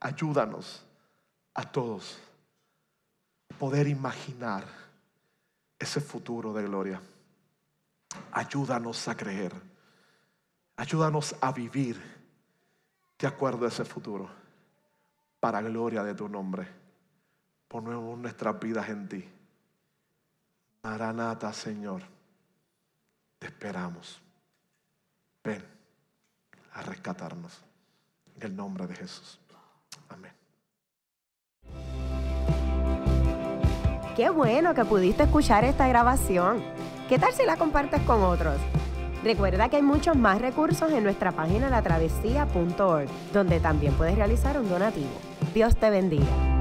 ayúdanos 0.00 0.84
a 1.54 1.70
todos 1.70 2.18
poder 3.58 3.88
imaginar 3.88 4.64
ese 5.78 6.00
futuro 6.00 6.52
de 6.52 6.62
gloria. 6.62 7.00
Ayúdanos 8.32 9.08
a 9.08 9.16
creer. 9.16 9.52
Ayúdanos 10.76 11.34
a 11.40 11.52
vivir 11.52 12.00
de 13.18 13.26
acuerdo 13.26 13.64
a 13.64 13.68
ese 13.68 13.84
futuro. 13.84 14.30
Para 15.40 15.60
gloria 15.60 16.02
de 16.02 16.14
tu 16.14 16.28
nombre. 16.28 16.66
Ponemos 17.66 18.18
nuestras 18.18 18.58
vidas 18.58 18.88
en 18.88 19.08
ti. 19.08 19.28
Maranata, 20.82 21.52
Señor. 21.52 22.02
Te 23.38 23.46
esperamos. 23.46 24.20
Ven 25.44 25.64
a 26.72 26.82
rescatarnos. 26.82 27.60
En 28.36 28.42
el 28.42 28.56
nombre 28.56 28.86
de 28.86 28.94
Jesús. 28.94 29.38
Amén. 30.08 30.32
Qué 34.16 34.30
bueno 34.30 34.74
que 34.74 34.84
pudiste 34.84 35.24
escuchar 35.24 35.64
esta 35.64 35.86
grabación. 35.88 36.62
¿Qué 37.08 37.18
tal 37.18 37.32
si 37.32 37.46
la 37.46 37.56
compartes 37.56 38.02
con 38.02 38.22
otros? 38.22 38.56
Recuerda 39.24 39.70
que 39.70 39.76
hay 39.76 39.82
muchos 39.82 40.14
más 40.14 40.42
recursos 40.42 40.92
en 40.92 41.04
nuestra 41.04 41.32
página 41.32 41.70
latravesía.org, 41.70 43.08
donde 43.32 43.60
también 43.60 43.94
puedes 43.94 44.14
realizar 44.14 44.60
un 44.60 44.68
donativo. 44.68 45.08
Dios 45.54 45.74
te 45.76 45.88
bendiga. 45.88 46.57